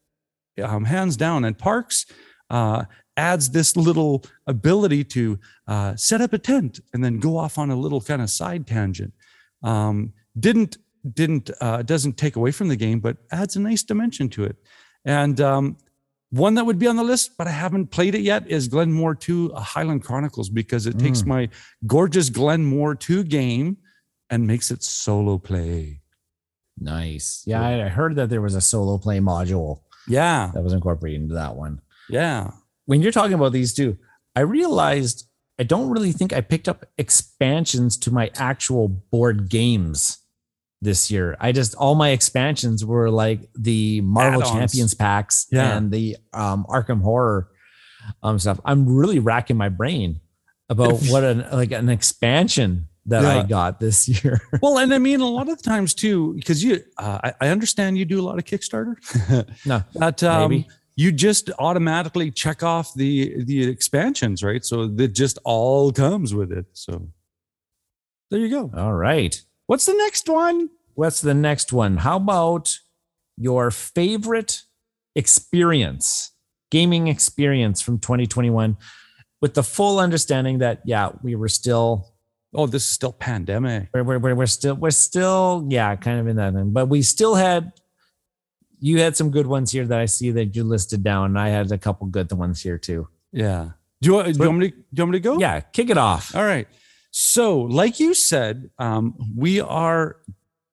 um, 0.61 0.85
hands 0.85 1.15
down. 1.15 1.45
And 1.45 1.57
Parks 1.57 2.05
uh, 2.49 2.83
adds 3.15 3.49
this 3.51 3.77
little 3.77 4.23
ability 4.47 5.03
to 5.05 5.39
uh, 5.67 5.95
set 5.95 6.19
up 6.19 6.33
a 6.33 6.37
tent 6.37 6.81
and 6.93 7.03
then 7.03 7.19
go 7.19 7.37
off 7.37 7.57
on 7.57 7.71
a 7.71 7.75
little 7.75 8.01
kind 8.01 8.21
of 8.21 8.29
side 8.29 8.67
tangent. 8.67 9.13
Um, 9.63 10.13
didn't 10.37 10.77
didn't 11.13 11.49
uh, 11.61 11.81
doesn't 11.83 12.17
take 12.17 12.35
away 12.35 12.51
from 12.51 12.67
the 12.67 12.75
game, 12.75 12.99
but 12.99 13.17
adds 13.31 13.55
a 13.55 13.61
nice 13.61 13.83
dimension 13.83 14.29
to 14.29 14.43
it. 14.43 14.57
And 15.05 15.39
um, 15.39 15.77
one 16.33 16.55
that 16.55 16.65
would 16.65 16.79
be 16.79 16.87
on 16.87 16.95
the 16.95 17.03
list, 17.03 17.37
but 17.37 17.45
I 17.45 17.51
haven't 17.51 17.91
played 17.91 18.15
it 18.15 18.21
yet, 18.21 18.49
is 18.49 18.67
Glenmore 18.67 19.13
2 19.13 19.53
Highland 19.53 20.03
Chronicles 20.03 20.49
because 20.49 20.87
it 20.87 20.97
mm. 20.97 20.99
takes 20.99 21.25
my 21.25 21.47
gorgeous 21.85 22.29
Glenmore 22.29 22.95
2 22.95 23.23
game 23.25 23.77
and 24.31 24.47
makes 24.47 24.71
it 24.71 24.81
solo 24.81 25.37
play. 25.37 26.01
Nice. 26.79 27.43
Yeah, 27.45 27.61
I 27.61 27.87
heard 27.87 28.15
that 28.15 28.31
there 28.31 28.41
was 28.41 28.55
a 28.55 28.61
solo 28.61 28.97
play 28.97 29.19
module. 29.19 29.81
Yeah. 30.07 30.49
That 30.55 30.63
was 30.63 30.73
incorporated 30.73 31.21
into 31.21 31.35
that 31.35 31.55
one. 31.55 31.81
Yeah. 32.09 32.49
When 32.85 33.03
you're 33.03 33.11
talking 33.11 33.35
about 33.35 33.53
these 33.53 33.75
two, 33.75 33.99
I 34.35 34.39
realized 34.39 35.27
I 35.59 35.63
don't 35.63 35.91
really 35.91 36.13
think 36.13 36.33
I 36.33 36.41
picked 36.41 36.67
up 36.67 36.87
expansions 36.97 37.95
to 37.97 38.11
my 38.11 38.31
actual 38.37 38.87
board 38.87 39.49
games 39.49 40.17
this 40.83 41.09
year. 41.09 41.35
I 41.39 41.51
just 41.51 41.75
all 41.75 41.95
my 41.95 42.09
expansions 42.09 42.85
were 42.85 43.09
like 43.09 43.49
the 43.55 44.01
Marvel 44.01 44.41
Add-ons. 44.43 44.57
Champions 44.57 44.93
packs 44.93 45.47
yeah. 45.51 45.77
and 45.77 45.91
the 45.91 46.17
um, 46.33 46.65
Arkham 46.69 47.01
Horror 47.01 47.49
um, 48.21 48.37
stuff. 48.39 48.59
I'm 48.65 48.95
really 48.95 49.19
racking 49.19 49.57
my 49.57 49.69
brain 49.69 50.19
about 50.69 50.99
what 51.07 51.23
an 51.23 51.45
like 51.51 51.71
an 51.71 51.89
expansion 51.89 52.87
that 53.05 53.23
yeah. 53.23 53.39
I 53.39 53.43
got 53.43 53.79
this 53.79 54.07
year. 54.23 54.41
well, 54.61 54.77
and 54.77 54.93
I 54.93 54.97
mean 54.97 55.21
a 55.21 55.27
lot 55.27 55.49
of 55.49 55.57
the 55.57 55.63
times 55.63 55.93
too, 55.93 56.33
because 56.33 56.63
you, 56.63 56.83
uh, 56.97 57.19
I, 57.23 57.33
I, 57.41 57.47
understand 57.49 57.97
you 57.97 58.05
do 58.05 58.19
a 58.19 58.23
lot 58.23 58.37
of 58.37 58.45
Kickstarter. 58.45 58.95
no, 59.65 59.83
but 59.93 60.23
um, 60.23 60.51
maybe. 60.51 60.67
you 60.95 61.11
just 61.11 61.49
automatically 61.59 62.31
check 62.31 62.63
off 62.63 62.93
the 62.93 63.43
the 63.43 63.67
expansions, 63.67 64.43
right? 64.43 64.63
So 64.63 64.87
that 64.87 65.09
just 65.09 65.37
all 65.43 65.91
comes 65.91 66.33
with 66.33 66.51
it. 66.51 66.65
So 66.73 67.09
there 68.31 68.39
you 68.39 68.49
go. 68.49 68.71
All 68.75 68.93
right. 68.93 69.39
What's 69.67 69.85
the 69.85 69.93
next 69.93 70.27
one? 70.29 70.69
What's 70.95 71.21
the 71.21 71.33
next 71.33 71.71
one? 71.73 71.97
How 71.97 72.17
about 72.17 72.77
your 73.37 73.71
favorite 73.71 74.61
experience, 75.15 76.31
gaming 76.69 77.07
experience 77.07 77.81
from 77.81 77.99
2021 77.99 78.77
with 79.41 79.53
the 79.53 79.63
full 79.63 79.99
understanding 79.99 80.59
that, 80.59 80.81
yeah, 80.85 81.11
we 81.21 81.35
were 81.35 81.49
still. 81.49 82.09
Oh, 82.55 82.67
this 82.67 82.83
is 82.83 82.89
still 82.89 83.11
pandemic. 83.11 83.89
We're, 83.93 84.03
we're, 84.03 84.35
we're 84.35 84.45
still, 84.45 84.75
we're 84.75 84.91
still, 84.91 85.65
yeah, 85.69 85.95
kind 85.95 86.19
of 86.19 86.27
in 86.27 86.35
that 86.35 86.53
thing. 86.53 86.69
But 86.71 86.85
we 86.85 87.01
still 87.01 87.33
had, 87.33 87.71
you 88.79 88.99
had 88.99 89.17
some 89.17 89.31
good 89.31 89.47
ones 89.47 89.71
here 89.71 89.87
that 89.87 89.99
I 89.99 90.05
see 90.05 90.29
that 90.31 90.55
you 90.55 90.63
listed 90.63 91.03
down. 91.03 91.31
And 91.31 91.39
I 91.39 91.49
had 91.49 91.71
a 91.71 91.79
couple 91.79 92.05
good 92.05 92.31
ones 92.31 92.61
here 92.61 92.77
too. 92.77 93.07
Yeah. 93.31 93.71
Do 94.01 94.17
you, 94.17 94.23
do 94.23 94.31
you, 94.31 94.49
want, 94.49 94.57
me 94.59 94.69
to, 94.69 94.75
do 94.75 94.83
you 94.91 95.03
want 95.03 95.11
me 95.13 95.17
to 95.17 95.23
go? 95.23 95.39
Yeah, 95.39 95.61
kick 95.61 95.89
it 95.89 95.97
off. 95.97 96.35
All 96.35 96.43
right. 96.43 96.67
So, 97.15 97.61
like 97.61 97.99
you 97.99 98.15
said, 98.15 98.71
um, 98.79 99.13
we 99.37 99.61
are, 99.61 100.17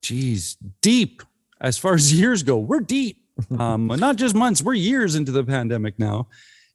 geez, 0.00 0.56
deep 0.80 1.22
as 1.60 1.76
far 1.76 1.92
as 1.92 2.12
years 2.18 2.42
go. 2.42 2.56
We're 2.56 2.80
deep, 2.80 3.22
um, 3.58 3.86
not 3.98 4.16
just 4.16 4.34
months. 4.34 4.62
We're 4.62 4.72
years 4.72 5.16
into 5.16 5.32
the 5.32 5.44
pandemic 5.44 5.98
now, 5.98 6.28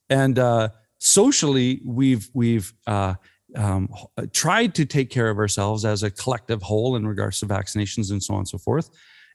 and 0.08 0.38
uh, 0.38 0.70
socially, 1.00 1.82
we've 1.84 2.30
we've 2.36 2.72
uh, 2.86 3.16
um, 3.56 3.90
tried 4.34 4.76
to 4.76 4.86
take 4.86 5.10
care 5.10 5.32
of 5.32 5.40
ourselves 5.40 5.84
as 5.84 6.04
a 6.04 6.12
collective 6.12 6.62
whole 6.62 6.96
in 6.96 7.08
regards 7.08 7.40
to 7.40 7.48
vaccinations 7.48 8.12
and 8.12 8.22
so 8.22 8.36
on 8.36 8.42
and 8.42 8.48
so 8.48 8.60
forth. 8.60 8.92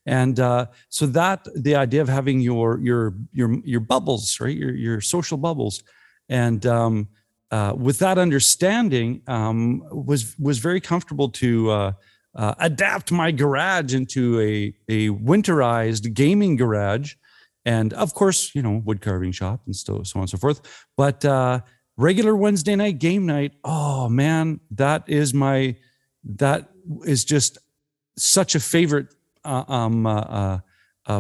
And 0.07 0.39
uh, 0.39 0.67
so 0.91 1.07
that 1.07 1.45
the 1.57 1.75
idea 1.75 2.03
of 2.03 2.09
having 2.09 2.39
your 2.39 2.79
your 2.79 3.15
your 3.33 3.59
your 3.65 3.81
bubbles, 3.81 4.39
right, 4.39 4.57
your 4.57 4.77
your 4.77 5.01
social 5.01 5.39
bubbles, 5.39 5.83
and 6.29 6.65
um, 6.67 7.09
uh, 7.51 7.75
with 7.77 7.99
that 7.99 8.19
understanding, 8.19 9.23
um, 9.27 9.83
was 9.91 10.37
was 10.39 10.59
very 10.59 10.81
comfortable 10.81 11.29
to 11.29 11.71
uh, 11.71 11.93
uh, 12.35 12.55
adapt 12.59 13.11
my 13.11 13.31
garage 13.31 13.93
into 13.95 14.41
a 14.41 14.75
a 14.89 15.09
winterized 15.11 16.15
gaming 16.15 16.57
garage, 16.57 17.15
and 17.65 17.93
of 17.95 18.15
course, 18.15 18.55
you 18.55 18.63
know, 18.63 18.83
wood 18.85 19.01
carving 19.01 19.33
shop 19.33 19.61
and 19.67 19.75
so 19.75 20.03
so 20.05 20.19
on 20.19 20.23
and 20.23 20.31
so 20.31 20.39
forth. 20.39 20.87
But 20.97 21.25
uh, 21.25 21.61
regular 21.97 22.37
Wednesday 22.37 22.77
night 22.77 22.99
game 22.99 23.27
night, 23.27 23.53
oh 23.65 24.09
man, 24.09 24.61
that 24.71 25.09
is 25.09 25.35
my 25.35 25.77
that 26.23 26.71
is 27.05 27.25
just 27.25 27.59
such 28.17 28.55
a 28.55 28.61
favorite 28.61 29.09
uh, 29.45 29.65
um, 29.67 30.07
uh, 30.07 30.61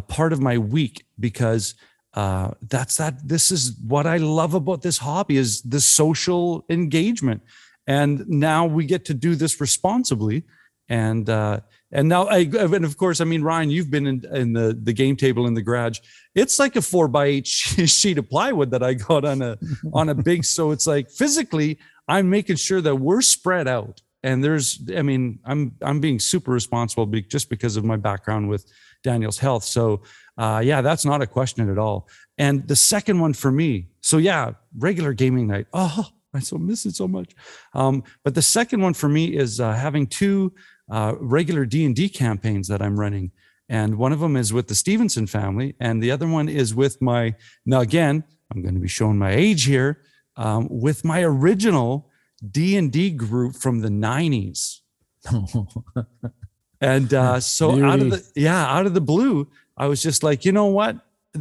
part 0.07 0.33
of 0.33 0.41
my 0.41 0.59
week 0.59 1.07
because 1.19 1.75
uh, 2.15 2.51
that's 2.69 2.97
that 2.97 3.29
this 3.29 3.51
is 3.51 3.77
what 3.87 4.07
i 4.07 4.17
love 4.17 4.55
about 4.55 4.83
this 4.83 4.99
hobby 4.99 5.37
is 5.37 5.63
the 5.63 5.81
social 5.81 6.65
engagement. 6.69 7.43
And 7.87 8.29
now 8.29 8.67
we 8.67 8.85
get 8.85 9.05
to 9.07 9.15
do 9.15 9.35
this 9.35 9.61
responsibly. 9.61 10.45
And 10.89 11.29
uh, 11.29 11.61
and 11.93 12.09
now 12.09 12.27
I, 12.27 12.39
and 12.41 12.85
of 12.85 12.97
course 12.97 13.21
i 13.21 13.25
mean 13.25 13.43
ryan 13.43 13.71
you've 13.71 13.91
been 13.91 14.07
in, 14.07 14.25
in 14.33 14.53
the 14.53 14.79
the 14.81 14.93
game 14.93 15.17
table 15.17 15.47
in 15.47 15.55
the 15.55 15.63
garage. 15.63 15.99
It's 16.35 16.59
like 16.59 16.77
a 16.77 16.83
four 16.83 17.09
by 17.09 17.27
eight 17.27 17.47
sheet 17.47 18.19
of 18.19 18.29
plywood 18.29 18.71
that 18.73 18.83
i 18.83 18.95
got 18.95 19.25
on 19.25 19.43
a 19.43 19.57
on 19.93 20.09
a 20.09 20.15
big 20.15 20.45
so 20.45 20.73
it's 20.73 20.87
like 20.87 21.11
physically 21.11 21.79
i'm 22.09 22.29
making 22.29 22.57
sure 22.57 22.81
that 22.81 22.97
we're 22.97 23.23
spread 23.23 23.69
out. 23.69 24.03
And 24.23 24.43
there's 24.43 24.81
i 24.97 25.03
mean 25.03 25.39
i'm 25.45 25.77
i'm 25.81 26.01
being 26.01 26.19
super 26.19 26.51
responsible 26.51 27.07
just 27.07 27.49
because 27.49 27.77
of 27.77 27.85
my 27.85 27.97
background 27.97 28.49
with 28.49 28.67
daniel's 29.03 29.39
health. 29.39 29.65
So 29.65 30.03
uh, 30.41 30.59
yeah, 30.61 30.81
that's 30.81 31.05
not 31.05 31.21
a 31.21 31.27
question 31.27 31.69
at 31.69 31.77
all. 31.77 32.09
And 32.39 32.67
the 32.67 32.75
second 32.75 33.21
one 33.21 33.35
for 33.35 33.53
me, 33.53 33.89
so 34.01 34.17
yeah, 34.17 34.53
regular 34.79 35.13
gaming 35.13 35.47
night. 35.47 35.67
Oh, 35.75 36.09
I 36.35 36.41
so 36.41 36.57
miss 36.57 36.87
it 36.87 36.95
so 36.95 37.07
much. 37.07 37.35
Um, 37.75 38.05
but 38.25 38.35
the 38.35 38.41
second 38.41 38.81
one 38.81 38.95
for 38.95 39.09
me 39.09 39.37
is 39.37 39.61
uh, 39.61 39.75
having 39.75 40.07
two 40.07 40.55
uh, 40.91 41.15
regular 41.21 41.67
D 41.67 41.85
and 41.85 41.95
D 41.95 42.09
campaigns 42.09 42.69
that 42.69 42.81
I'm 42.81 42.99
running, 42.99 43.33
and 43.69 43.99
one 43.99 44.13
of 44.13 44.21
them 44.21 44.35
is 44.35 44.51
with 44.51 44.67
the 44.67 44.75
Stevenson 44.75 45.27
family, 45.27 45.75
and 45.79 46.03
the 46.03 46.11
other 46.11 46.27
one 46.27 46.49
is 46.49 46.75
with 46.75 47.03
my. 47.03 47.35
Now 47.67 47.81
again, 47.81 48.25
I'm 48.51 48.63
going 48.63 48.75
to 48.75 48.81
be 48.81 48.89
showing 48.89 49.19
my 49.19 49.33
age 49.33 49.65
here. 49.65 50.01
Um, 50.37 50.69
with 50.71 51.05
my 51.05 51.23
original 51.23 52.09
D 52.51 52.79
and 52.79 52.91
D 52.91 53.11
group 53.11 53.57
from 53.57 53.81
the 53.81 53.89
'90s. 53.89 54.79
and 56.81 57.13
uh, 57.13 57.41
so 57.41 57.85
out 57.85 58.01
of 58.01 58.11
the 58.11 58.25
yeah 58.35 58.67
out 58.67 58.87
of 58.87 58.95
the 58.95 59.03
blue 59.03 59.47
I 59.83 59.87
was 59.87 60.01
just 60.03 60.23
like, 60.23 60.45
you 60.45 60.53
know 60.53 60.67
what? 60.67 60.95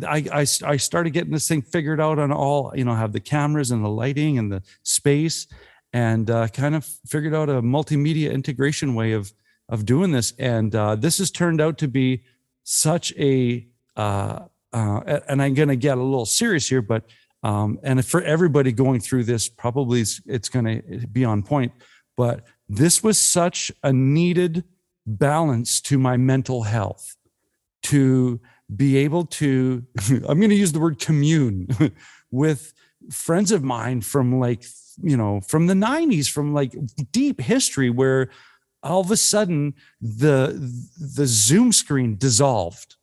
I, 0.07 0.19
I, 0.41 0.45
I 0.73 0.77
started 0.77 1.11
getting 1.11 1.33
this 1.33 1.47
thing 1.47 1.61
figured 1.61 1.99
out 1.99 2.19
on 2.19 2.31
all, 2.31 2.71
you 2.75 2.85
know, 2.85 2.95
have 2.95 3.11
the 3.11 3.19
cameras 3.19 3.71
and 3.71 3.83
the 3.83 3.89
lighting 3.89 4.37
and 4.39 4.51
the 4.51 4.61
space. 4.83 5.47
and 5.93 6.29
uh, 6.29 6.47
kind 6.49 6.75
of 6.75 6.85
figured 7.07 7.33
out 7.33 7.49
a 7.49 7.61
multimedia 7.61 8.31
integration 8.31 8.95
way 8.95 9.13
of 9.13 9.33
of 9.69 9.85
doing 9.85 10.11
this. 10.11 10.33
And 10.39 10.73
uh, 10.75 10.95
this 10.95 11.19
has 11.19 11.29
turned 11.29 11.61
out 11.61 11.77
to 11.79 11.87
be 11.87 12.23
such 12.63 13.13
a 13.17 13.67
uh, 13.95 14.39
uh, 14.73 15.19
and 15.27 15.41
I'm 15.41 15.53
going 15.53 15.69
to 15.69 15.75
get 15.75 15.97
a 15.97 16.03
little 16.03 16.25
serious 16.25 16.69
here, 16.69 16.81
but 16.81 17.03
um, 17.41 17.79
and 17.83 18.05
for 18.05 18.21
everybody 18.21 18.71
going 18.71 18.99
through 18.99 19.23
this, 19.23 19.49
probably 19.49 20.01
it's, 20.01 20.21
it's 20.25 20.49
going 20.49 20.65
to 20.65 21.07
be 21.07 21.25
on 21.25 21.41
point. 21.41 21.71
But 22.17 22.45
this 22.67 23.01
was 23.01 23.19
such 23.19 23.71
a 23.81 23.93
needed 23.93 24.63
balance 25.05 25.81
to 25.81 25.97
my 25.97 26.17
mental 26.17 26.63
health 26.63 27.15
to 27.83 28.39
be 28.75 28.97
able 28.97 29.25
to 29.25 29.83
i'm 30.27 30.39
going 30.39 30.49
to 30.49 30.55
use 30.55 30.71
the 30.71 30.79
word 30.79 30.99
commune 30.99 31.67
with 32.31 32.73
friends 33.11 33.51
of 33.51 33.63
mine 33.63 34.01
from 34.01 34.39
like 34.39 34.63
you 35.01 35.17
know 35.17 35.41
from 35.41 35.67
the 35.67 35.73
90s 35.73 36.29
from 36.29 36.53
like 36.53 36.75
deep 37.11 37.41
history 37.41 37.89
where 37.89 38.29
all 38.83 39.01
of 39.01 39.11
a 39.11 39.17
sudden 39.17 39.73
the 40.01 40.53
the 41.15 41.25
zoom 41.25 41.71
screen 41.71 42.17
dissolved 42.17 42.95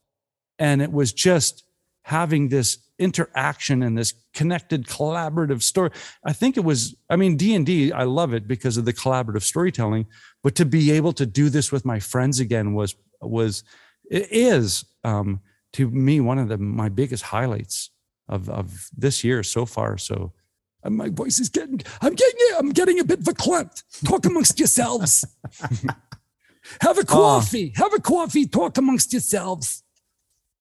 and 0.58 0.80
it 0.80 0.92
was 0.92 1.12
just 1.12 1.64
having 2.02 2.48
this 2.48 2.78
interaction 2.98 3.82
and 3.82 3.98
this 3.98 4.14
connected 4.32 4.86
collaborative 4.86 5.62
story. 5.62 5.90
I 6.24 6.32
think 6.32 6.56
it 6.56 6.64
was 6.64 6.94
i 7.10 7.16
mean 7.16 7.36
d&d 7.36 7.92
i 7.92 8.04
love 8.04 8.32
it 8.32 8.48
because 8.48 8.76
of 8.76 8.84
the 8.84 8.92
collaborative 8.92 9.42
storytelling 9.42 10.06
but 10.42 10.54
to 10.54 10.64
be 10.64 10.90
able 10.92 11.12
to 11.12 11.26
do 11.26 11.50
this 11.50 11.70
with 11.70 11.84
my 11.84 11.98
friends 11.98 12.40
again 12.40 12.74
was 12.74 12.94
was 13.20 13.64
it 14.10 14.28
is 14.30 14.84
um, 15.04 15.40
to 15.72 15.90
me 15.90 16.20
one 16.20 16.38
of 16.38 16.48
the 16.48 16.58
my 16.58 16.88
biggest 16.88 17.22
highlights 17.24 17.90
of 18.28 18.48
of 18.50 18.88
this 18.96 19.22
year 19.24 19.42
so 19.42 19.64
far 19.66 19.98
so 19.98 20.32
and 20.82 20.96
my 20.96 21.08
voice 21.08 21.38
is 21.38 21.48
getting 21.48 21.80
i'm 22.02 22.14
getting 22.14 22.38
i'm 22.58 22.70
getting 22.70 22.98
a 23.00 23.04
bit 23.04 23.20
verklempt 23.22 23.82
talk 24.04 24.24
amongst 24.26 24.58
yourselves 24.58 25.24
have 26.80 26.98
a 26.98 27.04
coffee 27.04 27.72
have 27.76 27.92
a 27.94 28.00
coffee 28.00 28.46
talk 28.46 28.76
amongst 28.78 29.12
yourselves 29.12 29.82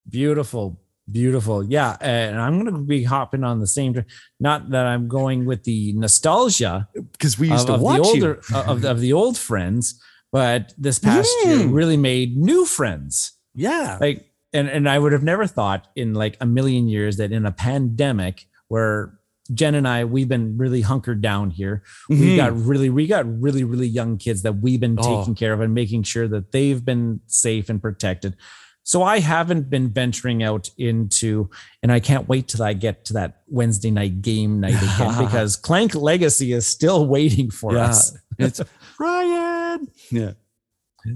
Beautiful, 0.08 0.80
beautiful. 1.12 1.64
Yeah, 1.64 1.98
and 2.00 2.40
I'm 2.40 2.62
going 2.62 2.72
to 2.76 2.80
be 2.84 3.04
hopping 3.06 3.44
on 3.44 3.60
the 3.60 3.66
same. 3.66 4.06
Not 4.40 4.70
that 4.70 4.86
I'm 4.86 5.08
going 5.08 5.46
with 5.46 5.64
the 5.64 5.94
nostalgia 5.94 6.88
because 7.12 7.40
we 7.40 7.50
used 7.50 7.64
of, 7.68 7.68
to 7.68 7.74
of 7.74 7.82
watch 7.82 8.02
the 8.04 8.08
you. 8.10 8.14
older 8.14 8.42
of, 8.54 8.82
the- 8.84 8.92
of 8.92 9.00
the 9.00 9.14
old 9.14 9.36
friends, 9.36 10.00
but 10.32 10.76
this 10.78 11.00
past 11.00 11.28
year 11.44 11.58
Mm. 11.58 11.74
really 11.74 11.98
made 11.98 12.38
new 12.38 12.66
friends. 12.66 13.32
Yeah 13.56 13.98
Like, 14.00 14.26
and 14.54 14.68
and 14.70 14.88
I 14.90 15.00
would 15.00 15.12
have 15.12 15.24
never 15.24 15.48
thought 15.48 15.88
in 15.96 16.14
like 16.14 16.38
a 16.40 16.46
million 16.46 16.88
years 16.88 17.18
that 17.18 17.32
in 17.32 17.46
a 17.46 17.52
pandemic 17.52 18.46
where 18.68 19.18
Jen 19.54 19.76
and 19.76 19.88
I 19.88 20.06
we've 20.06 20.28
been 20.28 20.58
really 20.58 20.82
hunkered 20.82 21.22
down 21.22 21.52
here. 21.52 21.84
We 22.10 22.16
Mhm. 22.16 22.38
got 22.38 22.58
really 22.66 22.90
we 22.90 23.06
got 23.08 23.26
really 23.42 23.64
really 23.64 23.88
young 23.88 24.18
kids 24.18 24.42
that 24.44 24.62
we've 24.62 24.80
been 24.80 24.98
Oh. 25.00 25.20
taking 25.20 25.36
care 25.36 25.54
of 25.54 25.62
and 25.62 25.74
making 25.74 26.04
sure 26.04 26.28
that 26.30 26.52
they've 26.52 26.84
been 26.84 27.20
safe 27.28 27.70
and 27.70 27.82
protected. 27.82 28.36
So 28.84 29.02
I 29.04 29.20
haven't 29.20 29.68
been 29.70 29.90
venturing 29.90 30.44
out 30.44 30.70
into, 30.78 31.50
and 31.82 31.92
I 31.92 32.00
can't 32.00 32.28
wait 32.30 32.48
till 32.48 32.62
I 32.62 32.74
get 32.74 33.04
to 33.06 33.14
that 33.14 33.42
Wednesday 33.48 33.90
night 33.90 34.22
game 34.22 34.60
night 34.60 34.76
again 34.82 35.18
because 35.26 35.56
Clank 35.56 35.96
Legacy 35.96 36.54
is 36.54 36.68
still 36.68 37.08
waiting 37.08 37.50
for 37.52 37.74
Yeah. 37.74 37.86
us. 37.86 38.16
it's 38.38 38.62
Ryan. 39.00 39.88
Yeah. 40.12 40.32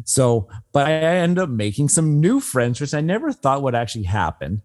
So, 0.05 0.47
but 0.71 0.87
I 0.87 0.91
end 0.91 1.39
up 1.39 1.49
making 1.49 1.89
some 1.89 2.19
new 2.19 2.39
friends, 2.39 2.79
which 2.81 2.93
I 2.93 3.01
never 3.01 3.31
thought 3.31 3.61
would 3.63 3.75
actually 3.75 4.03
happen. 4.03 4.61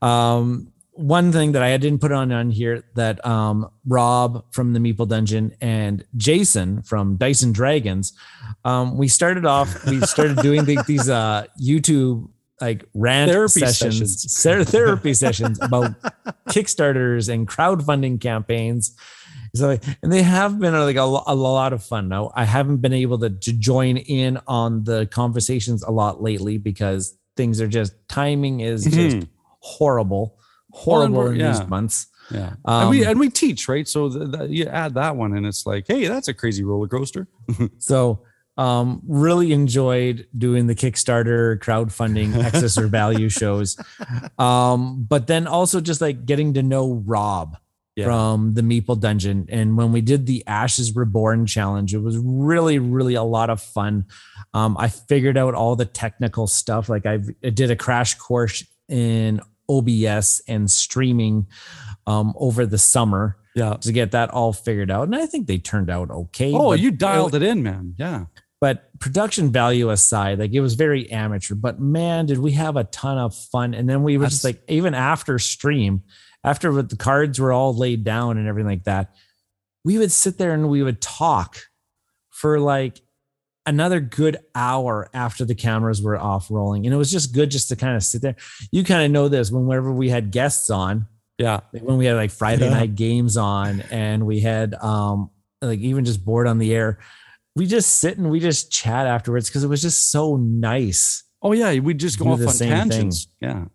Um, 0.00 0.72
one 0.94 1.32
thing 1.32 1.52
that 1.52 1.62
I 1.62 1.76
didn't 1.78 2.00
put 2.00 2.12
on 2.12 2.32
on 2.32 2.50
here 2.50 2.84
that 2.94 3.24
um, 3.26 3.70
Rob 3.86 4.44
from 4.52 4.74
the 4.74 4.78
Meeple 4.78 5.08
Dungeon 5.08 5.54
and 5.60 6.04
Jason 6.16 6.82
from 6.82 7.16
Dyson 7.16 7.52
Dragons, 7.52 8.12
um, 8.64 8.98
we 8.98 9.08
started 9.08 9.46
off. 9.46 9.86
We 9.86 10.00
started 10.02 10.36
doing 10.38 10.64
the, 10.64 10.82
these 10.86 11.08
uh, 11.08 11.46
YouTube 11.60 12.28
like 12.60 12.84
rant 12.94 13.30
Therapy 13.30 13.60
sessions, 13.60 14.32
sessions. 14.32 14.70
therapy 14.70 15.14
sessions 15.14 15.58
about 15.60 15.94
Kickstarters 16.48 17.28
and 17.32 17.48
crowdfunding 17.48 18.20
campaigns. 18.20 18.94
So, 19.54 19.76
and 20.02 20.10
they 20.12 20.22
have 20.22 20.58
been 20.58 20.72
like 20.72 20.96
a, 20.96 21.00
a 21.02 21.34
lot 21.34 21.72
of 21.72 21.84
fun. 21.84 22.08
Now, 22.08 22.32
I 22.34 22.44
haven't 22.44 22.78
been 22.78 22.92
able 22.94 23.18
to, 23.18 23.28
to 23.30 23.52
join 23.52 23.98
in 23.98 24.38
on 24.46 24.84
the 24.84 25.06
conversations 25.06 25.82
a 25.82 25.90
lot 25.90 26.22
lately 26.22 26.56
because 26.58 27.16
things 27.36 27.60
are 27.60 27.68
just 27.68 27.92
timing 28.08 28.60
is 28.60 28.84
just 28.84 29.16
Mhm. 29.16 29.28
horrible, 29.60 30.38
horrible 30.70 31.18
we're- 31.18 31.34
in 31.34 31.40
yeah. 31.40 31.52
these 31.58 31.66
months. 31.68 32.06
Yeah. 32.30 32.54
and 32.64 32.88
we 32.88 33.04
Um, 33.04 33.10
and 33.10 33.20
we 33.20 33.28
teach, 33.28 33.68
right? 33.68 33.86
So 33.86 34.08
the, 34.08 34.26
the, 34.26 34.48
you 34.48 34.64
add 34.66 34.94
that 34.94 35.16
one 35.16 35.36
and 35.36 35.44
it's 35.44 35.66
like, 35.66 35.84
hey, 35.86 36.06
that's 36.08 36.28
a 36.28 36.34
crazy 36.34 36.64
roller 36.64 36.88
coaster. 36.88 37.28
So, 37.78 38.22
um, 38.56 39.02
really 39.06 39.52
enjoyed 39.52 40.26
doing 40.36 40.66
the 40.66 40.74
Kickstarter 40.74 41.58
crowdfunding 41.58 42.36
excess 42.44 42.78
or 42.78 42.86
value 42.86 43.28
shows. 43.28 43.76
Um, 44.38 45.04
but 45.08 45.26
then 45.26 45.46
also 45.46 45.80
just 45.80 46.00
like 46.00 46.24
getting 46.26 46.54
to 46.54 46.62
know 46.62 47.02
Rob 47.06 47.56
Yeah. 47.94 48.06
from 48.06 48.54
the 48.54 48.62
Meeple 48.62 48.98
Dungeon. 48.98 49.46
And 49.50 49.76
when 49.76 49.92
we 49.92 50.00
did 50.00 50.24
the 50.26 50.42
Ashes 50.46 50.96
Reborn 50.96 51.44
challenge, 51.46 51.94
it 51.94 51.98
was 51.98 52.16
really, 52.18 52.78
really 52.78 53.14
a 53.14 53.22
lot 53.22 53.50
of 53.50 53.60
fun. 53.60 54.06
Um, 54.54 54.76
I 54.78 54.88
figured 54.88 55.36
out 55.36 55.54
all 55.54 55.76
the 55.76 55.84
technical 55.84 56.46
stuff. 56.46 56.88
Like 56.88 57.04
I've, 57.04 57.28
I 57.44 57.50
did 57.50 57.70
a 57.70 57.76
crash 57.76 58.14
course 58.14 58.64
in 58.88 59.40
OBS 59.68 60.40
and 60.48 60.70
streaming 60.70 61.46
um, 62.06 62.32
over 62.36 62.64
the 62.66 62.78
summer 62.78 63.36
Yeah. 63.54 63.74
to 63.74 63.92
get 63.92 64.12
that 64.12 64.30
all 64.30 64.52
figured 64.52 64.90
out. 64.90 65.04
And 65.04 65.14
I 65.14 65.26
think 65.26 65.46
they 65.46 65.58
turned 65.58 65.90
out 65.90 66.10
okay. 66.10 66.52
Oh, 66.54 66.72
you 66.72 66.90
dialed 66.92 67.34
it 67.34 67.42
in, 67.42 67.62
man. 67.62 67.94
Yeah. 67.98 68.24
but 68.60 68.88
production 69.00 69.50
value 69.52 69.90
aside, 69.90 70.38
like 70.38 70.52
it 70.52 70.60
was 70.60 70.74
very 70.74 71.10
amateur, 71.10 71.54
but 71.56 71.80
man, 71.80 72.26
did 72.26 72.38
we 72.38 72.52
have 72.52 72.76
a 72.76 72.84
ton 72.84 73.18
of 73.18 73.34
fun. 73.34 73.74
And 73.74 73.88
then 73.88 74.02
we 74.02 74.16
were 74.18 74.26
just 74.28 74.44
like, 74.44 74.62
even 74.68 74.94
after 74.94 75.38
stream, 75.38 76.02
after 76.44 76.82
the 76.82 76.96
cards 76.96 77.38
were 77.40 77.52
all 77.52 77.74
laid 77.76 78.04
down 78.04 78.38
and 78.38 78.48
everything 78.48 78.68
like 78.70 78.84
that, 78.84 79.14
we 79.84 79.98
would 79.98 80.12
sit 80.12 80.38
there 80.38 80.52
and 80.54 80.68
we 80.68 80.82
would 80.82 81.00
talk 81.00 81.58
for 82.30 82.58
like 82.58 83.00
another 83.66 84.00
good 84.00 84.38
hour 84.54 85.08
after 85.14 85.44
the 85.44 85.54
cameras 85.54 86.02
were 86.02 86.18
off 86.18 86.50
rolling. 86.50 86.84
And 86.84 86.92
it 86.94 86.98
was 86.98 87.12
just 87.12 87.32
good 87.32 87.50
just 87.50 87.68
to 87.68 87.76
kind 87.76 87.94
of 87.96 88.02
sit 88.02 88.22
there. 88.22 88.34
You 88.72 88.82
kind 88.84 89.04
of 89.04 89.10
know 89.12 89.28
this 89.28 89.50
whenever 89.52 89.92
we 89.92 90.08
had 90.08 90.30
guests 90.32 90.68
on, 90.70 91.06
Yeah. 91.38 91.60
like 91.72 91.82
when 91.82 91.96
we 91.96 92.06
had 92.06 92.16
like 92.16 92.32
Friday 92.32 92.64
Yeah. 92.64 92.74
night 92.74 92.94
games 92.96 93.36
on 93.36 93.82
and 93.92 94.26
we 94.26 94.40
had 94.40 94.74
um 94.74 95.30
like 95.60 95.78
even 95.78 96.04
just 96.04 96.24
bored 96.24 96.48
on 96.48 96.58
the 96.58 96.74
air, 96.74 96.98
we 97.54 97.66
just 97.66 97.98
sit 98.00 98.18
and 98.18 98.30
we 98.30 98.40
just 98.40 98.72
chat 98.72 99.06
afterwards 99.06 99.48
because 99.48 99.62
it 99.62 99.68
was 99.68 99.82
just 99.82 100.10
so 100.10 100.36
nice. 100.36 101.22
Oh 101.40 101.52
yeah. 101.52 101.78
We 101.78 101.94
just 101.94 102.18
go 102.18 102.30
off 102.32 102.40
on 102.40 102.52
tangents. 102.54 103.28
Yeah. 103.40 103.66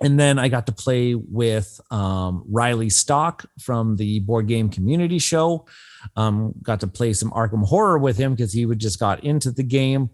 And 0.00 0.18
then 0.18 0.38
I 0.38 0.48
got 0.48 0.66
to 0.66 0.72
play 0.72 1.14
with 1.14 1.80
um, 1.90 2.44
Riley 2.48 2.88
Stock 2.90 3.44
from 3.60 3.96
the 3.96 4.20
board 4.20 4.46
game 4.46 4.68
community 4.68 5.18
show. 5.18 5.66
Um, 6.14 6.54
got 6.62 6.80
to 6.80 6.86
play 6.86 7.12
some 7.12 7.30
Arkham 7.32 7.66
Horror 7.66 7.98
with 7.98 8.16
him 8.16 8.34
because 8.34 8.52
he 8.52 8.64
would 8.64 8.78
just 8.78 9.00
got 9.00 9.24
into 9.24 9.50
the 9.50 9.64
game. 9.64 10.10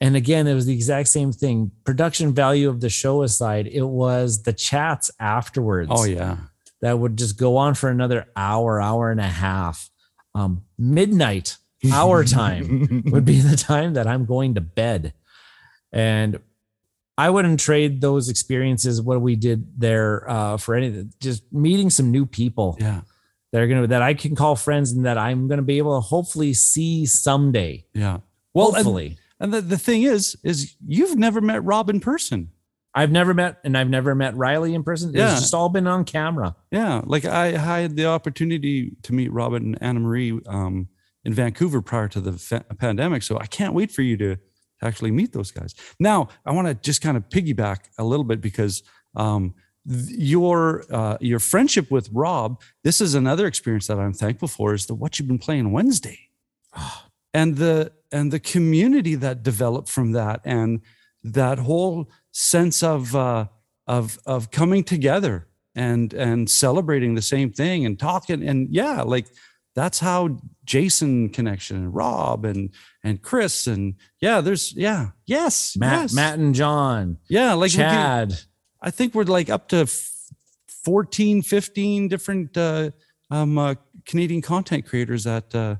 And 0.00 0.16
again, 0.16 0.46
it 0.46 0.54
was 0.54 0.66
the 0.66 0.74
exact 0.74 1.08
same 1.08 1.30
thing. 1.30 1.70
Production 1.84 2.34
value 2.34 2.68
of 2.68 2.80
the 2.80 2.88
show 2.88 3.22
aside, 3.22 3.66
it 3.68 3.84
was 3.84 4.42
the 4.42 4.52
chats 4.52 5.10
afterwards 5.20 5.90
Oh 5.92 6.04
yeah. 6.04 6.38
that 6.80 6.98
would 6.98 7.16
just 7.16 7.36
go 7.38 7.56
on 7.56 7.74
for 7.74 7.88
another 7.90 8.26
hour, 8.34 8.80
hour 8.80 9.10
and 9.10 9.20
a 9.20 9.24
half. 9.28 9.90
Um, 10.34 10.64
midnight, 10.78 11.56
our 11.92 12.24
time 12.40 13.02
would 13.06 13.24
be 13.24 13.40
the 13.40 13.56
time 13.56 13.94
that 13.94 14.06
I'm 14.06 14.24
going 14.24 14.54
to 14.54 14.60
bed. 14.60 15.12
And 15.92 16.40
I 17.20 17.30
wouldn't 17.30 17.60
trade 17.60 18.00
those 18.00 18.28
experiences, 18.28 19.00
what 19.02 19.20
we 19.20 19.36
did 19.36 19.78
there, 19.78 20.28
uh, 20.28 20.56
for 20.56 20.74
anything. 20.74 21.12
Just 21.20 21.42
meeting 21.52 21.90
some 21.90 22.10
new 22.10 22.24
people 22.26 22.76
Yeah. 22.80 23.02
that 23.52 23.60
are 23.62 23.66
gonna 23.68 23.86
that 23.88 24.02
I 24.02 24.14
can 24.14 24.34
call 24.34 24.56
friends 24.56 24.92
and 24.92 25.04
that 25.06 25.18
I'm 25.18 25.48
gonna 25.48 25.62
be 25.62 25.78
able 25.78 25.96
to 26.00 26.00
hopefully 26.00 26.54
see 26.54 27.06
someday. 27.06 27.84
Yeah. 27.94 28.18
Well, 28.54 28.68
and, 28.68 28.76
hopefully. 28.76 29.18
and 29.38 29.52
the, 29.52 29.60
the 29.60 29.78
thing 29.78 30.02
is, 30.02 30.36
is 30.42 30.76
you've 30.86 31.16
never 31.18 31.40
met 31.40 31.62
Rob 31.64 31.90
in 31.90 32.00
person. 32.00 32.50
I've 32.92 33.12
never 33.12 33.34
met 33.34 33.58
and 33.62 33.78
I've 33.78 33.88
never 33.88 34.14
met 34.16 34.34
Riley 34.36 34.74
in 34.74 34.82
person. 34.82 35.12
Yeah. 35.14 35.30
It's 35.30 35.42
just 35.42 35.54
all 35.54 35.68
been 35.68 35.86
on 35.86 36.04
camera. 36.04 36.56
Yeah, 36.72 37.02
like 37.04 37.24
I, 37.24 37.48
I 37.54 37.80
had 37.82 37.96
the 37.96 38.06
opportunity 38.06 38.96
to 39.04 39.12
meet 39.12 39.30
Robin 39.32 39.62
and 39.62 39.78
Anna 39.82 40.00
Marie 40.00 40.40
um, 40.46 40.88
in 41.24 41.32
Vancouver 41.34 41.82
prior 41.82 42.08
to 42.08 42.20
the 42.20 42.32
fa- 42.32 42.64
pandemic, 42.78 43.22
so 43.22 43.38
I 43.38 43.46
can't 43.46 43.74
wait 43.74 43.92
for 43.92 44.02
you 44.02 44.16
to 44.16 44.36
actually 44.82 45.10
meet 45.10 45.32
those 45.32 45.50
guys. 45.50 45.74
Now, 45.98 46.28
I 46.44 46.52
want 46.52 46.68
to 46.68 46.74
just 46.74 47.02
kind 47.02 47.16
of 47.16 47.28
piggyback 47.28 47.88
a 47.98 48.04
little 48.04 48.24
bit 48.24 48.40
because 48.40 48.82
um, 49.16 49.54
your 49.86 50.84
uh, 50.90 51.16
your 51.20 51.38
friendship 51.38 51.90
with 51.90 52.08
Rob, 52.12 52.60
this 52.84 53.00
is 53.00 53.14
another 53.14 53.46
experience 53.46 53.86
that 53.86 53.98
I'm 53.98 54.12
thankful 54.12 54.48
for. 54.48 54.74
Is 54.74 54.86
the 54.86 54.94
what 54.94 55.18
you've 55.18 55.28
been 55.28 55.38
playing 55.38 55.72
Wednesday, 55.72 56.18
and 57.34 57.56
the 57.56 57.92
and 58.12 58.32
the 58.32 58.40
community 58.40 59.14
that 59.16 59.42
developed 59.42 59.88
from 59.88 60.12
that, 60.12 60.40
and 60.44 60.80
that 61.24 61.58
whole 61.58 62.10
sense 62.32 62.82
of 62.82 63.16
uh, 63.16 63.46
of 63.86 64.18
of 64.26 64.50
coming 64.50 64.84
together 64.84 65.48
and 65.74 66.12
and 66.14 66.50
celebrating 66.50 67.14
the 67.14 67.22
same 67.22 67.52
thing 67.52 67.86
and 67.86 67.98
talking 67.98 68.46
and 68.46 68.68
yeah 68.70 69.02
like 69.02 69.26
that's 69.74 70.00
how 70.00 70.40
Jason 70.64 71.28
connection 71.30 71.76
and 71.76 71.94
Rob 71.94 72.44
and 72.44 72.70
and 73.04 73.22
Chris 73.22 73.66
and 73.66 73.94
yeah, 74.20 74.40
there's 74.40 74.72
yeah, 74.76 75.10
yes, 75.26 75.76
Matt, 75.76 76.02
yes. 76.02 76.14
Matt 76.14 76.38
and 76.38 76.54
John, 76.54 77.18
yeah, 77.28 77.52
like 77.54 77.70
Chad. 77.72 78.34
I 78.82 78.90
think 78.90 79.14
we're 79.14 79.24
like 79.24 79.50
up 79.50 79.68
to 79.68 79.76
f- 79.82 80.10
14, 80.84 81.42
15 81.42 82.08
different 82.08 82.56
uh, 82.56 82.90
um, 83.30 83.58
uh, 83.58 83.74
Canadian 84.06 84.40
content 84.42 84.86
creators 84.86 85.24
that 85.24 85.54
uh, 85.54 85.76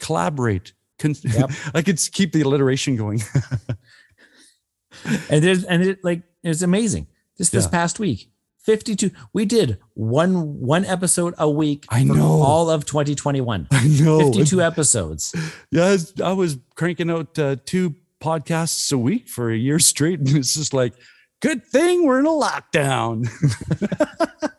collaborate. 0.00 0.72
Con- 0.98 1.14
Yep. 1.22 1.50
I 1.74 1.82
could 1.82 1.98
keep 2.12 2.32
the 2.32 2.42
alliteration 2.42 2.96
going. 2.96 3.22
and 5.30 5.42
there's 5.42 5.64
and 5.64 5.82
it 5.82 6.04
like 6.04 6.22
it's 6.42 6.62
amazing. 6.62 7.06
Just 7.38 7.52
this 7.52 7.64
Yeah. 7.64 7.70
past 7.70 7.98
week, 7.98 8.30
52. 8.62 9.10
We 9.32 9.44
did 9.46 9.78
one 9.94 10.60
one 10.60 10.84
episode 10.84 11.34
a 11.38 11.48
week. 11.48 11.86
I 11.88 12.06
for 12.06 12.14
know. 12.14 12.42
all 12.42 12.70
of 12.70 12.84
2021. 12.84 13.68
I 13.70 13.86
know. 13.86 14.32
52 14.32 14.62
episodes. 14.62 15.34
Yeah, 15.72 15.96
I 16.24 16.32
was, 16.32 16.58
cranking 16.74 17.10
out 17.10 17.38
uh, 17.38 17.56
two 17.64 17.94
podcasts 18.20 18.92
a 18.92 18.98
week 18.98 19.28
for 19.28 19.50
a 19.50 19.56
year 19.56 19.78
straight, 19.78 20.18
and 20.18 20.28
it's 20.36 20.54
just 20.54 20.74
like, 20.74 20.94
good 21.40 21.64
thing 21.64 22.04
we're 22.04 22.18
in 22.18 22.26
a 22.26 22.30
lockdown. 22.30 23.28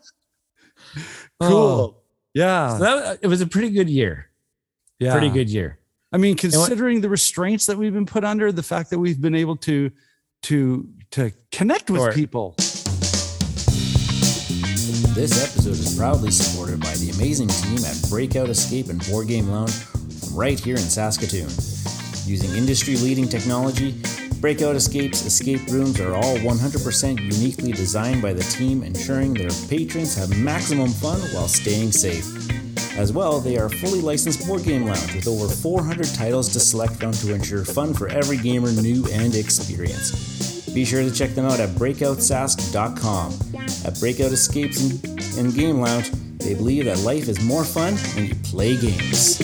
cool. 1.42 1.52
Oh. 1.52 1.98
Yeah. 2.34 2.78
So 2.78 2.84
that, 2.84 3.20
it 3.22 3.28
was 3.28 3.42
a 3.42 3.48
pretty 3.48 3.70
good 3.72 3.90
year. 3.90 4.30
yeah. 5.00 5.12
Pretty 5.12 5.30
good 5.30 5.50
year. 5.50 5.80
I 6.14 6.18
mean, 6.18 6.34
what- 6.36 6.40
considering 6.40 7.02
the 7.02 7.10
restraints 7.10 7.66
that 7.66 7.78
we've 7.78 7.94
been 7.94 8.06
put 8.06 8.24
under, 8.24 8.52
the 8.52 8.64
fact 8.64 8.90
that 8.92 9.00
we've 9.00 9.20
been 9.20 9.36
able 9.36 9.58
to 9.58 9.92
to 10.44 10.88
to 11.12 11.32
connect 11.52 11.90
with 11.90 12.16
people. 12.16 12.56
This 15.14 15.44
episode 15.44 15.72
is 15.72 15.98
proudly 15.98 16.32
supported 16.32 16.80
by 16.80 16.94
the 16.94 17.10
amazing 17.10 17.50
team 17.50 17.84
at 17.84 18.02
Breakout 18.10 18.48
Escape 18.48 18.88
and 18.88 19.06
Board 19.10 19.28
Game 19.28 19.50
Lounge 19.50 19.74
from 19.74 20.34
right 20.34 20.58
here 20.58 20.78
in 20.78 20.82
Saskatoon. 20.82 21.50
Using 22.26 22.56
industry 22.56 22.96
leading 22.96 23.28
technology, 23.28 24.02
Breakout 24.40 24.78
Escape's 24.78 25.26
escape 25.26 25.68
rooms 25.68 26.00
are 26.00 26.16
all 26.16 26.38
100% 26.38 27.20
uniquely 27.20 27.74
designed 27.74 28.22
by 28.22 28.32
the 28.32 28.44
team, 28.44 28.84
ensuring 28.84 29.34
their 29.34 29.52
patrons 29.68 30.16
have 30.16 30.36
maximum 30.38 30.88
fun 30.88 31.20
while 31.34 31.50
staying 31.50 31.92
safe. 31.92 32.26
As 32.98 33.12
well, 33.12 33.42
they 33.42 33.58
are 33.58 33.66
a 33.66 33.70
fully 33.70 34.00
licensed 34.00 34.48
board 34.48 34.64
game 34.64 34.86
lounge 34.86 35.14
with 35.14 35.28
over 35.28 35.54
400 35.54 36.08
titles 36.16 36.48
to 36.54 36.60
select 36.62 36.96
from 36.96 37.12
to 37.12 37.34
ensure 37.34 37.66
fun 37.66 37.94
for 37.94 38.08
every 38.08 38.38
gamer, 38.38 38.72
new 38.72 39.06
and 39.12 39.36
experienced. 39.36 40.61
Be 40.74 40.86
sure 40.86 41.02
to 41.02 41.12
check 41.12 41.32
them 41.32 41.46
out 41.46 41.60
at 41.60 41.70
breakoutsask.com. 41.70 43.34
At 43.86 44.00
Breakout 44.00 44.32
Escapes 44.32 44.82
and, 44.82 45.38
and 45.38 45.54
Game 45.54 45.82
Lounge, 45.82 46.12
they 46.38 46.54
believe 46.54 46.86
that 46.86 47.00
life 47.00 47.28
is 47.28 47.44
more 47.44 47.66
fun 47.66 47.96
when 48.16 48.28
you 48.28 48.36
play 48.36 48.78
games. 48.78 49.40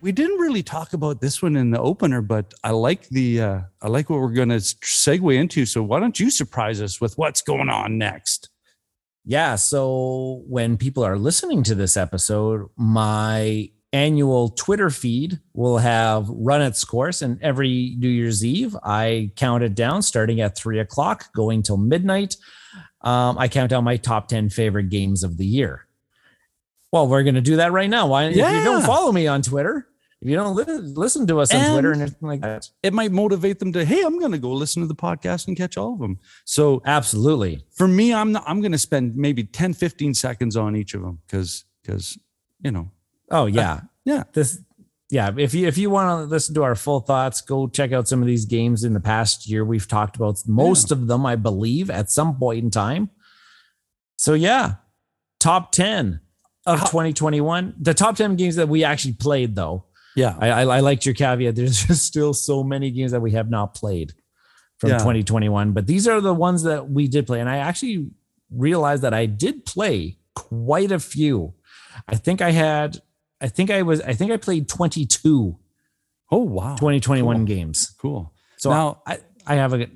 We 0.00 0.12
didn't 0.12 0.38
really 0.38 0.62
talk 0.62 0.92
about 0.92 1.20
this 1.20 1.42
one 1.42 1.56
in 1.56 1.70
the 1.70 1.80
opener, 1.80 2.22
but 2.22 2.54
I 2.64 2.70
like 2.70 3.08
the 3.08 3.40
uh, 3.42 3.60
I 3.82 3.88
like 3.88 4.08
what 4.08 4.20
we're 4.20 4.32
going 4.32 4.50
to 4.50 4.56
segue 4.56 5.36
into. 5.36 5.66
So 5.66 5.82
why 5.82 6.00
don't 6.00 6.18
you 6.18 6.30
surprise 6.30 6.80
us 6.80 7.00
with 7.00 7.18
what's 7.18 7.42
going 7.42 7.68
on 7.68 7.98
next? 7.98 8.48
Yeah. 9.24 9.56
So 9.56 10.44
when 10.46 10.76
people 10.76 11.04
are 11.04 11.18
listening 11.18 11.64
to 11.64 11.74
this 11.74 11.96
episode, 11.96 12.68
my 12.76 13.70
annual 13.92 14.50
Twitter 14.50 14.90
feed 14.90 15.38
will 15.54 15.78
have 15.78 16.28
run 16.28 16.60
its 16.62 16.84
course. 16.84 17.22
And 17.22 17.40
every 17.42 17.94
New 17.98 18.08
Year's 18.08 18.44
Eve, 18.44 18.76
I 18.82 19.30
count 19.36 19.62
it 19.62 19.74
down 19.74 20.02
starting 20.02 20.40
at 20.40 20.56
three 20.56 20.78
o'clock, 20.80 21.32
going 21.34 21.62
till 21.62 21.76
midnight. 21.76 22.36
Um, 23.02 23.38
I 23.38 23.48
count 23.48 23.70
down 23.70 23.84
my 23.84 23.96
top 23.96 24.28
10 24.28 24.50
favorite 24.50 24.88
games 24.90 25.22
of 25.22 25.36
the 25.36 25.46
year. 25.46 25.86
Well, 26.92 27.08
we're 27.08 27.22
going 27.22 27.34
to 27.36 27.40
do 27.40 27.56
that 27.56 27.72
right 27.72 27.90
now. 27.90 28.06
Why? 28.08 28.24
If 28.24 28.36
you 28.36 28.42
don't 28.42 28.80
Yeah. 28.80 28.86
follow 28.86 29.12
me 29.12 29.26
on 29.26 29.42
Twitter, 29.42 29.86
if 30.20 30.28
you 30.28 30.34
don't 30.34 30.56
li- 30.56 30.64
listen 30.66 31.26
to 31.28 31.40
us 31.40 31.52
on 31.54 31.60
And- 31.60 31.72
Twitter 31.74 31.92
and 31.92 32.02
everything 32.02 32.28
like 32.28 32.40
that, 32.40 32.70
It 32.82 32.92
might 32.92 33.12
motivate 33.12 33.58
them 33.58 33.72
to, 33.74 33.84
hey, 33.84 34.02
I'm 34.02 34.18
going 34.18 34.32
to 34.32 34.38
go 34.38 34.52
listen 34.52 34.82
to 34.82 34.86
the 34.88 34.94
podcast 34.94 35.46
and 35.46 35.56
catch 35.56 35.76
all 35.76 35.92
of 35.94 35.98
them. 36.00 36.18
So 36.44 36.82
absolutely. 36.86 37.64
for 37.72 37.86
me, 37.86 38.12
I'm 38.14 38.32
not, 38.32 38.44
I'm 38.46 38.60
going 38.60 38.72
to 38.72 38.78
spend 38.78 39.14
maybe 39.16 39.44
10, 39.44 39.74
15 39.74 40.14
seconds 40.14 40.56
on 40.56 40.74
each 40.74 40.94
of 40.94 41.02
them 41.02 41.20
because 41.26 41.64
because 41.82 42.18
you 42.64 42.70
know 42.72 42.90
Oh 43.30 43.42
uh, 43.42 43.46
yeah, 43.46 43.80
yeah. 44.04 44.24
This, 44.32 44.60
yeah. 45.10 45.30
If 45.36 45.54
you 45.54 45.66
if 45.66 45.78
you 45.78 45.90
want 45.90 46.08
to 46.08 46.24
listen 46.24 46.54
to 46.54 46.62
our 46.64 46.74
full 46.74 47.00
thoughts, 47.00 47.40
go 47.40 47.68
check 47.68 47.92
out 47.92 48.08
some 48.08 48.20
of 48.20 48.26
these 48.26 48.44
games 48.44 48.84
in 48.84 48.92
the 48.94 49.00
past 49.00 49.48
year. 49.48 49.64
We've 49.64 49.86
talked 49.88 50.16
about 50.16 50.40
most 50.46 50.90
of 50.92 51.06
them, 51.06 51.26
I 51.26 51.36
believe, 51.36 51.90
at 51.90 52.10
some 52.10 52.36
point 52.36 52.64
in 52.64 52.70
time. 52.70 53.10
So 54.16 54.34
yeah, 54.34 54.74
top 55.40 55.72
ten 55.72 56.20
of 56.66 56.80
2021. 56.80 57.74
The 57.80 57.94
top 57.94 58.16
ten 58.16 58.36
games 58.36 58.56
that 58.56 58.68
we 58.68 58.84
actually 58.84 59.14
played, 59.14 59.54
though. 59.54 59.84
yeah 60.16 60.36
I, 60.40 60.50
I, 60.50 60.62
I 60.62 60.80
liked 60.80 61.06
your 61.06 61.14
caveat. 61.14 61.54
There's 61.56 61.84
just 61.86 62.04
still 62.04 62.34
so 62.34 62.64
many 62.64 62.90
games 62.90 63.12
that 63.12 63.20
we 63.20 63.32
have 63.32 63.50
not 63.50 63.74
played 63.74 64.12
from 64.78 64.90
Yeah. 64.90 64.98
2021, 64.98 65.72
but 65.72 65.86
these 65.86 66.06
are 66.08 66.20
the 66.20 66.34
ones 66.34 66.64
that 66.64 66.90
we 66.90 67.08
did 67.08 67.26
play. 67.26 67.40
And 67.40 67.48
I 67.48 67.58
actually 67.58 68.10
realized 68.50 69.02
that 69.02 69.14
I 69.14 69.26
did 69.26 69.64
play 69.64 70.18
quite 70.34 70.92
a 70.92 70.98
few. 70.98 71.54
I 72.08 72.16
think 72.16 72.42
I 72.42 72.50
had, 72.50 73.00
I 73.40 73.48
think 73.48 73.70
I 73.70 73.82
was, 73.82 74.00
I 74.00 74.12
think 74.14 74.32
I 74.32 74.36
played 74.36 74.68
22 74.68 75.58
oh 76.32 76.38
wow 76.38 76.74
2021 76.76 77.36
Cool. 77.36 77.44
games. 77.46 77.94
cool 78.00 78.32
So 78.56 78.70
Now- 78.70 79.02
I, 79.06 79.18
I 79.46 79.54
have 79.56 79.74
a, 79.74 79.86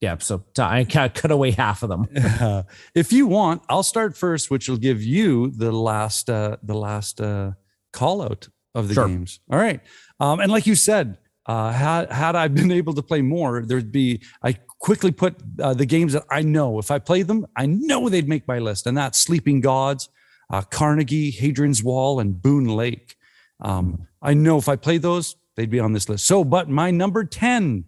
yeah. 0.00 0.16
So 0.18 0.42
I 0.58 0.84
cut 0.84 1.30
away 1.30 1.50
half 1.50 1.82
of 1.82 1.90
them. 1.90 2.06
Uh, 2.16 2.62
if 2.94 3.12
you 3.12 3.26
want, 3.26 3.62
I'll 3.68 3.82
start 3.82 4.16
first, 4.16 4.50
which 4.50 4.68
will 4.68 4.78
give 4.78 5.02
you 5.02 5.50
the 5.50 5.70
last 5.72 6.30
uh, 6.30 6.56
the 6.62 6.74
last 6.74 7.20
uh, 7.20 7.52
call 7.92 8.22
out 8.22 8.48
of 8.74 8.88
the 8.88 8.94
Sure. 8.94 9.06
games. 9.08 9.40
All 9.52 9.58
right, 9.58 9.80
um, 10.18 10.40
and 10.40 10.50
like 10.50 10.66
you 10.66 10.74
said, 10.74 11.18
uh, 11.44 11.72
had 11.72 12.10
had 12.10 12.34
I 12.34 12.48
been 12.58 12.72
able 12.72 12.94
to 12.94 13.02
play 13.02 13.20
more, 13.20 13.62
there'd 13.66 13.92
be 13.92 14.22
I 14.42 14.54
quickly 14.78 15.10
put 15.12 15.34
uh, 15.60 15.74
the 15.74 15.84
games 15.84 16.14
that 16.14 16.24
I 16.30 16.40
know 16.40 16.78
if 16.78 16.90
I 16.90 16.98
played 16.98 17.26
them, 17.26 17.46
I 17.54 17.66
know 17.66 18.08
they'd 18.08 18.26
make 18.28 18.48
my 18.48 18.58
list, 18.58 18.86
and 18.86 18.96
that's 18.96 19.18
Sleeping 19.20 19.60
Gods, 19.60 20.08
uh, 20.50 20.62
Carnegie, 20.62 21.30
Hadrian's 21.30 21.82
Wall, 21.82 22.20
and 22.20 22.40
Boone 22.40 22.66
Lake. 22.68 23.16
Um, 23.60 24.06
I 24.20 24.34
know 24.34 24.58
if 24.58 24.68
I 24.68 24.76
played 24.76 25.02
those, 25.02 25.36
they'd 25.56 25.70
be 25.70 25.80
on 25.80 25.92
this 25.92 26.08
list. 26.08 26.26
So, 26.26 26.44
but 26.44 26.68
my 26.68 26.90
number 26.90 27.24
ten 27.24 27.84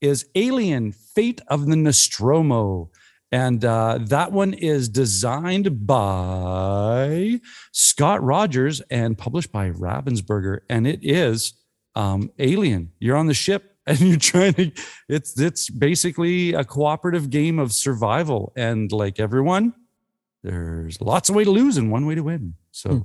is 0.00 0.26
Alien 0.34 0.92
Fate 0.92 1.40
of 1.48 1.66
the 1.66 1.76
Nostromo. 1.76 2.90
And 3.32 3.64
uh, 3.64 3.98
that 4.02 4.30
one 4.30 4.54
is 4.54 4.88
designed 4.88 5.86
by 5.86 7.40
Scott 7.72 8.22
Rogers 8.22 8.80
and 8.90 9.18
published 9.18 9.50
by 9.50 9.70
Ravensburger. 9.70 10.60
And 10.68 10.86
it 10.86 11.00
is 11.02 11.54
um, 11.96 12.30
Alien. 12.38 12.92
You're 13.00 13.16
on 13.16 13.26
the 13.26 13.34
ship 13.34 13.76
and 13.86 13.98
you're 14.00 14.18
trying 14.18 14.54
to. 14.54 14.72
It's 15.08 15.38
it's 15.38 15.68
basically 15.68 16.54
a 16.54 16.64
cooperative 16.64 17.30
game 17.30 17.58
of 17.58 17.72
survival. 17.72 18.52
And 18.56 18.92
like 18.92 19.18
everyone, 19.18 19.74
there's 20.44 21.00
lots 21.00 21.28
of 21.28 21.34
way 21.34 21.42
to 21.42 21.50
lose 21.50 21.76
and 21.76 21.90
one 21.90 22.06
way 22.06 22.14
to 22.14 22.22
win. 22.22 22.54
So, 22.70 22.90
Hmm. 22.90 22.98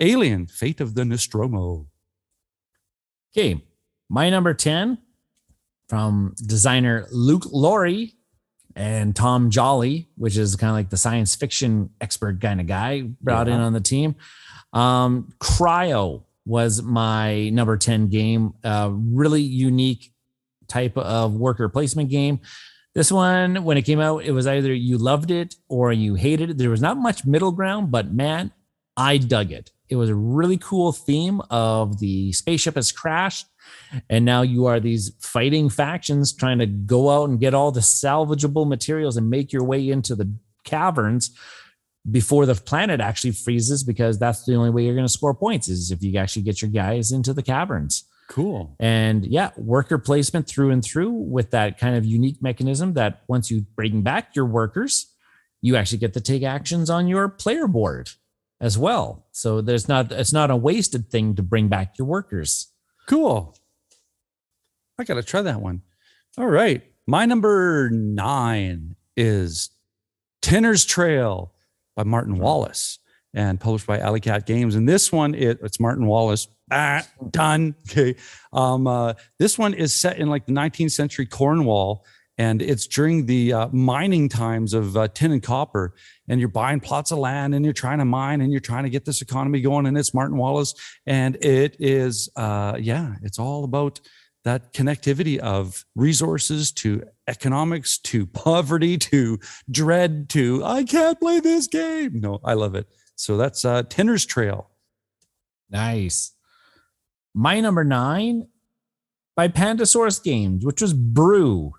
Alien 0.00 0.46
Fate 0.46 0.80
of 0.80 0.94
the 0.94 1.04
Nostromo. 1.04 1.86
Okay, 3.36 3.62
my 4.08 4.30
number 4.30 4.54
10 4.54 4.98
from 5.88 6.34
designer 6.46 7.06
Luke 7.10 7.44
Laurie 7.50 8.14
and 8.74 9.16
Tom 9.16 9.50
Jolly, 9.50 10.08
which 10.16 10.36
is 10.36 10.54
kind 10.56 10.70
of 10.70 10.74
like 10.76 10.90
the 10.90 10.96
science 10.96 11.34
fiction 11.34 11.90
expert 12.00 12.40
kind 12.40 12.60
of 12.60 12.66
guy 12.66 13.02
brought 13.22 13.48
in 13.48 13.54
on 13.60 13.72
the 13.72 13.80
team. 13.80 14.14
Um, 14.72 15.32
Cryo 15.38 16.24
was 16.44 16.82
my 16.82 17.48
number 17.50 17.76
10 17.76 18.08
game, 18.08 18.52
uh, 18.64 18.90
really 18.92 19.42
unique 19.42 20.12
type 20.68 20.96
of 20.98 21.34
worker 21.34 21.68
placement 21.68 22.10
game. 22.10 22.40
This 22.96 23.12
one, 23.12 23.62
when 23.62 23.76
it 23.76 23.82
came 23.82 24.00
out, 24.00 24.24
it 24.24 24.32
was 24.32 24.46
either 24.46 24.72
you 24.72 24.96
loved 24.96 25.30
it 25.30 25.54
or 25.68 25.92
you 25.92 26.14
hated 26.14 26.48
it. 26.48 26.56
There 26.56 26.70
was 26.70 26.80
not 26.80 26.96
much 26.96 27.26
middle 27.26 27.52
ground, 27.52 27.90
but 27.90 28.10
man, 28.10 28.52
I 28.96 29.18
dug 29.18 29.52
it. 29.52 29.70
It 29.90 29.96
was 29.96 30.08
a 30.08 30.14
really 30.14 30.56
cool 30.56 30.92
theme 30.92 31.42
of 31.50 31.98
the 31.98 32.32
spaceship 32.32 32.74
has 32.74 32.92
crashed, 32.92 33.48
and 34.08 34.24
now 34.24 34.40
you 34.40 34.64
are 34.64 34.80
these 34.80 35.12
fighting 35.20 35.68
factions 35.68 36.32
trying 36.32 36.58
to 36.58 36.66
go 36.66 37.10
out 37.10 37.28
and 37.28 37.38
get 37.38 37.52
all 37.52 37.70
the 37.70 37.80
salvageable 37.80 38.66
materials 38.66 39.18
and 39.18 39.28
make 39.28 39.52
your 39.52 39.64
way 39.64 39.90
into 39.90 40.14
the 40.14 40.32
caverns 40.64 41.36
before 42.10 42.46
the 42.46 42.54
planet 42.54 43.02
actually 43.02 43.32
freezes, 43.32 43.84
because 43.84 44.18
that's 44.18 44.46
the 44.46 44.54
only 44.54 44.70
way 44.70 44.84
you're 44.84 44.94
going 44.94 45.06
to 45.06 45.12
score 45.12 45.34
points 45.34 45.68
is 45.68 45.90
if 45.90 46.02
you 46.02 46.16
actually 46.18 46.42
get 46.42 46.62
your 46.62 46.70
guys 46.70 47.12
into 47.12 47.34
the 47.34 47.42
caverns. 47.42 48.04
Cool. 48.28 48.74
And 48.80 49.24
yeah, 49.24 49.50
worker 49.56 49.98
placement 49.98 50.48
through 50.48 50.70
and 50.70 50.84
through 50.84 51.10
with 51.10 51.52
that 51.52 51.78
kind 51.78 51.96
of 51.96 52.04
unique 52.04 52.42
mechanism 52.42 52.94
that 52.94 53.22
once 53.28 53.50
you 53.50 53.62
bring 53.76 54.02
back 54.02 54.34
your 54.34 54.46
workers, 54.46 55.12
you 55.62 55.76
actually 55.76 55.98
get 55.98 56.14
to 56.14 56.20
take 56.20 56.42
actions 56.42 56.90
on 56.90 57.06
your 57.06 57.28
player 57.28 57.68
board 57.68 58.10
as 58.60 58.76
well. 58.76 59.26
So 59.32 59.60
there's 59.60 59.88
not 59.88 60.10
it's 60.12 60.32
not 60.32 60.50
a 60.50 60.56
wasted 60.56 61.10
thing 61.10 61.34
to 61.36 61.42
bring 61.42 61.68
back 61.68 61.98
your 61.98 62.06
workers. 62.06 62.72
Cool. 63.06 63.56
I 64.98 65.04
got 65.04 65.14
to 65.14 65.22
try 65.22 65.42
that 65.42 65.60
one. 65.60 65.82
All 66.38 66.46
right. 66.46 66.82
My 67.06 67.26
number 67.26 67.90
nine 67.90 68.96
is 69.16 69.70
Tinner's 70.42 70.84
Trail 70.84 71.52
by 71.94 72.02
Martin 72.02 72.34
hmm. 72.34 72.42
Wallace. 72.42 72.98
And 73.36 73.60
published 73.60 73.86
by 73.86 73.98
Alley 73.98 74.18
Cat 74.18 74.46
Games. 74.46 74.74
And 74.74 74.88
this 74.88 75.12
one, 75.12 75.34
it, 75.34 75.58
it's 75.62 75.78
Martin 75.78 76.06
Wallace. 76.06 76.48
Ah, 76.72 77.06
done. 77.30 77.76
Okay. 77.90 78.16
Um, 78.52 78.86
uh, 78.86 79.12
this 79.38 79.58
one 79.58 79.74
is 79.74 79.94
set 79.94 80.18
in 80.18 80.28
like 80.28 80.46
the 80.46 80.52
19th 80.52 80.90
century 80.92 81.26
Cornwall, 81.26 82.04
and 82.38 82.60
it's 82.60 82.86
during 82.86 83.26
the 83.26 83.52
uh, 83.52 83.68
mining 83.68 84.28
times 84.28 84.74
of 84.74 84.96
uh, 84.96 85.08
tin 85.08 85.32
and 85.32 85.42
copper. 85.42 85.94
And 86.28 86.40
you're 86.40 86.48
buying 86.48 86.80
plots 86.80 87.12
of 87.12 87.18
land, 87.18 87.54
and 87.54 87.64
you're 87.64 87.74
trying 87.74 87.98
to 87.98 88.04
mine, 88.04 88.40
and 88.40 88.50
you're 88.50 88.60
trying 88.60 88.84
to 88.84 88.90
get 88.90 89.04
this 89.04 89.20
economy 89.22 89.60
going. 89.60 89.86
And 89.86 89.96
it's 89.96 90.14
Martin 90.14 90.38
Wallace, 90.38 90.74
and 91.06 91.36
it 91.36 91.76
is, 91.78 92.30
uh, 92.36 92.76
yeah, 92.80 93.14
it's 93.22 93.38
all 93.38 93.64
about 93.64 94.00
that 94.44 94.72
connectivity 94.72 95.38
of 95.38 95.84
resources 95.94 96.72
to 96.72 97.02
economics 97.28 97.98
to 97.98 98.26
poverty 98.26 98.96
to 98.96 99.38
dread 99.70 100.28
to 100.30 100.64
I 100.64 100.84
can't 100.84 101.20
play 101.20 101.40
this 101.40 101.66
game. 101.66 102.20
No, 102.20 102.40
I 102.44 102.54
love 102.54 102.74
it. 102.74 102.86
So 103.16 103.36
that's 103.36 103.64
uh 103.64 103.82
Tinner's 103.84 104.24
Trail. 104.24 104.70
Nice. 105.70 106.32
My 107.34 107.60
number 107.60 107.84
nine 107.84 108.48
by 109.34 109.48
Pandasaurus 109.48 110.22
Games, 110.22 110.64
which 110.64 110.80
was 110.80 110.92
Brew. 110.94 111.74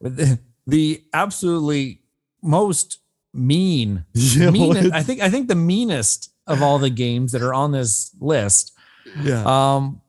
The, 0.00 0.40
the 0.66 1.04
absolutely 1.12 2.00
most 2.42 2.98
mean, 3.32 4.04
Yeah, 4.14 4.50
mean 4.50 4.92
I 4.92 5.02
think 5.02 5.20
I 5.20 5.28
think 5.28 5.48
the 5.48 5.54
meanest 5.54 6.32
of 6.46 6.62
all 6.62 6.78
the 6.78 6.90
games 6.90 7.32
that 7.32 7.42
are 7.42 7.54
on 7.54 7.72
this 7.72 8.14
list. 8.20 8.72
yeah. 9.22 9.44
Um, 9.44 10.00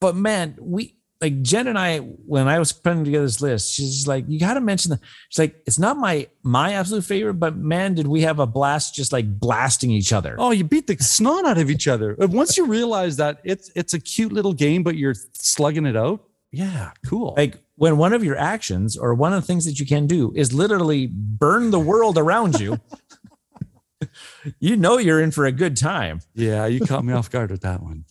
but 0.00 0.16
man, 0.16 0.56
we 0.60 0.96
like 1.22 1.40
Jen 1.40 1.68
and 1.68 1.78
I 1.78 1.98
when 1.98 2.48
I 2.48 2.58
was 2.58 2.72
putting 2.72 3.04
together 3.04 3.24
this 3.24 3.40
list. 3.40 3.72
She's 3.72 4.08
like, 4.08 4.24
you 4.26 4.40
got 4.40 4.54
to 4.54 4.60
mention 4.60 4.90
the. 4.90 5.00
She's 5.28 5.38
like, 5.38 5.62
it's 5.66 5.78
not 5.78 5.96
my 5.96 6.28
my 6.42 6.72
absolute 6.74 7.04
favorite, 7.04 7.34
but 7.34 7.56
man, 7.56 7.94
did 7.94 8.08
we 8.08 8.22
have 8.22 8.40
a 8.40 8.46
blast 8.46 8.94
just 8.94 9.12
like 9.12 9.38
blasting 9.38 9.92
each 9.92 10.12
other. 10.12 10.34
Oh, 10.38 10.50
you 10.50 10.64
beat 10.64 10.88
the 10.88 10.96
snot 10.98 11.46
out 11.46 11.58
of 11.58 11.70
each 11.70 11.86
other. 11.86 12.16
Once 12.18 12.56
you 12.56 12.66
realize 12.66 13.16
that 13.18 13.38
it's 13.44 13.70
it's 13.76 13.94
a 13.94 14.00
cute 14.00 14.32
little 14.32 14.52
game, 14.52 14.82
but 14.82 14.96
you're 14.96 15.14
slugging 15.32 15.86
it 15.86 15.96
out. 15.96 16.24
Yeah, 16.50 16.90
cool. 17.06 17.34
Like 17.36 17.62
when 17.76 17.96
one 17.96 18.12
of 18.12 18.24
your 18.24 18.36
actions 18.36 18.96
or 18.96 19.14
one 19.14 19.32
of 19.32 19.40
the 19.40 19.46
things 19.46 19.64
that 19.64 19.78
you 19.78 19.86
can 19.86 20.06
do 20.06 20.32
is 20.34 20.52
literally 20.52 21.06
burn 21.06 21.70
the 21.70 21.80
world 21.80 22.18
around 22.18 22.60
you. 22.60 22.78
you 24.58 24.76
know 24.76 24.98
you're 24.98 25.20
in 25.20 25.30
for 25.30 25.46
a 25.46 25.52
good 25.52 25.76
time. 25.76 26.20
yeah, 26.34 26.66
you 26.66 26.80
caught 26.80 27.04
me 27.04 27.12
off 27.12 27.30
guard 27.30 27.50
with 27.50 27.62
that 27.62 27.82
one. 27.82 28.04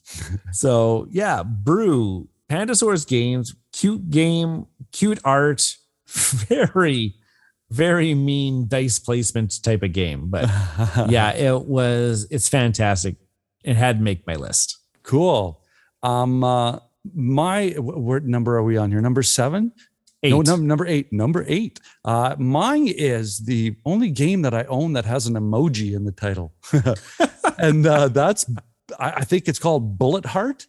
So 0.53 1.07
yeah, 1.11 1.43
Brew, 1.43 2.29
Pandasaurus 2.51 3.07
Games, 3.07 3.55
cute 3.71 4.09
game, 4.09 4.65
cute 4.91 5.19
art, 5.23 5.77
very, 6.07 7.15
very 7.69 8.13
mean 8.13 8.67
dice 8.67 8.99
placement 8.99 9.63
type 9.63 9.83
of 9.83 9.93
game. 9.93 10.29
But 10.29 10.49
yeah, 11.07 11.31
it 11.31 11.63
was 11.65 12.27
it's 12.29 12.49
fantastic. 12.49 13.15
It 13.63 13.77
had 13.77 13.99
to 13.99 14.03
make 14.03 14.27
my 14.27 14.35
list. 14.35 14.79
cool. 15.03 15.61
Um, 16.03 16.43
uh, 16.43 16.79
my 17.15 17.69
wh- 17.69 17.97
what 17.97 18.25
number 18.25 18.57
are 18.57 18.63
we 18.63 18.75
on 18.75 18.91
here? 18.91 19.01
Number 19.01 19.23
seven. 19.23 19.71
Eight. 20.23 20.31
No, 20.31 20.41
num- 20.41 20.67
number 20.67 20.85
eight. 20.85 21.13
Number 21.13 21.45
eight. 21.47 21.79
Uh, 22.03 22.35
mine 22.37 22.87
is 22.87 23.39
the 23.39 23.75
only 23.85 24.11
game 24.11 24.41
that 24.41 24.53
I 24.53 24.65
own 24.65 24.93
that 24.93 25.05
has 25.05 25.25
an 25.27 25.35
emoji 25.35 25.95
in 25.95 26.03
the 26.03 26.11
title, 26.11 26.53
and 27.57 27.87
uh, 27.87 28.09
that's 28.09 28.45
I, 28.99 29.11
I 29.11 29.23
think 29.23 29.47
it's 29.47 29.57
called 29.57 29.97
Bullet 29.97 30.25
Heart, 30.25 30.67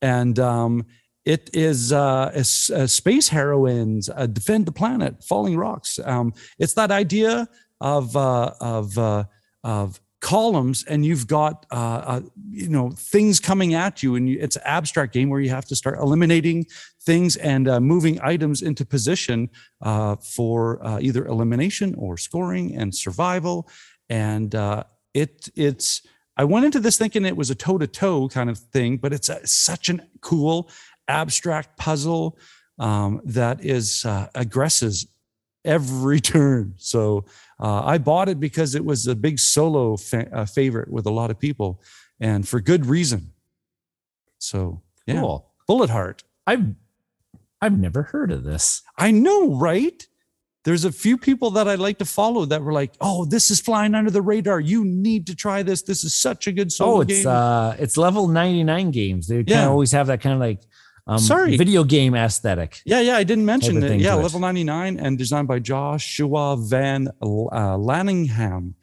and 0.00 0.38
um, 0.38 0.86
it 1.24 1.50
is 1.52 1.92
uh, 1.92 2.30
a 2.34 2.40
a 2.74 2.88
space 2.88 3.28
heroines 3.28 4.08
uh, 4.08 4.26
defend 4.26 4.66
the 4.66 4.72
planet, 4.72 5.22
falling 5.22 5.56
rocks. 5.56 5.98
Um, 6.04 6.32
it's 6.58 6.74
that 6.74 6.90
idea 6.90 7.48
of 7.80 8.16
uh, 8.16 8.52
of 8.60 8.96
uh, 8.98 9.24
of 9.64 10.00
columns 10.20 10.84
and 10.84 11.06
you've 11.06 11.26
got 11.26 11.64
uh, 11.70 12.02
uh, 12.04 12.20
you 12.50 12.68
know 12.68 12.90
things 12.90 13.38
coming 13.38 13.74
at 13.74 14.02
you 14.02 14.16
and 14.16 14.28
you, 14.28 14.38
it's 14.40 14.56
an 14.56 14.62
abstract 14.64 15.12
game 15.12 15.28
where 15.28 15.40
you 15.40 15.50
have 15.50 15.64
to 15.64 15.76
start 15.76 15.98
eliminating 15.98 16.66
things 17.02 17.36
and 17.36 17.68
uh, 17.68 17.78
moving 17.78 18.18
items 18.22 18.62
into 18.62 18.84
position 18.84 19.48
uh, 19.82 20.16
for 20.16 20.84
uh, 20.84 20.98
either 21.00 21.24
elimination 21.26 21.94
or 21.96 22.16
scoring 22.16 22.74
and 22.74 22.92
survival 22.94 23.68
and 24.08 24.56
uh, 24.56 24.82
it 25.14 25.48
it's 25.54 26.02
i 26.36 26.42
went 26.42 26.64
into 26.64 26.80
this 26.80 26.98
thinking 26.98 27.24
it 27.24 27.36
was 27.36 27.50
a 27.50 27.54
toe-to-toe 27.54 28.28
kind 28.28 28.50
of 28.50 28.58
thing 28.58 28.96
but 28.96 29.12
it's 29.12 29.28
a, 29.28 29.46
such 29.46 29.88
an 29.88 30.02
cool 30.20 30.68
abstract 31.08 31.76
puzzle 31.76 32.38
um, 32.78 33.20
that 33.24 33.64
is 33.64 34.04
uh, 34.04 34.28
aggresses 34.34 35.06
every 35.64 36.20
turn 36.34 36.74
so 36.78 37.24
uh, 37.60 37.82
I 37.84 37.98
bought 37.98 38.28
it 38.28 38.38
because 38.38 38.74
it 38.76 38.84
was 38.84 39.06
a 39.08 39.14
big 39.16 39.38
solo 39.40 39.96
fa- 39.96 40.28
uh, 40.32 40.44
favorite 40.46 40.88
with 40.92 41.06
a 41.06 41.10
lot 41.10 41.30
of 41.32 41.38
people, 41.40 41.82
and 42.20 42.46
for 42.46 42.60
good 42.60 42.86
reason. 42.86 43.32
So 44.38 44.82
yeah, 45.06 45.20
Cool. 45.20 45.50
Bullet 45.66 45.90
Heart. 45.90 46.22
I've 46.46 46.66
I've 47.60 47.76
never 47.78 48.04
heard 48.04 48.30
of 48.30 48.44
this. 48.44 48.82
I 48.96 49.10
know, 49.10 49.56
right? 49.56 50.06
There's 50.64 50.84
a 50.84 50.92
few 50.92 51.18
people 51.18 51.50
that 51.52 51.66
I 51.66 51.74
like 51.76 51.98
to 51.98 52.04
follow 52.04 52.44
that 52.44 52.62
were 52.62 52.72
like, 52.72 52.94
"Oh, 53.00 53.24
this 53.24 53.50
is 53.50 53.60
flying 53.60 53.94
under 53.96 54.10
the 54.10 54.22
radar. 54.22 54.60
You 54.60 54.84
need 54.84 55.26
to 55.26 55.34
try 55.34 55.62
this. 55.64 55.82
This 55.82 56.04
is 56.04 56.14
such 56.14 56.46
a 56.46 56.52
good 56.52 56.70
solo 56.70 56.98
Oh, 56.98 57.00
it's 57.00 57.12
game." 57.12 57.26
uh 57.26 57.74
it's 57.78 57.96
level 57.96 58.28
99 58.28 58.90
games. 58.92 59.26
They 59.26 59.36
kind 59.38 59.48
Yeah. 59.48 59.64
of 59.66 59.72
always 59.72 59.90
have 59.92 60.06
that 60.08 60.20
kind 60.20 60.34
of 60.34 60.40
like 60.40 60.60
um 61.08 61.18
Sorry. 61.18 61.56
video 61.56 61.84
game 61.84 62.14
aesthetic. 62.14 62.80
yeah, 62.84 63.00
yeah, 63.00 63.16
I 63.16 63.24
didn't 63.24 63.46
mention 63.46 63.82
it. 63.82 63.98
Yeah, 64.00 64.14
to 64.14 64.20
it. 64.20 64.22
level 64.22 64.40
99 64.40 64.98
and 65.00 65.16
designed 65.18 65.48
by 65.48 65.58
Joshua 65.58 66.56
Van 66.56 67.08
uh, 67.22 67.76
Laningham. 67.78 68.74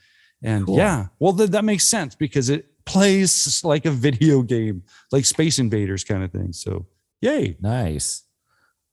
And 0.43 0.65
Cool. 0.65 0.77
yeah, 0.77 1.07
well, 1.19 1.33
th- 1.33 1.51
that 1.51 1.63
makes 1.63 1.85
sense 1.85 2.15
because 2.15 2.49
it 2.49 2.65
plays 2.85 3.61
like 3.63 3.85
a 3.85 3.91
video 3.91 4.41
game, 4.41 4.83
like 5.11 5.25
Space 5.25 5.57
Invaders 5.59 6.03
kind 6.03 6.23
of 6.23 6.31
thing. 6.31 6.51
So, 6.53 6.85
yay. 7.21 7.57
Nice. 7.61 8.23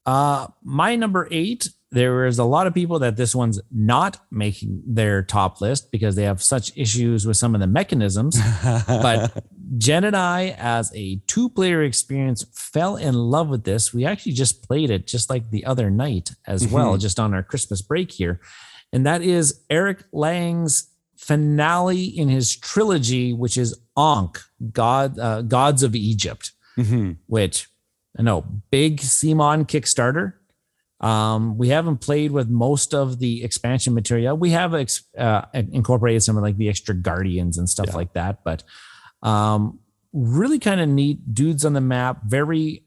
Uh 0.07 0.47
my 0.63 0.97
number 0.97 1.29
8, 1.31 1.69
there 1.93 2.25
is 2.27 2.39
a 2.39 2.45
lot 2.45 2.67
of 2.67 2.75
people 2.75 2.99
that 3.01 3.17
this 3.17 3.35
one's 3.35 3.61
not 3.71 4.19
making 4.31 4.83
their 4.87 5.23
top 5.23 5.61
list 5.61 5.93
because 5.93 6.17
they 6.17 6.25
have 6.25 6.43
such 6.43 6.73
issues 6.77 7.27
with 7.27 7.37
some 7.37 7.55
of 7.55 7.61
the 7.61 7.67
mechanisms. 7.67 8.39
but 8.87 9.45
Jen 9.79 10.05
and 10.05 10.17
I, 10.17 10.57
as 10.59 10.91
a 10.95 11.17
two 11.27 11.49
player 11.51 11.83
experience, 11.83 12.45
fell 12.55 12.97
in 12.97 13.15
love 13.15 13.49
with 13.49 13.65
this. 13.65 13.93
We 13.93 14.07
actually 14.07 14.33
just 14.33 14.63
played 14.67 14.91
it 14.91 15.07
just 15.07 15.29
like 15.31 15.51
the 15.51 15.65
other 15.67 15.91
night 15.91 16.31
as 16.47 16.67
well, 16.67 16.97
just 16.97 17.21
on 17.21 17.35
our 17.35 17.43
Christmas 17.43 17.83
break 17.83 18.11
here. 18.11 18.41
And 18.93 19.07
that 19.07 19.23
is 19.23 19.61
Eric 19.71 20.03
Lang's 20.13 20.89
finale 21.17 22.05
in 22.05 22.29
his 22.29 22.57
trilogy, 22.57 23.33
which 23.33 23.57
is 23.57 23.79
Ankh, 23.97 24.41
God, 24.73 25.19
uh, 25.19 25.43
Gods 25.43 25.83
of 25.83 25.95
Egypt, 25.95 26.53
Mhm. 26.79 27.19
which 27.27 27.69
I 28.19 28.23
know, 28.23 28.45
big 28.71 29.01
CMON 29.01 29.65
Kickstarter. 29.67 30.35
Um, 31.03 31.59
we 31.59 31.69
haven't 31.69 31.99
played 31.99 32.31
with 32.31 32.49
most 32.49 32.95
of 32.95 33.19
the 33.19 33.43
expansion 33.43 33.93
material. 33.93 34.37
We 34.37 34.51
have 34.51 34.73
ex- 34.75 35.03
uh, 35.19 35.43
incorporated 35.53 36.23
some 36.23 36.37
of 36.37 36.43
like 36.43 36.57
the 36.57 36.69
extra 36.69 36.95
guardians 36.95 37.59
and 37.59 37.69
stuff 37.69 37.87
Yeah. 37.89 37.97
like 37.97 38.13
that, 38.13 38.45
but 38.45 38.63
um, 39.23 39.81
really 40.13 40.59
kind 40.61 40.81
of 40.81 40.89
neat 40.89 41.35
dudes 41.35 41.65
on 41.65 41.73
the 41.73 41.81
map. 41.81 42.21
Very 42.27 42.85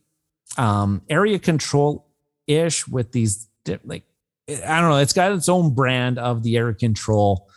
um, 0.58 1.02
area 1.10 1.40
control 1.40 2.08
ish 2.48 2.88
with 2.88 3.12
these 3.12 3.48
like 3.84 4.04
I 4.48 4.80
don't 4.80 4.92
know. 4.92 4.98
It's 4.98 5.14
got 5.14 5.32
its 5.32 5.50
own 5.50 5.74
brand 5.74 6.20
of 6.20 6.44
the 6.44 6.56
area 6.58 6.76
control 6.76 7.50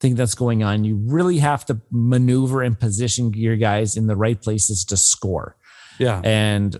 thing 0.00 0.14
that's 0.14 0.34
going 0.36 0.62
on. 0.62 0.84
You 0.84 0.96
really 0.96 1.38
have 1.38 1.66
to 1.66 1.80
maneuver 1.90 2.62
and 2.62 2.78
position 2.78 3.32
your 3.34 3.56
guys 3.56 3.96
in 3.96 4.06
the 4.06 4.14
right 4.16 4.40
places 4.40 4.84
to 4.86 4.96
score. 4.96 5.56
Yeah. 5.98 6.20
And 6.22 6.78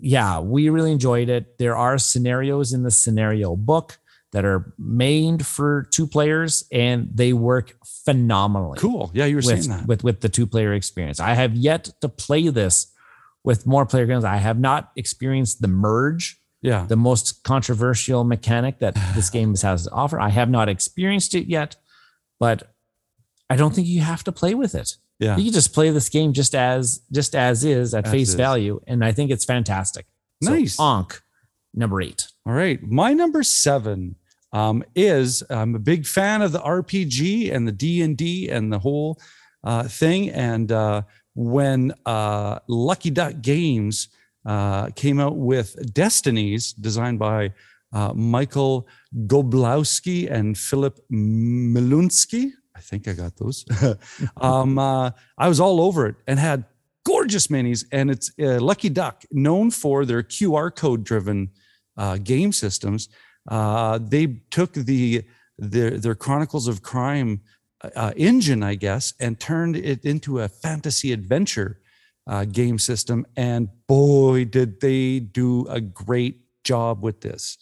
yeah, 0.00 0.40
we 0.40 0.68
really 0.68 0.92
enjoyed 0.92 1.28
it. 1.28 1.58
There 1.58 1.76
are 1.76 1.98
scenarios 1.98 2.72
in 2.72 2.82
the 2.82 2.90
scenario 2.90 3.56
book 3.56 3.98
that 4.32 4.44
are 4.44 4.72
made 4.78 5.46
for 5.46 5.88
two 5.90 6.06
players 6.06 6.64
and 6.70 7.08
they 7.12 7.32
work 7.32 7.76
phenomenally 8.04 8.78
Cool. 8.78 9.10
Yeah, 9.14 9.24
you 9.24 9.36
were 9.36 9.42
with, 9.44 9.64
saying 9.64 9.68
that. 9.68 9.86
with 9.86 10.04
with 10.04 10.20
the 10.20 10.28
two 10.28 10.46
player 10.46 10.72
experience. 10.74 11.20
I 11.20 11.34
have 11.34 11.54
yet 11.54 11.90
to 12.00 12.08
play 12.08 12.48
this 12.48 12.92
with 13.44 13.66
more 13.66 13.86
player 13.86 14.06
games. 14.06 14.24
I 14.24 14.36
have 14.36 14.58
not 14.58 14.90
experienced 14.96 15.62
the 15.62 15.68
merge, 15.68 16.40
yeah. 16.60 16.84
the 16.86 16.96
most 16.96 17.42
controversial 17.44 18.24
mechanic 18.24 18.80
that 18.80 18.94
this 19.14 19.30
game 19.30 19.54
has 19.56 19.84
to 19.84 19.90
offer. 19.90 20.20
I 20.20 20.28
have 20.28 20.50
not 20.50 20.68
experienced 20.68 21.34
it 21.34 21.46
yet, 21.46 21.76
but 22.38 22.74
I 23.48 23.56
don't 23.56 23.74
think 23.74 23.86
you 23.86 24.02
have 24.02 24.24
to 24.24 24.32
play 24.32 24.54
with 24.54 24.74
it. 24.74 24.96
Yeah. 25.18 25.36
You 25.36 25.44
can 25.44 25.52
just 25.52 25.72
play 25.72 25.90
this 25.90 26.08
game 26.08 26.32
just 26.32 26.54
as 26.54 27.02
just 27.10 27.34
as 27.34 27.64
is 27.64 27.94
at 27.94 28.06
As 28.06 28.12
face 28.12 28.28
is. 28.30 28.34
value, 28.34 28.80
and 28.86 29.04
I 29.04 29.12
think 29.12 29.30
it's 29.30 29.44
fantastic. 29.44 30.06
So, 30.42 30.52
Nice. 30.52 30.78
Ankh, 30.78 31.20
number 31.74 32.00
eight. 32.00 32.28
All 32.46 32.52
right. 32.52 32.80
My 32.82 33.12
number 33.12 33.42
seven 33.42 34.14
um, 34.52 34.84
is 34.94 35.42
I'm 35.50 35.74
a 35.74 35.80
big 35.80 36.06
fan 36.06 36.42
of 36.42 36.52
the 36.52 36.60
RPG 36.60 37.52
and 37.52 37.66
the 37.66 37.72
D 37.72 38.02
and 38.02 38.16
D 38.16 38.48
and 38.48 38.72
the 38.72 38.78
whole 38.78 39.20
uh, 39.64 39.84
thing. 39.84 40.30
And 40.30 40.70
uh, 40.70 41.02
when 41.34 41.92
uh, 42.06 42.60
Lucky 42.68 43.10
Duck 43.10 43.34
Games 43.42 44.08
uh, 44.46 44.90
came 44.90 45.20
out 45.20 45.36
with 45.36 45.92
Destinies, 45.92 46.72
designed 46.72 47.18
by 47.18 47.52
uh, 47.92 48.12
Michael 48.14 48.86
Goblowski 49.26 50.30
and 50.30 50.56
Philip 50.56 51.00
Milunsky, 51.10 52.52
I 52.78 52.80
think 52.80 53.08
I 53.08 53.12
got 53.12 53.36
those. 53.36 53.64
um, 54.36 54.78
uh, 54.78 55.10
I 55.36 55.48
was 55.48 55.60
all 55.60 55.80
over 55.80 56.06
it 56.06 56.14
and 56.26 56.38
had 56.38 56.64
gorgeous 57.04 57.48
minis. 57.48 57.84
And 57.90 58.10
it's 58.10 58.30
uh, 58.40 58.60
Lucky 58.60 58.88
Duck, 58.88 59.24
known 59.32 59.70
for 59.70 60.04
their 60.04 60.22
QR 60.22 60.74
code 60.74 61.04
driven 61.04 61.50
uh, 61.96 62.18
game 62.18 62.52
systems. 62.52 63.08
Uh, 63.48 63.98
they 64.00 64.42
took 64.50 64.72
the 64.72 65.24
their, 65.58 65.90
their 65.90 66.14
Chronicles 66.14 66.68
of 66.68 66.82
Crime 66.82 67.40
uh, 67.82 68.12
engine, 68.16 68.62
I 68.62 68.76
guess, 68.76 69.12
and 69.18 69.40
turned 69.40 69.74
it 69.76 70.04
into 70.04 70.40
a 70.40 70.48
fantasy 70.48 71.12
adventure 71.12 71.80
uh, 72.28 72.44
game 72.44 72.78
system. 72.78 73.26
And 73.36 73.68
boy, 73.88 74.44
did 74.44 74.80
they 74.80 75.18
do 75.18 75.66
a 75.66 75.80
great 75.80 76.42
job 76.68 77.02
with 77.02 77.20
this. 77.22 77.58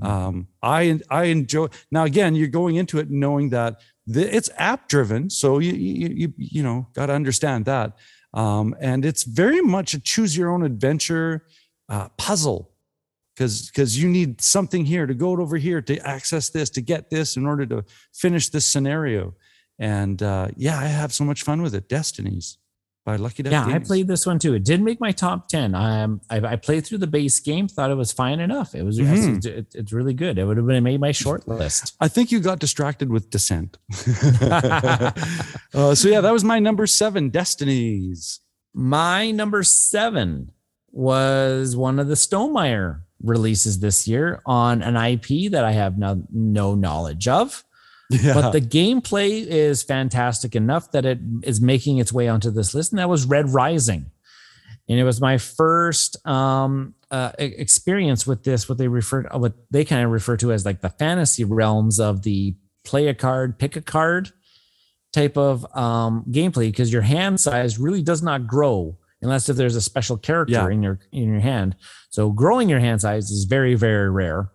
Um, 0.00 0.48
I 0.62 1.00
I 1.10 1.24
enjoy 1.24 1.68
now. 1.90 2.04
Again, 2.04 2.34
you're 2.34 2.56
going 2.60 2.76
into 2.76 2.98
it 2.98 3.10
knowing 3.10 3.50
that 3.50 3.80
the, 4.08 4.34
it's 4.34 4.48
app 4.56 4.88
driven, 4.88 5.28
so 5.28 5.58
you 5.58 5.72
you 5.72 6.08
you, 6.08 6.32
you 6.36 6.62
know 6.62 6.86
got 6.94 7.06
to 7.06 7.12
understand 7.12 7.66
that. 7.66 7.96
Um, 8.34 8.74
and 8.80 9.04
it's 9.04 9.24
very 9.24 9.60
much 9.60 9.94
a 9.94 10.00
choose 10.00 10.36
your 10.36 10.50
own 10.50 10.62
adventure 10.62 11.44
uh, 11.88 12.08
puzzle 12.16 12.70
because 13.34 13.68
because 13.70 14.02
you 14.02 14.08
need 14.08 14.40
something 14.40 14.84
here 14.84 15.06
to 15.06 15.14
go 15.14 15.30
over 15.30 15.56
here 15.56 15.82
to 15.82 15.98
access 16.06 16.48
this 16.48 16.70
to 16.70 16.80
get 16.80 17.10
this 17.10 17.36
in 17.36 17.46
order 17.46 17.66
to 17.66 17.84
finish 18.14 18.48
this 18.48 18.66
scenario. 18.66 19.34
And 19.78 20.22
uh, 20.22 20.48
yeah, 20.56 20.78
I 20.78 20.86
have 20.86 21.12
so 21.12 21.24
much 21.24 21.42
fun 21.42 21.62
with 21.62 21.74
it. 21.74 21.88
Destinies 21.88 22.58
by 23.08 23.16
Lucky 23.16 23.42
Duck. 23.42 23.52
Yeah, 23.52 23.64
I 23.74 23.78
played 23.78 24.06
this 24.06 24.26
one 24.26 24.38
too. 24.38 24.52
It 24.52 24.64
did 24.64 24.82
make 24.82 25.00
my 25.00 25.12
top 25.12 25.48
ten. 25.48 25.74
Um, 25.74 26.20
I, 26.28 26.36
I 26.40 26.56
played 26.56 26.84
through 26.84 26.98
the 26.98 27.06
base 27.06 27.40
game, 27.40 27.66
thought 27.66 27.90
it 27.90 27.94
was 27.94 28.12
fine 28.12 28.38
enough. 28.38 28.74
It 28.74 28.82
was 28.82 28.98
Mhm. 28.98 29.36
it's, 29.38 29.46
it- 29.46 29.74
it's 29.74 29.92
really 29.94 30.12
good. 30.12 30.36
It 30.36 30.44
would 30.44 30.58
have 30.58 30.66
been 30.66 30.84
made 30.84 31.00
my 31.00 31.12
short 31.12 31.48
list. 31.48 31.96
I 32.00 32.08
think 32.08 32.30
you 32.30 32.38
got 32.40 32.58
distracted 32.58 33.08
with 33.10 33.30
Descent. 33.30 33.78
uh, 34.42 35.94
so 35.94 36.08
yeah, 36.08 36.20
that 36.20 36.32
was 36.32 36.44
my 36.44 36.58
number 36.58 36.86
seven, 36.86 37.30
Destinies. 37.30 38.40
My 38.74 39.30
number 39.30 39.62
seven 39.62 40.52
was 40.90 41.74
one 41.76 41.98
of 41.98 42.08
the 42.08 42.14
Stonemaier 42.14 43.00
releases 43.22 43.80
this 43.80 44.06
year 44.06 44.42
on 44.44 44.82
an 44.82 44.96
IP 44.96 45.50
that 45.52 45.64
I 45.64 45.72
have 45.72 45.96
no, 45.98 46.22
no 46.30 46.74
knowledge 46.74 47.26
of. 47.26 47.64
Yeah, 48.10 48.34
But 48.34 48.52
the 48.52 48.60
gameplay 48.60 49.46
is 49.46 49.82
fantastic 49.82 50.56
enough 50.56 50.92
that 50.92 51.04
it 51.04 51.18
is 51.42 51.60
making 51.60 51.98
its 51.98 52.12
way 52.12 52.26
onto 52.28 52.50
this 52.50 52.74
list. 52.74 52.92
And 52.92 52.98
that 52.98 53.08
was 53.08 53.26
Red 53.26 53.50
Rising. 53.50 54.10
And 54.88 54.98
it 54.98 55.04
was 55.04 55.20
my 55.20 55.36
first 55.36 56.16
um, 56.26 56.94
uh, 57.10 57.32
experience 57.38 58.26
with 58.26 58.44
this, 58.44 58.66
what 58.68 58.78
they 58.78 58.88
refer 58.88 59.24
what 59.34 59.52
they 59.70 59.84
kind 59.84 60.04
of 60.04 60.10
refer 60.10 60.36
to 60.38 60.52
as 60.52 60.64
like 60.64 60.80
the 60.80 60.88
fantasy 60.88 61.44
realms 61.44 62.00
of 62.00 62.22
the 62.22 62.54
play 62.84 63.08
a 63.08 63.14
card, 63.14 63.58
pick 63.58 63.76
a 63.76 63.82
card 63.82 64.30
type 65.12 65.36
of 65.36 65.66
um, 65.76 66.24
gameplay, 66.30 66.68
because 66.70 66.90
your 66.90 67.02
hand 67.02 67.38
size 67.38 67.78
really 67.78 68.02
does 68.02 68.22
not 68.22 68.46
grow 68.46 68.96
unless 69.20 69.48
if 69.50 69.56
there's 69.56 69.76
a 69.76 69.80
special 69.82 70.16
character 70.16 70.52
Yeah. 70.54 70.68
in 70.70 70.82
your 70.82 70.98
in 71.12 71.24
your 71.28 71.40
hand. 71.40 71.76
So 72.08 72.30
growing 72.30 72.70
your 72.70 72.80
hand 72.80 73.02
size 73.02 73.30
is 73.30 73.44
very 73.44 73.74
very 73.74 74.08
rare 74.10 74.50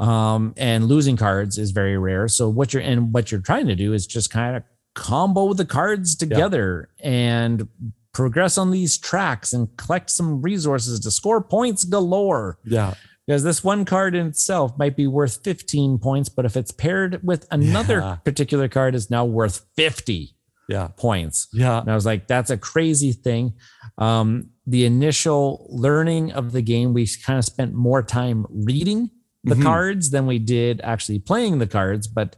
um, 0.00 0.54
and 0.56 0.86
losing 0.86 1.16
cards 1.16 1.58
is 1.58 1.70
very 1.72 1.96
rare. 1.98 2.26
So 2.28 2.48
what 2.48 2.72
you're 2.72 2.82
and 2.82 3.12
what 3.12 3.30
you're 3.30 3.40
trying 3.40 3.66
to 3.68 3.76
do 3.76 3.92
is 3.92 4.06
just 4.06 4.30
kind 4.30 4.56
of 4.56 4.62
combo 4.94 5.52
the 5.52 5.64
cards 5.64 6.16
together 6.16 6.88
and 7.02 7.68
progress 8.12 8.58
on 8.58 8.70
these 8.70 8.98
tracks 8.98 9.52
and 9.52 9.68
collect 9.76 10.10
some 10.10 10.42
resources 10.42 10.98
to 11.00 11.10
score 11.10 11.40
points 11.42 11.84
galore. 11.84 12.58
yeah, 12.64 12.94
Because 13.26 13.44
this 13.44 13.62
one 13.62 13.84
card 13.84 14.14
in 14.16 14.26
itself 14.26 14.76
might 14.78 14.96
be 14.96 15.06
worth 15.06 15.44
15 15.44 15.98
points, 15.98 16.28
but 16.28 16.44
if 16.44 16.56
it's 16.56 16.72
paired 16.72 17.20
with 17.22 17.46
another 17.52 17.98
Yeah. 18.00 18.16
particular 18.16 18.68
card, 18.68 18.94
is 18.96 19.10
now 19.10 19.24
worth 19.24 19.64
50 19.76 20.34
yeah, 20.68 20.88
points. 20.96 21.46
yeah. 21.52 21.80
And 21.80 21.90
I 21.90 21.94
was 21.94 22.04
like, 22.06 22.26
that's 22.26 22.50
a 22.50 22.56
crazy 22.56 23.12
thing. 23.12 23.52
Um, 23.98 24.50
the 24.66 24.86
initial 24.86 25.66
learning 25.70 26.32
of 26.32 26.50
the 26.52 26.62
game, 26.62 26.94
we 26.94 27.06
kind 27.24 27.38
of 27.38 27.44
spent 27.44 27.74
more 27.74 28.02
time 28.02 28.44
reading 28.50 29.10
the 29.44 29.54
Mhm. 29.54 29.62
cards 29.62 30.10
than 30.10 30.26
we 30.26 30.38
did 30.38 30.80
actually 30.82 31.18
playing 31.18 31.58
the 31.58 31.66
cards. 31.66 32.06
But 32.06 32.36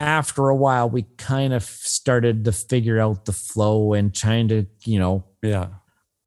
after 0.00 0.48
a 0.48 0.56
while, 0.56 0.88
we 0.88 1.02
kind 1.18 1.52
of 1.52 1.62
started 1.62 2.44
to 2.44 2.52
figure 2.52 2.98
out 2.98 3.26
the 3.26 3.32
flow 3.32 3.92
and 3.92 4.14
trying 4.14 4.48
to, 4.48 4.66
you 4.84 4.98
know, 4.98 5.24
Yeah. 5.42 5.68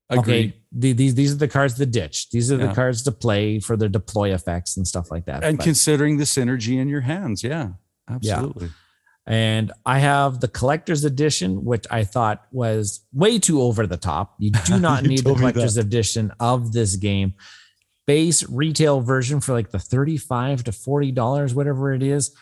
Agreed. 0.10 0.20
okay, 0.50 0.54
the, 0.72 0.94
these 0.94 1.16
these 1.16 1.32
are 1.34 1.38
the 1.38 1.48
cards 1.48 1.74
to 1.76 1.86
ditch. 1.86 2.30
These 2.30 2.52
are 2.52 2.58
Yeah. 2.58 2.68
the 2.68 2.74
cards 2.74 3.02
to 3.04 3.12
play 3.12 3.60
for 3.60 3.76
their 3.76 3.90
deploy 3.90 4.34
effects 4.34 4.78
and 4.78 4.88
stuff 4.88 5.10
like 5.10 5.26
that. 5.26 5.44
And 5.44 5.58
But- 5.58 5.64
considering 5.64 6.18
the 6.18 6.26
synergy 6.26 6.80
in 6.80 6.88
your 6.88 7.02
hands. 7.02 7.44
Yeah. 7.44 7.70
Absolutely. 8.08 8.70
And 9.26 9.72
I 9.86 10.00
have 10.00 10.42
the 10.42 10.50
collector's 10.50 11.06
edition, 11.06 11.64
which 11.64 11.86
I 11.90 12.04
thought 12.04 12.46
was 12.52 13.06
way 13.14 13.40
too 13.40 13.62
over 13.62 13.88
the 13.88 13.96
top. 13.98 14.36
You 14.38 14.52
do 14.52 14.78
not 14.80 15.04
You 15.04 15.10
need 15.10 15.24
the 15.24 15.34
collector's 15.34 15.78
edition 15.78 16.32
of 16.42 16.74
this 16.74 16.98
game. 16.98 17.34
Base 18.06 18.48
retail 18.50 19.02
version 19.02 19.40
for 19.40 19.54
like 19.54 19.72
the 19.72 19.80
35 19.80 20.66
to 20.66 20.72
$40, 20.72 21.54
whatever 21.54 21.94
it 21.94 22.04
is, 22.04 22.36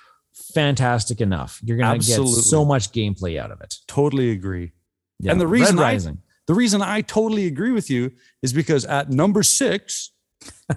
fantastic 0.54 1.22
enough. 1.22 1.60
You're 1.64 1.78
going 1.78 2.00
to 2.00 2.06
get 2.06 2.26
so 2.28 2.66
much 2.66 2.92
gameplay 2.92 3.40
out 3.40 3.52
of 3.52 3.62
it. 3.62 3.76
Totally 3.88 4.32
agree. 4.32 4.72
Yeah. 5.20 5.32
And 5.32 5.42
the 5.42 5.48
reason 5.48 5.78
Red 5.78 5.84
I- 5.84 5.92
Rising. 5.92 6.18
The 6.48 6.56
reason 6.56 6.82
I 6.82 7.02
totally 7.02 7.46
agree 7.46 7.72
with 7.72 7.90
you 7.90 8.12
is 8.42 8.52
because 8.52 8.84
at 8.84 9.10
number 9.10 9.44
six, 9.44 10.12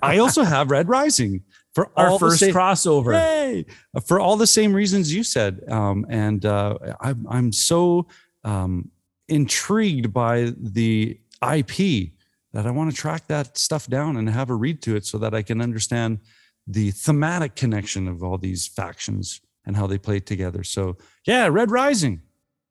I 0.03 0.19
also 0.19 0.43
have 0.45 0.71
Red 0.71 0.89
Rising 0.89 1.43
for 1.75 1.91
our 1.97 2.11
all 2.11 2.19
first 2.19 2.41
same, 2.41 2.55
crossover. 2.55 3.13
Yay! 3.15 3.65
For 4.07 4.21
all 4.21 4.37
the 4.37 4.47
same 4.47 4.73
reasons 4.73 5.13
you 5.13 5.25
said. 5.25 5.63
Um, 5.69 6.07
and 6.09 6.45
uh, 6.45 6.79
I'm, 7.01 7.27
I'm 7.29 7.53
so 7.53 8.07
um, 8.45 8.91
intrigued 9.29 10.13
by 10.13 10.53
the 10.57 11.19
IP 11.43 12.11
that 12.55 12.67
I 12.67 12.71
want 12.71 12.89
to 12.89 12.97
track 12.97 13.27
that 13.27 13.59
stuff 13.59 13.89
down 13.89 14.17
and 14.17 14.31
have 14.31 14.49
a 14.49 14.55
read 14.55 14.81
to 14.83 14.95
it 14.95 15.05
so 15.05 15.19
that 15.19 15.35
I 15.35 15.43
can 15.43 15.61
understand 15.61 16.21
the 16.69 16.93
thematic 16.93 17.57
connection 17.57 18.07
of 18.07 18.23
all 18.23 18.39
these 18.39 18.69
factions 18.69 19.41
and 19.67 19.77
how 19.77 19.89
they 19.89 19.99
play 19.99 20.21
together. 20.21 20.63
So, 20.63 20.97
yeah, 21.27 21.49
Red 21.49 21.73
Rising. 21.73 22.23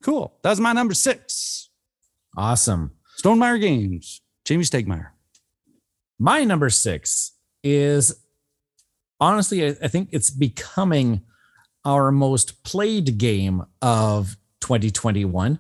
Cool. 0.02 0.34
That's 0.42 0.62
my 0.62 0.72
number 0.72 0.94
six. 0.94 1.70
Awesome. 2.38 2.92
Stonemaier 3.22 3.60
Games, 3.60 4.22
Jamey 4.46 4.66
Stegmaier. 4.66 5.10
My 6.18 6.46
number 6.46 6.70
six 6.70 7.34
is 7.62 8.24
honestly, 9.20 9.66
I, 9.66 9.76
I 9.84 9.88
think 9.90 10.10
it's 10.14 10.30
becoming 10.30 11.24
our 11.84 12.10
most 12.10 12.64
played 12.64 13.18
game 13.18 13.64
of 13.82 14.38
2021. 14.62 15.60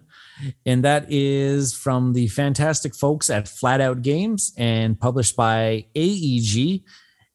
And 0.65 0.83
that 0.83 1.05
is 1.09 1.73
from 1.73 2.13
the 2.13 2.27
fantastic 2.27 2.95
folks 2.95 3.29
at 3.29 3.47
Flat 3.47 3.81
Out 3.81 4.01
Games 4.01 4.53
and 4.57 4.99
published 4.99 5.35
by 5.35 5.85
AEG. 5.95 6.83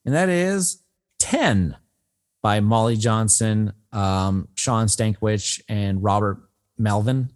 And 0.05 0.15
that 0.15 0.29
is 0.29 0.83
10 1.19 1.77
by 2.43 2.61
Molly 2.61 2.97
Johnson, 2.97 3.73
um, 3.93 4.49
Shawn 4.55 4.87
Stankewich, 4.87 5.61
and 5.69 6.03
Robert 6.03 6.39
Melvin. 6.79 7.31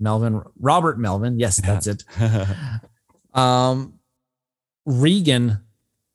Melvin, 0.00 0.42
Robert 0.60 0.98
Melvin. 0.98 1.38
Yes, 1.38 1.60
that's 1.60 1.86
it. 1.86 2.04
Um, 3.34 4.00
Regan 4.84 5.60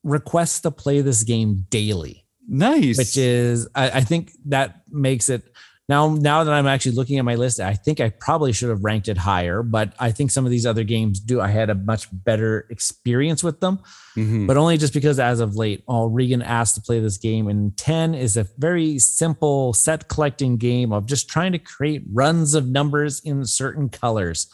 requests 0.04 0.62
to 0.62 0.72
play 0.72 1.02
this 1.02 1.24
game 1.24 1.66
daily, 1.70 2.26
nice. 2.48 2.98
which 2.98 3.18
is 3.18 3.68
I, 3.76 3.90
I 3.92 4.02
think 4.02 4.32
that 4.48 4.82
makes 4.90 5.30
it 5.30 5.44
now. 5.90 6.10
Now 6.16 6.44
that 6.44 6.54
I'm 6.54 6.68
actually 6.68 6.94
looking 6.96 7.18
at 7.20 7.26
my 7.26 7.36
list, 7.36 7.60
I 7.60 7.74
think 7.74 8.00
I 8.00 8.10
probably 8.10 8.54
should 8.54 8.70
have 8.70 8.84
ranked 8.84 9.08
it 9.10 9.18
higher, 9.18 9.64
but 9.64 9.94
I 10.00 10.12
think 10.12 10.32
some 10.32 10.46
of 10.46 10.52
these 10.52 10.66
other 10.66 10.84
games 10.84 11.20
do. 11.20 11.42
I 11.42 11.50
had 11.50 11.70
a 11.70 11.76
much 11.76 12.08
better 12.12 12.66
experience 12.70 13.44
with 13.44 13.60
them, 13.60 13.80
Mhm. 14.16 14.48
but 14.48 14.58
only 14.58 14.78
just 14.78 14.94
because 14.94 15.20
as 15.20 15.40
of 15.40 15.56
late, 15.56 15.84
oh, 15.88 16.06
Regan 16.06 16.42
asked 16.42 16.76
to 16.76 16.82
play 16.82 17.00
this 17.00 17.18
game, 17.18 17.48
and 17.48 17.76
ten 17.78 18.14
is 18.16 18.38
a 18.38 18.48
very 18.58 19.00
simple 19.00 19.74
set 19.74 20.08
collecting 20.08 20.58
game 20.58 20.92
of 20.94 21.06
just 21.06 21.28
trying 21.30 21.52
to 21.52 21.60
create 21.60 22.04
runs 22.14 22.54
of 22.56 22.68
numbers 22.68 23.20
in 23.22 23.46
certain 23.46 23.90
colors 23.90 24.48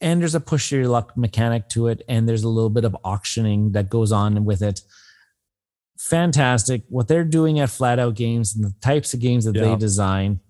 and 0.00 0.20
there's 0.20 0.36
a 0.36 0.40
push 0.40 0.70
your 0.70 0.86
luck 0.86 1.16
mechanic 1.16 1.68
to 1.68 1.88
it 1.88 2.02
and 2.08 2.28
there's 2.28 2.44
a 2.44 2.48
little 2.48 2.70
bit 2.70 2.84
of 2.84 2.96
auctioning 3.04 3.72
that 3.72 3.90
goes 3.90 4.12
on 4.12 4.44
with 4.44 4.62
it 4.62 4.80
fantastic 5.98 6.82
what 6.88 7.08
they're 7.08 7.24
doing 7.24 7.58
at 7.60 7.68
flat 7.70 7.98
out 7.98 8.14
games 8.14 8.54
and 8.54 8.64
the 8.64 8.72
types 8.80 9.12
of 9.14 9.20
games 9.20 9.44
that 9.44 9.54
Yeah. 9.54 9.62
they 9.62 9.76
design 9.76 10.40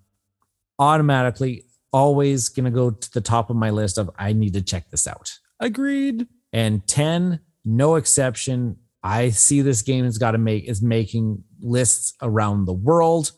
automatically 0.77 1.65
always 1.91 2.49
going 2.49 2.65
to 2.65 2.71
go 2.71 2.91
to 2.91 3.11
the 3.13 3.21
top 3.21 3.49
of 3.49 3.55
my 3.55 3.69
list 3.71 3.97
of 3.97 4.09
i 4.17 4.31
need 4.31 4.53
to 4.53 4.61
check 4.61 4.89
this 4.91 5.07
out 5.07 5.31
Agreed. 5.59 6.27
and 6.53 6.85
10 6.87 7.39
no 7.65 7.95
exception 7.95 8.77
i 9.03 9.29
see 9.29 9.61
this 9.61 9.81
game 9.81 10.05
has 10.05 10.17
got 10.19 10.31
to 10.31 10.37
make 10.37 10.65
is 10.65 10.81
making 10.81 11.43
lists 11.61 12.13
around 12.21 12.65
the 12.65 12.73
world 12.73 13.31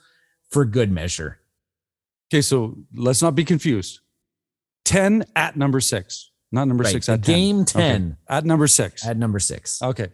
for 0.50 0.66
good 0.66 0.92
measure 0.92 1.38
Okay, 2.34 2.42
so 2.42 2.78
let's 2.96 3.22
not 3.22 3.36
be 3.36 3.44
confused. 3.44 4.00
10 4.86 5.26
at 5.36 5.58
number 5.58 5.82
six, 5.82 6.31
not 6.52 6.68
number 6.68 6.84
right 6.84 6.92
six 6.94 7.08
at 7.10 7.24
10. 7.24 7.36
game 7.36 7.60
Okay, 7.62 7.72
10 7.74 8.18
At 8.30 8.46
number 8.46 8.68
six. 8.68 9.06
at 9.06 9.18
number 9.18 9.40
six 9.40 9.82
Okay. 9.82 10.08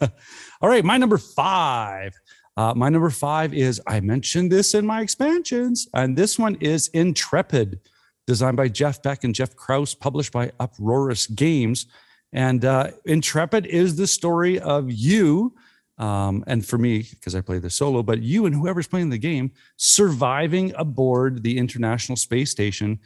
All 0.60 0.68
right. 0.68 0.84
My 0.84 0.96
number 0.98 1.18
five 1.18 2.14
Uh, 2.56 2.74
my 2.74 2.88
number 2.88 3.10
five 3.10 3.54
is 3.54 3.80
I 3.86 4.00
mentioned 4.00 4.50
this 4.50 4.74
in 4.74 4.84
my 4.84 5.00
expansions, 5.00 5.88
and 5.94 6.16
this 6.16 6.38
one 6.38 6.56
is 6.56 6.88
Intrepid, 6.88 7.78
designed 8.26 8.56
by 8.56 8.66
Jeff 8.68 9.00
Beck 9.02 9.22
and 9.24 9.32
Jeff 9.34 9.54
Kraus, 9.54 9.94
published 9.94 10.32
by 10.32 10.50
Uproarious 10.58 11.26
Games. 11.28 11.86
And 12.32 12.64
uh, 12.64 12.90
Intrepid 13.06 13.64
is 13.66 13.94
the 13.96 14.06
story 14.08 14.58
of 14.58 14.90
you, 14.90 15.54
um, 15.98 16.42
and 16.48 16.66
for 16.66 16.78
me, 16.78 17.06
because 17.10 17.34
I 17.36 17.40
play 17.42 17.58
the 17.60 17.70
solo, 17.70 18.02
but 18.02 18.20
you 18.22 18.44
and 18.46 18.54
whoever's 18.54 18.88
playing 18.88 19.10
the 19.10 19.18
game 19.18 19.52
surviving 19.76 20.72
aboard 20.76 21.42
the 21.44 21.56
International 21.56 22.16
Space 22.16 22.50
Station 22.50 22.98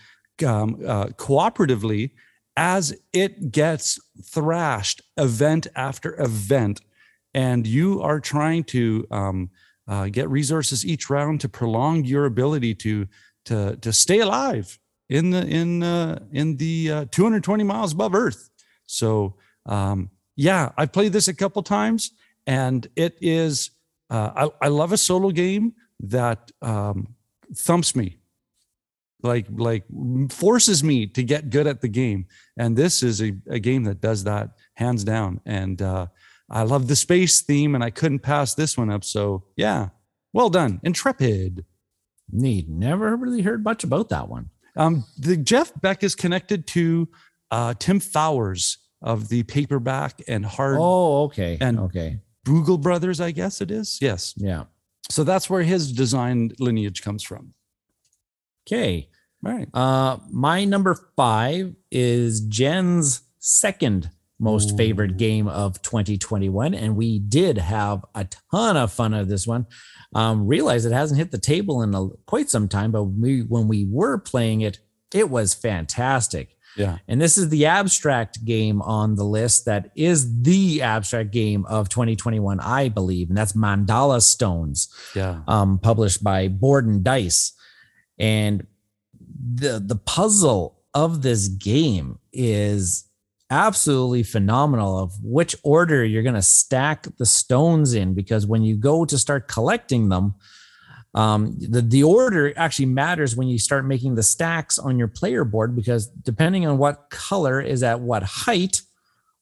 um, 0.46 0.80
uh, 0.86 1.06
cooperatively 1.18 2.10
as 2.56 2.94
it 3.12 3.50
gets 3.50 3.98
thrashed 4.22 5.00
event 5.16 5.66
after 5.74 6.20
event 6.20 6.80
and 7.34 7.66
you 7.66 8.02
are 8.02 8.20
trying 8.20 8.64
to 8.64 9.06
um, 9.10 9.50
uh, 9.88 10.06
get 10.06 10.28
resources 10.28 10.84
each 10.84 11.10
round 11.10 11.40
to 11.40 11.48
prolong 11.48 12.04
your 12.04 12.26
ability 12.26 12.74
to 12.74 13.06
to 13.44 13.76
to 13.76 13.92
stay 13.92 14.20
alive 14.20 14.78
in 15.08 15.30
the 15.30 15.46
in 15.46 15.82
uh, 15.82 16.18
in 16.32 16.56
the 16.56 16.90
uh, 16.90 17.04
220 17.10 17.64
miles 17.64 17.92
above 17.92 18.14
Earth. 18.14 18.50
So 18.86 19.34
um, 19.66 20.10
yeah, 20.36 20.70
I've 20.76 20.92
played 20.92 21.12
this 21.12 21.28
a 21.28 21.34
couple 21.34 21.62
times, 21.62 22.12
and 22.46 22.86
it 22.96 23.16
is 23.20 23.70
uh, 24.10 24.48
I, 24.60 24.66
I 24.66 24.68
love 24.68 24.92
a 24.92 24.98
solo 24.98 25.30
game 25.30 25.74
that 26.00 26.50
um, 26.60 27.14
thumps 27.54 27.96
me 27.96 28.18
like 29.22 29.46
like 29.50 29.84
forces 30.30 30.82
me 30.82 31.06
to 31.06 31.22
get 31.22 31.50
good 31.50 31.66
at 31.66 31.80
the 31.80 31.88
game 31.88 32.26
and 32.56 32.76
this 32.76 33.02
is 33.02 33.22
a, 33.22 33.32
a 33.48 33.58
game 33.58 33.84
that 33.84 34.00
does 34.00 34.24
that 34.24 34.50
hands 34.74 35.04
down 35.04 35.40
and 35.46 35.80
uh, 35.82 36.06
I 36.52 36.64
love 36.64 36.86
the 36.86 36.96
space 36.96 37.40
theme 37.40 37.74
and 37.74 37.82
I 37.82 37.90
couldn't 37.90 38.18
pass 38.20 38.54
this 38.54 38.76
one 38.76 38.90
up. 38.90 39.04
So 39.04 39.44
yeah, 39.56 39.88
well 40.32 40.50
done. 40.50 40.80
Intrepid. 40.84 41.64
Neat. 42.30 42.68
Never 42.68 43.16
really 43.16 43.42
heard 43.42 43.64
much 43.64 43.84
about 43.84 44.10
that 44.10 44.28
one. 44.28 44.50
Um, 44.76 45.04
the 45.18 45.36
Jeff 45.36 45.72
Beck 45.80 46.02
is 46.04 46.14
connected 46.14 46.66
to 46.68 47.08
uh, 47.50 47.74
Tim 47.78 48.00
Fowers 48.00 48.78
of 49.00 49.28
the 49.28 49.42
paperback 49.44 50.22
and 50.28 50.44
hard. 50.44 50.76
Oh, 50.78 51.24
okay. 51.24 51.58
And 51.60 51.80
okay. 51.80 52.20
Burgle 52.44 52.78
Brothers, 52.78 53.20
I 53.20 53.30
guess 53.30 53.60
it 53.60 53.70
is. 53.70 53.98
Yes. 54.00 54.34
Yeah. 54.36 54.64
So 55.10 55.24
that's 55.24 55.50
where 55.50 55.62
his 55.62 55.92
design 55.92 56.52
lineage 56.58 57.02
comes 57.02 57.22
from. 57.22 57.54
Okay. 58.66 59.08
Right. 59.42 59.68
Uh, 59.74 60.18
my 60.30 60.64
number 60.64 60.96
five 61.16 61.74
is 61.90 62.40
Jen's 62.42 63.22
second 63.38 64.10
most 64.38 64.76
favorite 64.76 65.16
game 65.18 65.46
of 65.46 65.80
2021. 65.82 66.74
And 66.74 66.96
we 66.96 67.20
did 67.20 67.58
have 67.58 68.04
a 68.14 68.26
ton 68.50 68.76
of 68.76 68.92
fun 68.92 69.14
of 69.14 69.28
this 69.28 69.46
one. 69.46 69.66
Um, 70.14 70.46
realize 70.46 70.84
it 70.84 70.92
hasn't 70.92 71.18
hit 71.18 71.30
the 71.30 71.38
table 71.38 71.82
in 71.82 71.94
a, 71.94 72.08
quite 72.26 72.50
some 72.50 72.68
time, 72.68 72.90
but 72.90 73.04
we, 73.04 73.42
when 73.42 73.68
we 73.68 73.84
were 73.88 74.18
playing 74.18 74.60
it, 74.62 74.78
it 75.14 75.30
was 75.30 75.54
fantastic. 75.54 76.56
Yeah. 76.76 76.98
And 77.06 77.20
this 77.20 77.38
is 77.38 77.50
the 77.50 77.66
abstract 77.66 78.44
game 78.44 78.80
on 78.82 79.14
the 79.14 79.24
list 79.24 79.66
that 79.66 79.90
is 79.94 80.42
the 80.42 80.82
abstract 80.82 81.30
game 81.30 81.64
of 81.66 81.88
2021, 81.88 82.58
I 82.60 82.88
believe. 82.88 83.28
And 83.28 83.36
that's 83.36 83.52
Mandala 83.52 84.22
Stones, 84.22 84.88
Yeah. 85.14 85.42
um, 85.46 85.78
published 85.78 86.24
by 86.24 86.48
Board 86.48 86.86
and 86.86 87.04
Dice. 87.04 87.52
And 88.18 88.66
the 89.54 89.82
the 89.84 89.96
puzzle 89.96 90.80
of 90.94 91.22
this 91.22 91.48
game 91.48 92.18
is 92.32 93.08
absolutely 93.50 94.22
phenomenal 94.22 94.98
of 94.98 95.12
which 95.22 95.54
order 95.62 96.04
you're 96.04 96.22
going 96.22 96.34
to 96.34 96.42
stack 96.42 97.06
the 97.18 97.26
stones 97.26 97.92
in 97.92 98.14
because 98.14 98.46
when 98.46 98.62
you 98.62 98.76
go 98.76 99.04
to 99.04 99.18
start 99.18 99.46
collecting 99.48 100.08
them 100.08 100.34
um, 101.14 101.58
the, 101.58 101.82
the 101.82 102.02
order 102.02 102.54
actually 102.56 102.86
matters 102.86 103.36
when 103.36 103.48
you 103.48 103.58
start 103.58 103.84
making 103.84 104.14
the 104.14 104.22
stacks 104.22 104.78
on 104.78 104.98
your 104.98 105.08
player 105.08 105.44
board 105.44 105.76
because 105.76 106.06
depending 106.06 106.66
on 106.66 106.78
what 106.78 107.10
color 107.10 107.60
is 107.60 107.82
at 107.82 108.00
what 108.00 108.22
height 108.22 108.80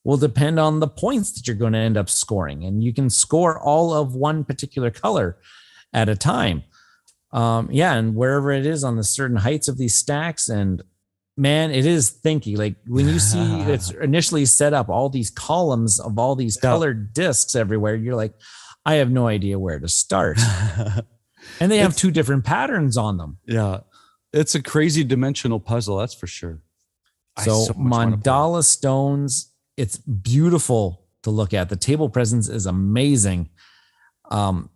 will 0.04 0.16
depend 0.16 0.58
on 0.58 0.80
the 0.80 0.88
points 0.88 1.32
that 1.32 1.46
you're 1.46 1.56
going 1.56 1.74
to 1.74 1.78
end 1.78 1.96
up 1.96 2.08
scoring. 2.08 2.64
And 2.64 2.82
you 2.82 2.92
can 2.92 3.10
score 3.10 3.60
all 3.60 3.92
of 3.92 4.14
one 4.14 4.44
particular 4.44 4.90
color 4.90 5.38
at 5.92 6.08
a 6.08 6.16
time 6.16 6.64
um, 7.32 7.68
yeah 7.70 7.94
and 7.94 8.14
wherever 8.14 8.50
it 8.50 8.66
is 8.66 8.82
on 8.84 8.96
the 8.96 9.04
certain 9.04 9.36
heights 9.36 9.68
of 9.68 9.78
these 9.78 9.94
stacks 9.94 10.48
and 10.48 10.82
man, 11.36 11.70
it 11.70 11.86
is 11.86 12.10
thinky. 12.10 12.56
Like 12.58 12.74
when 12.86 13.08
you 13.08 13.18
see 13.18 13.38
it's 13.62 13.90
initially 13.92 14.44
set 14.44 14.74
up 14.74 14.88
all 14.90 15.08
these 15.08 15.30
columns 15.30 15.98
of 15.98 16.18
all 16.18 16.34
these 16.36 16.56
colored 16.58 17.14
discs 17.14 17.54
everywhere, 17.54 17.94
you're 17.94 18.16
like, 18.16 18.34
I 18.84 18.94
have 18.96 19.10
no 19.10 19.26
idea 19.26 19.58
where 19.58 19.78
to 19.78 19.88
start. 19.88 20.38
And 21.60 21.70
they 21.70 21.78
have 21.84 21.92
It's- 21.92 21.96
two 21.96 22.10
different 22.10 22.44
patterns 22.44 22.96
on 22.96 23.16
them. 23.16 23.38
yeah. 23.46 23.80
It's 24.32 24.54
a 24.54 24.62
crazy 24.62 25.02
dimensional 25.02 25.58
puzzle, 25.58 25.96
that's 25.96 26.14
for 26.14 26.26
sure. 26.28 26.60
So, 27.38 27.64
so 27.64 27.72
much 27.74 27.90
wanna 27.98 28.16
play. 28.18 28.30
mandala 28.32 28.62
stones, 28.64 29.50
it's 29.76 29.96
beautiful 29.96 31.06
to 31.22 31.30
look 31.30 31.52
at. 31.54 31.68
The 31.68 31.76
table 31.76 32.08
presence 32.10 32.48
is 32.48 32.66
amazing. 32.66 33.48
Um, 34.30 34.68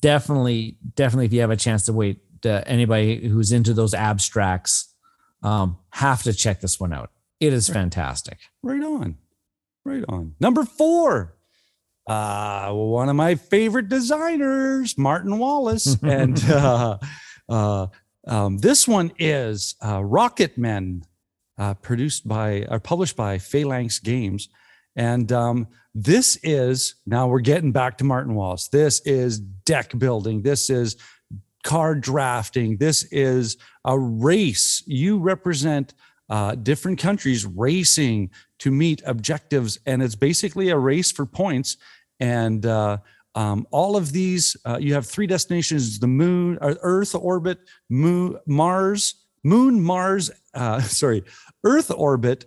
definitely, 0.00 0.78
definitely, 0.94 1.26
if 1.26 1.32
you 1.32 1.40
have 1.40 1.50
a 1.50 1.56
chance 1.56 1.86
to 1.86 1.92
wait, 1.92 2.20
uh, 2.44 2.62
anybody 2.66 3.28
who's 3.28 3.52
into 3.52 3.74
those 3.74 3.94
abstracts, 3.94 4.94
um, 5.42 5.78
have 5.90 6.22
to 6.24 6.32
check 6.32 6.60
this 6.60 6.78
one 6.80 6.92
out. 6.92 7.10
It 7.40 7.52
is 7.52 7.68
fantastic. 7.68 8.38
Right 8.62 8.82
on. 8.82 9.18
Right 9.84 10.04
on. 10.08 10.34
Number 10.40 10.64
four. 10.64 11.34
Uh, 12.06 12.72
one 12.72 13.08
of 13.08 13.16
my 13.16 13.34
favorite 13.34 13.88
designers, 13.88 14.96
Martin 14.96 15.38
Wallace. 15.38 15.96
and 16.02 16.42
uh, 16.44 16.98
uh, 17.48 17.86
um, 18.26 18.58
this 18.58 18.86
one 18.86 19.12
is 19.18 19.74
uh, 19.84 20.02
Rocket 20.04 20.56
Men, 20.56 21.04
uh, 21.58 21.74
produced 21.74 22.26
by 22.26 22.66
or 22.68 22.78
published 22.78 23.16
by 23.16 23.38
Phalanx 23.38 23.98
Games. 23.98 24.48
And 24.96 25.30
um, 25.30 25.68
this 25.94 26.38
is 26.42 26.96
now 27.06 27.28
we're 27.28 27.40
getting 27.40 27.72
back 27.72 27.98
to 27.98 28.04
Martin 28.04 28.34
Wallace. 28.34 28.68
This 28.68 29.00
is 29.00 29.38
deck 29.38 29.96
building. 29.98 30.42
This 30.42 30.70
is 30.70 30.96
card 31.62 32.00
drafting. 32.00 32.78
This 32.78 33.04
is 33.12 33.58
a 33.84 33.98
race. 33.98 34.82
You 34.86 35.18
represent 35.18 35.94
uh, 36.30 36.54
different 36.54 36.98
countries 36.98 37.44
racing 37.44 38.30
to 38.60 38.70
meet 38.70 39.02
objectives, 39.04 39.78
and 39.84 40.02
it's 40.02 40.14
basically 40.14 40.70
a 40.70 40.78
race 40.78 41.12
for 41.12 41.26
points. 41.26 41.76
And 42.18 42.64
uh, 42.64 42.98
um, 43.34 43.66
all 43.70 43.96
of 43.96 44.12
these, 44.12 44.56
uh, 44.64 44.78
you 44.80 44.94
have 44.94 45.06
three 45.06 45.26
destinations: 45.26 45.98
the 45.98 46.06
Moon, 46.06 46.58
Earth 46.60 47.14
orbit, 47.14 47.58
Moon, 47.90 48.38
Mars, 48.46 49.26
Moon, 49.44 49.82
Mars. 49.82 50.30
Uh, 50.54 50.80
sorry, 50.82 51.22
Earth 51.64 51.90
orbit, 51.90 52.46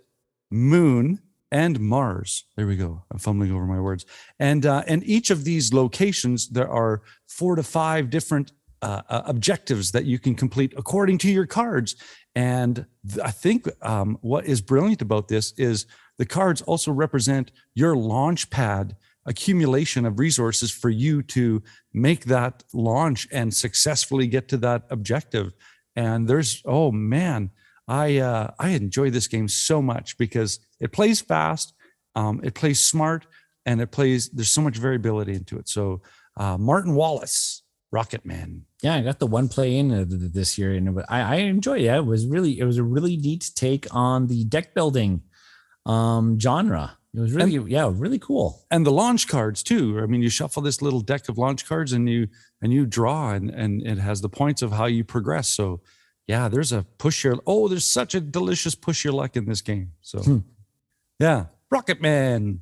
Moon, 0.49 1.19
and 1.51 1.79
Mars. 1.79 2.45
There 2.55 2.67
we 2.67 2.75
go. 2.75 3.03
I'm 3.11 3.19
fumbling 3.19 3.51
over 3.51 3.65
my 3.65 3.79
words. 3.79 4.05
And 4.39 4.65
uh, 4.65 4.83
and 4.87 5.03
each 5.03 5.29
of 5.29 5.43
these 5.43 5.73
locations, 5.73 6.49
there 6.49 6.69
are 6.69 7.01
four 7.27 7.55
to 7.55 7.63
five 7.63 8.09
different 8.09 8.51
uh, 8.81 9.01
uh, 9.09 9.23
objectives 9.25 9.91
that 9.91 10.05
you 10.05 10.19
can 10.19 10.35
complete 10.35 10.73
according 10.77 11.17
to 11.19 11.31
your 11.31 11.45
cards. 11.45 11.95
And 12.35 12.85
th- 13.07 13.19
I 13.19 13.31
think 13.31 13.67
um, 13.81 14.17
what 14.21 14.45
is 14.45 14.61
brilliant 14.61 15.01
about 15.01 15.27
this 15.27 15.53
is 15.57 15.85
the 16.17 16.25
cards 16.25 16.61
also 16.61 16.91
represent 16.91 17.51
your 17.73 17.95
launch 17.95 18.49
pad 18.49 18.95
accumulation 19.25 20.05
of 20.05 20.17
resources 20.17 20.71
for 20.71 20.89
you 20.89 21.21
to 21.21 21.61
make 21.93 22.25
that 22.25 22.63
launch 22.73 23.27
and 23.31 23.53
successfully 23.53 24.27
get 24.27 24.47
to 24.49 24.57
that 24.57 24.83
objective. 24.89 25.53
And 25.95 26.27
there's 26.27 26.61
oh 26.65 26.91
man, 26.91 27.51
I 27.87 28.19
uh, 28.19 28.51
I 28.59 28.69
enjoy 28.69 29.09
this 29.09 29.27
game 29.27 29.47
so 29.47 29.81
much 29.81 30.17
because 30.17 30.59
it 30.79 30.91
plays 30.91 31.21
fast, 31.21 31.73
um, 32.15 32.41
it 32.43 32.53
plays 32.53 32.79
smart, 32.79 33.25
and 33.65 33.81
it 33.81 33.91
plays. 33.91 34.29
There's 34.29 34.49
so 34.49 34.61
much 34.61 34.77
variability 34.77 35.33
into 35.33 35.57
it. 35.57 35.69
So 35.69 36.01
uh, 36.37 36.57
Martin 36.57 36.95
Wallace, 36.95 37.63
Rocket 37.91 38.25
Man. 38.25 38.63
Yeah, 38.81 38.95
I 38.95 39.01
got 39.01 39.19
the 39.19 39.27
one 39.27 39.49
play 39.49 39.75
in 39.77 39.89
th- 39.89 40.09
th- 40.09 40.31
this 40.31 40.57
year, 40.57 40.73
and 40.73 41.01
I, 41.09 41.21
I 41.21 41.35
enjoyed 41.35 41.81
it. 41.81 41.87
It 41.87 42.05
was 42.05 42.25
really, 42.25 42.59
it 42.59 42.63
was 42.65 42.77
a 42.77 42.83
really 42.83 43.17
neat 43.17 43.51
take 43.55 43.87
on 43.91 44.27
the 44.27 44.45
deck 44.45 44.73
building 44.73 45.21
um, 45.85 46.39
genre. 46.39 46.97
It 47.13 47.19
was 47.19 47.33
really, 47.33 47.55
yeah, 47.71 47.89
really 47.91 48.19
cool. 48.19 48.61
and 48.69 48.85
the 48.85 48.91
launch 48.91 49.27
cards 49.27 49.63
too. 49.63 49.99
I 49.99 50.05
mean, 50.05 50.21
you 50.21 50.29
shuffle 50.29 50.61
this 50.61 50.79
little 50.81 51.01
deck 51.01 51.27
of 51.27 51.39
launch 51.39 51.65
cards 51.67 51.91
and 51.91 52.07
you 52.07 52.27
and 52.61 52.71
you 52.71 52.85
draw 52.85 53.31
and 53.31 53.49
and 53.49 53.81
it 53.81 53.97
has 53.97 54.21
the 54.21 54.29
points 54.29 54.61
of 54.61 54.71
how 54.71 54.85
you 54.85 55.03
progress. 55.03 55.49
So 55.49 55.81
yeah, 56.27 56.47
there's 56.49 56.71
a 56.71 56.85
push 56.99 57.23
your 57.23 57.39
oh, 57.47 57.67
there's 57.67 57.91
such 57.91 58.13
a 58.13 58.21
delicious 58.21 58.75
push 58.75 59.03
your 59.03 59.13
luck 59.13 59.35
in 59.35 59.45
this 59.45 59.61
game. 59.61 59.93
So 60.01 60.19
Hmm. 60.19 60.37
Yeah, 61.19 61.45
Rocket 61.69 62.01
Man. 62.01 62.61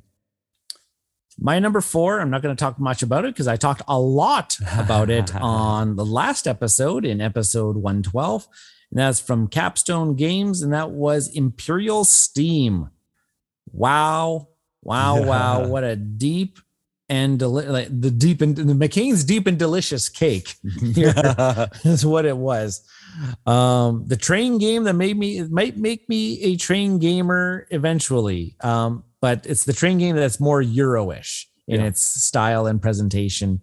My 1.40 1.60
number 1.60 1.80
four, 1.80 2.20
I'm 2.20 2.30
not 2.30 2.42
going 2.42 2.54
to 2.54 2.60
talk 2.60 2.80
much 2.80 3.02
about 3.02 3.24
it 3.24 3.32
because 3.32 3.46
I 3.46 3.56
talked 3.56 3.82
a 3.86 3.98
lot 3.98 4.58
about 4.76 5.08
it 5.08 5.34
on 5.40 5.94
the 5.94 6.04
last 6.04 6.48
episode 6.48 7.04
in 7.04 7.20
episode 7.20 7.76
112. 7.76 8.48
And 8.90 8.98
that's 8.98 9.20
from 9.20 9.46
Capstone 9.46 10.16
Games, 10.16 10.62
and 10.62 10.72
that 10.72 10.90
was 10.90 11.28
Imperial 11.28 12.04
Steam. 12.04 12.90
Wow. 13.70 14.48
Wow. 14.82 15.22
Wow. 15.22 15.66
What 15.68 15.84
a 15.84 15.94
deep 15.94 16.58
and 17.08 17.38
deli- 17.38 17.66
like 17.66 17.88
the 17.88 18.10
deep 18.10 18.40
and 18.42 18.56
the 18.56 18.74
McCain's 18.74 19.24
deep 19.24 19.46
and 19.46 19.58
delicious 19.58 20.08
cake. 20.08 20.54
Is 21.84 22.04
what 22.04 22.24
it 22.26 22.36
was. 22.36 22.82
Um, 23.46 24.04
the 24.06 24.16
train 24.16 24.58
game 24.58 24.84
that 24.84 24.94
made 24.94 25.16
me 25.18 25.38
it 25.38 25.50
might 25.50 25.76
make 25.76 26.08
me 26.08 26.40
a 26.42 26.56
train 26.56 26.98
gamer 26.98 27.66
eventually. 27.70 28.56
Um, 28.60 29.04
but 29.20 29.46
it's 29.46 29.64
the 29.64 29.72
train 29.72 29.98
game 29.98 30.14
that's 30.16 30.38
more 30.38 30.62
Euro-ish 30.62 31.48
in 31.66 31.80
Yeah. 31.80 31.86
its 31.88 32.00
style 32.00 32.66
and 32.66 32.80
presentation. 32.80 33.60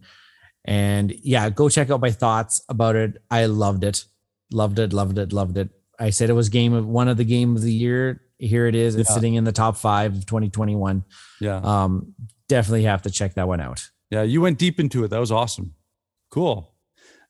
And 0.66 1.12
yeah, 1.22 1.50
go 1.50 1.70
check 1.70 1.90
out 1.92 2.02
my 2.02 2.12
thoughts 2.12 2.62
about 2.68 2.96
it. 2.96 3.22
I 3.30 3.46
loved 3.46 3.84
it, 3.84 4.04
loved 4.52 4.80
it, 4.80 4.92
loved 4.94 5.18
it, 5.18 5.32
loved 5.32 5.58
it. 5.58 5.70
I 6.00 6.10
said 6.10 6.30
it 6.30 6.34
was 6.34 6.50
game 6.50 6.74
of 6.74 6.86
one 6.88 7.08
of 7.08 7.18
the 7.18 7.24
game 7.24 7.56
of 7.56 7.62
the 7.62 7.72
year. 7.72 8.22
Here 8.38 8.68
it 8.68 8.76
is. 8.76 8.96
It's 8.96 9.10
Yeah. 9.10 9.16
sitting 9.16 9.36
in 9.36 9.44
the 9.46 9.52
top 9.54 9.78
five 9.78 10.14
of 10.16 10.26
2021. 10.26 11.06
yeah. 11.40 11.58
Um, 11.64 12.14
definitely 12.48 12.84
have 12.84 13.02
to 13.04 13.10
check 13.10 13.36
that 13.36 13.48
one 13.48 13.62
out. 13.62 13.90
Yeah, 14.10 14.24
you 14.24 14.42
went 14.42 14.58
deep 14.58 14.80
into 14.80 15.04
it. 15.04 15.10
That 15.10 15.20
was 15.20 15.32
awesome. 15.32 15.74
Cool. 16.30 16.74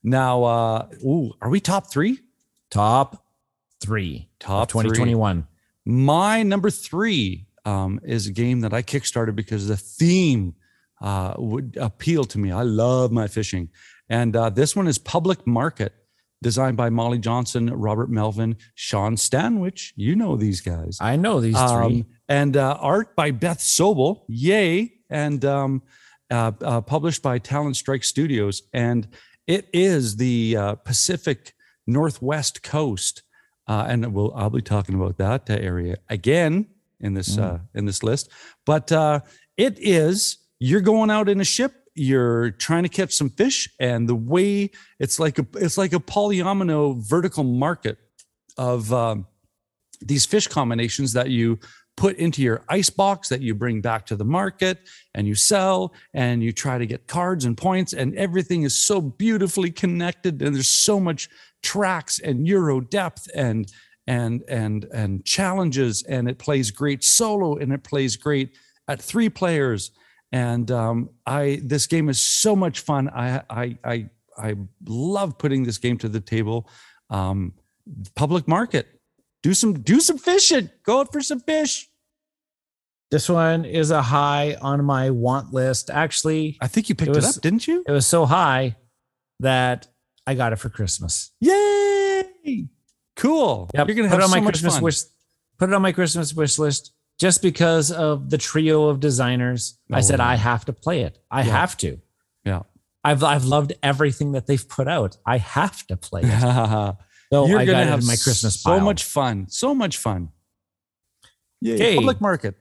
Now, 0.03 0.43
uh, 0.43 0.88
ooh, 1.03 1.34
are 1.41 1.49
we 1.49 1.59
top 1.59 1.91
three? 1.91 2.20
Top 2.70 3.26
three 3.82 4.30
Top 4.39 4.63
of 4.63 4.68
2021. 4.70 5.47
My 5.86 6.43
number 6.43 6.70
three 6.70 7.47
um, 7.66 7.99
is 8.03 8.28
a 8.28 8.32
game 8.32 8.61
that 8.61 8.74
I 8.74 8.82
kickstarted 8.82 9.36
because 9.36 9.68
the 9.68 9.78
theme 9.78 10.55
uh, 11.01 11.34
would 11.38 11.78
appeal 11.80 12.24
to 12.26 12.38
me. 12.38 12.51
I 12.51 12.63
love 12.63 13.11
my 13.11 13.28
fishing. 13.28 13.70
And 14.09 14.36
uh, 14.36 14.49
this 14.49 14.76
one 14.76 14.88
is 14.88 14.97
Public 14.97 15.45
Market, 15.47 15.93
designed 16.41 16.78
by 16.78 16.89
Molly 16.89 17.18
Johnson, 17.18 17.72
Robert 17.74 18.09
Melvin, 18.09 18.57
Shawn 18.76 19.16
Stankewich. 19.16 19.93
You 19.95 20.16
know 20.16 20.36
these 20.36 20.61
guys. 20.61 20.97
I 21.01 21.16
know 21.16 21.41
these 21.41 21.55
three. 21.55 22.01
Um, 22.01 22.05
and 22.28 22.57
uh, 22.57 22.78
art 22.80 23.16
by 23.16 23.32
Beth 23.32 23.59
Sobel, 23.59 24.24
yay, 24.28 24.94
and 25.10 25.43
um, 25.45 25.82
uh, 26.32 26.51
uh, 26.62 26.82
published 26.82 27.22
by 27.22 27.38
Talon 27.38 27.74
Strikes 27.74 28.08
Studios. 28.08 28.64
And 28.74 29.08
it 29.47 29.70
is 29.74 30.16
the 30.16 30.58
uh, 30.58 30.76
Pacific 30.76 31.53
Northwest 31.88 32.64
coast, 32.64 33.24
uh, 33.68 33.86
and 33.88 34.14
we'll 34.14 34.34
I'll 34.36 34.49
be 34.49 34.62
talking 34.62 34.95
about 34.95 35.18
that 35.18 35.49
uh, 35.49 35.53
area 35.53 35.97
again 36.10 36.68
in 36.99 37.14
this 37.14 37.38
uh, 37.38 37.60
in 37.74 37.86
this 37.86 38.03
list. 38.03 38.30
But 38.66 38.91
uh, 38.91 39.22
it 39.58 39.78
is 39.80 40.38
you're 40.60 40.82
going 40.82 41.12
out 41.12 41.30
in 41.30 41.39
a 41.39 41.45
ship. 41.45 41.74
You're 41.93 42.51
trying 42.51 42.84
to 42.84 42.89
catch 42.89 43.14
some 43.14 43.30
fish, 43.30 43.70
and 43.80 44.10
the 44.10 44.16
way 44.16 44.72
it's 44.99 45.20
like 45.20 45.39
a 45.39 45.45
it's 45.56 45.78
like 45.78 45.93
a 45.93 45.99
polyomino 45.99 46.97
vertical 47.08 47.43
market 47.43 47.97
of 48.58 48.91
um, 48.91 49.28
these 50.01 50.26
fish 50.26 50.47
combinations 50.47 51.14
that 51.14 51.30
you 51.30 51.60
put 51.97 52.17
into 52.17 52.41
your 52.41 52.63
ice 52.67 52.89
box 52.89 53.29
that 53.29 53.41
you 53.41 53.55
bring 53.55 53.81
back 53.81 54.05
to 54.05 54.15
the 54.15 54.25
market 54.25 54.79
and 55.13 55.27
you 55.27 55.35
sell 55.35 55.93
and 56.13 56.43
you 56.43 56.51
try 56.51 56.77
to 56.77 56.85
get 56.85 57.07
cards 57.07 57.45
and 57.45 57.57
points 57.57 57.93
and 57.93 58.13
everything 58.15 58.63
is 58.63 58.77
so 58.77 58.99
beautifully 58.99 59.71
connected 59.71 60.41
and 60.41 60.55
there's 60.55 60.67
so 60.67 60.99
much 60.99 61.29
tracks 61.63 62.19
and 62.19 62.47
euro 62.47 62.81
depth 62.81 63.27
and 63.33 63.71
and 64.07 64.43
and 64.47 64.85
and 64.93 65.25
challenges 65.25 66.03
and 66.03 66.29
it 66.29 66.37
plays 66.37 66.69
great 66.69 67.03
solo 67.03 67.55
and 67.55 67.73
it 67.73 67.83
plays 67.83 68.15
great 68.15 68.55
at 68.87 69.01
three 69.01 69.29
players. 69.29 69.91
And 70.31 70.69
um, 70.71 71.09
I 71.25 71.61
this 71.63 71.87
game 71.87 72.09
is 72.09 72.21
so 72.21 72.55
much 72.55 72.81
fun. 72.81 73.09
I 73.09 73.41
I 73.49 73.77
I 73.83 74.09
I 74.37 74.55
love 74.85 75.37
putting 75.37 75.63
this 75.63 75.77
game 75.77 75.97
to 75.99 76.09
the 76.09 76.19
table. 76.19 76.69
Um, 77.09 77.53
public 78.15 78.47
market 78.47 78.94
do 79.45 79.53
some 79.53 79.73
do 79.81 79.99
some 79.99 80.17
fishing. 80.17 80.71
Go 80.83 81.01
out 81.01 81.11
for 81.13 81.21
some 81.21 81.39
fish. 81.39 81.87
This 83.11 83.29
one 83.29 83.63
is 83.63 83.91
a 83.91 84.01
high 84.01 84.55
on 84.59 84.83
my 84.83 85.11
want 85.11 85.53
list. 85.53 85.91
Actually, 85.91 86.57
I 86.61 86.67
think 86.67 86.89
you 86.89 86.95
picked 86.95 87.11
It 87.15 87.17
it, 87.17 87.25
up, 87.25 87.41
didn't 87.41 87.67
you? 87.67 87.83
it 87.87 87.91
was 87.91 88.07
so 88.07 88.25
high 88.25 88.75
that 89.41 89.87
I 90.25 90.33
got 90.33 90.51
it 90.51 90.55
for 90.55 90.69
Christmas. 90.69 91.31
Yay! 91.39 92.67
Cool. 93.15 93.69
Yep. 93.75 93.87
You're 93.87 93.95
gonna 93.97 94.09
put 94.09 94.13
have 94.13 94.19
it 94.21 94.23
on 94.23 94.29
so 94.29 94.35
my 94.41 94.41
Christmas 94.49 94.73
fun. 94.73 94.83
wish. 94.83 95.01
Put 95.59 95.69
it 95.69 95.75
on 95.75 95.81
my 95.83 95.91
Christmas 95.91 96.33
wish 96.33 96.57
list 96.57 96.93
just 97.19 97.43
because 97.43 97.91
of 97.91 98.31
the 98.31 98.39
trio 98.39 98.85
of 98.89 98.99
designers. 98.99 99.77
I 99.91 100.01
said 100.01 100.19
Oh. 100.19 100.23
I 100.23 100.35
have 100.35 100.65
to 100.65 100.73
play 100.73 101.01
it. 101.03 101.19
I 101.29 101.43
Yeah. 101.43 101.51
have 101.51 101.77
to. 101.77 101.99
Yeah. 102.43 102.63
I've 103.03 103.23
I've 103.23 103.45
loved 103.45 103.73
everything 103.83 104.31
that 104.31 104.47
they've 104.47 104.67
put 104.67 104.87
out. 104.87 105.17
I 105.23 105.37
have 105.37 105.85
to 105.87 105.95
play 105.97 106.21
it. 106.25 106.95
So 107.32 107.47
You're 107.47 107.59
I 107.59 107.65
gonna 107.65 107.86
have 107.86 108.05
my 108.05 108.15
Christmas 108.15 108.61
so 108.61 108.69
pile. 108.71 108.80
much 108.82 109.03
fun. 109.03 109.47
So 109.49 109.73
much 109.76 109.97
fun. 109.97 110.30
Okay. 111.65 111.95
Public 111.95 112.21
market. 112.21 112.55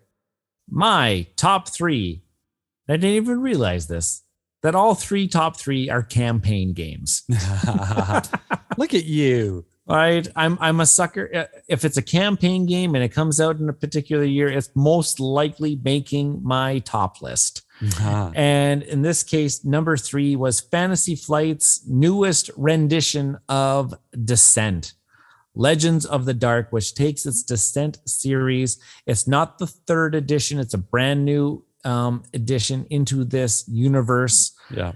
my 0.69 1.27
top 1.37 1.69
three. 1.69 2.23
I 2.89 2.95
didn't 2.95 3.11
even 3.17 3.41
realize 3.41 3.87
this. 3.87 4.23
That 4.62 4.75
all 4.75 4.95
three 4.95 5.29
top 5.29 5.59
three 5.59 5.91
are 5.91 6.03
campaign 6.03 6.73
games. 6.73 7.23
Look 8.79 8.95
at 8.95 9.05
you. 9.05 9.67
All 9.87 9.97
right. 9.97 10.27
I'm 10.35 10.57
I'm 10.61 10.81
a 10.81 10.87
sucker. 10.87 11.29
Uh, 11.35 11.45
If 11.69 11.85
it's 11.85 11.99
a 11.99 12.03
campaign 12.03 12.65
game 12.65 12.95
and 12.95 13.05
it 13.05 13.11
comes 13.11 13.41
out 13.41 13.59
in 13.59 13.69
a 13.69 13.73
particular 13.75 14.25
year, 14.25 14.49
it's 14.49 14.71
most 14.75 15.21
likely 15.21 15.79
making 15.85 16.41
my 16.43 16.79
top 16.81 17.21
list. 17.21 17.62
And 18.35 18.82
in 18.82 19.03
this 19.03 19.22
case, 19.22 19.64
number 19.64 19.97
three 19.97 20.37
was 20.37 20.61
Fantasy 20.61 21.16
Flight's 21.16 21.87
newest 21.87 22.51
rendition 22.57 23.39
of 23.49 23.95
Descent. 24.24 24.95
Legends 25.55 26.05
of 26.05 26.24
the 26.24 26.35
Dark, 26.35 26.72
which 26.72 26.95
takes 26.95 27.26
its 27.26 27.43
Descent 27.43 27.99
series. 28.07 28.78
It's 29.07 29.28
not 29.28 29.59
the 29.59 29.68
third 29.68 30.14
edition, 30.14 30.59
it's 30.59 30.74
a 30.74 30.78
brand 30.78 31.24
new 31.24 31.64
um, 31.85 32.24
addition 32.32 32.87
into 32.91 33.24
this 33.24 33.64
universe. 33.68 34.53
yeah. 34.70 34.93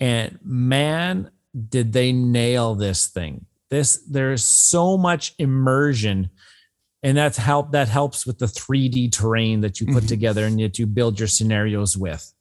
And 0.00 0.38
man, 0.44 1.30
did 1.68 1.92
they 1.92 2.12
nail 2.12 2.74
this 2.74 3.06
thing. 3.06 3.46
This 3.70 4.02
there's 4.08 4.44
so 4.44 4.96
much 4.96 5.34
immersion. 5.38 6.30
And 7.02 7.16
that's 7.16 7.36
help 7.38 7.72
that 7.72 7.88
helps 7.88 8.26
with 8.26 8.38
the 8.38 8.46
3D 8.48 9.12
terrain 9.12 9.60
that 9.60 9.80
you 9.80 9.86
put 9.86 10.04
Mhm. 10.04 10.08
together 10.08 10.44
and 10.46 10.58
that 10.60 10.78
you 10.78 10.86
build 10.86 11.18
your 11.18 11.28
scenarios 11.28 11.96
with. 11.96 12.32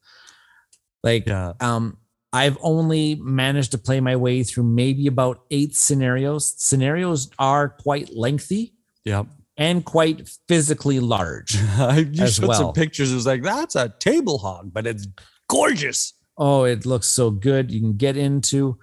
Like 1.03 1.27
Yeah. 1.27 1.53
um 1.59 1.97
I've 2.33 2.57
only 2.61 3.15
managed 3.15 3.71
to 3.71 3.77
play 3.77 3.99
my 4.01 4.15
way 4.15 4.43
through 4.43 4.65
maybe 4.65 5.07
about 5.07 5.43
eight 5.49 5.75
scenarios. 5.75 6.53
Scenarios 6.57 7.29
are 7.39 7.69
quite 7.69 8.13
lengthy 8.15 8.73
Yeah. 9.05 9.23
and 9.55 9.85
quite 9.85 10.29
physically 10.47 10.99
large. 10.99 11.55
you 12.11 12.27
showed 12.27 12.47
well. 12.49 12.59
some 12.59 12.73
pictures. 12.73 13.11
It 13.11 13.15
was 13.15 13.25
like, 13.25 13.43
that's 13.43 13.75
a 13.75 13.93
table 13.99 14.39
hog, 14.39 14.73
but 14.73 14.85
it's 14.85 15.07
gorgeous. 15.47 16.13
Oh, 16.37 16.65
it 16.65 16.85
looks 16.85 17.07
so 17.07 17.31
good. 17.31 17.71
You 17.71 17.79
can 17.79 17.93
get 17.95 18.17
into. 18.17 18.77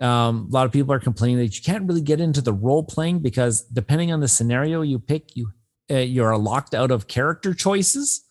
Um, 0.00 0.48
a 0.50 0.54
lot 0.54 0.66
of 0.66 0.72
people 0.72 0.92
are 0.94 1.00
complaining 1.00 1.38
that 1.38 1.56
you 1.56 1.62
can't 1.62 1.86
really 1.86 2.00
get 2.00 2.20
into 2.20 2.40
the 2.40 2.52
role 2.52 2.82
playing 2.82 3.18
because 3.20 3.62
depending 3.64 4.12
on 4.12 4.20
the 4.20 4.28
scenario 4.28 4.80
you 4.82 4.98
pick, 4.98 5.36
you 5.36 5.50
uh, 5.90 5.96
you're 5.96 6.36
locked 6.38 6.74
out 6.74 6.90
of 6.90 7.06
character 7.06 7.52
choices. 7.52 8.24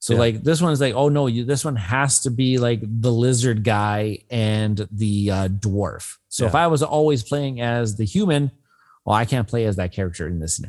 So 0.00 0.14
Yeah. 0.14 0.18
like 0.20 0.42
this 0.42 0.60
one 0.60 0.72
is 0.72 0.80
like, 0.80 0.94
oh 0.94 1.08
no, 1.08 1.26
you 1.28 1.44
this 1.44 1.64
one 1.64 1.76
has 1.76 2.20
to 2.22 2.30
be 2.30 2.58
like 2.58 2.80
the 2.82 3.12
lizard 3.12 3.62
guy 3.64 4.18
and 4.30 4.86
the 4.90 5.30
uh, 5.30 5.48
dwarf. 5.48 6.16
So 6.28 6.46
if 6.46 6.54
I 6.54 6.66
was 6.66 6.82
always 6.82 7.22
playing 7.22 7.60
as 7.60 7.96
the 7.96 8.04
human, 8.04 8.50
well, 9.06 9.14
I 9.16 9.24
can't 9.24 9.46
play 9.46 9.64
as 9.66 9.76
that 9.76 9.92
character 9.92 10.26
in 10.26 10.40
this. 10.40 10.60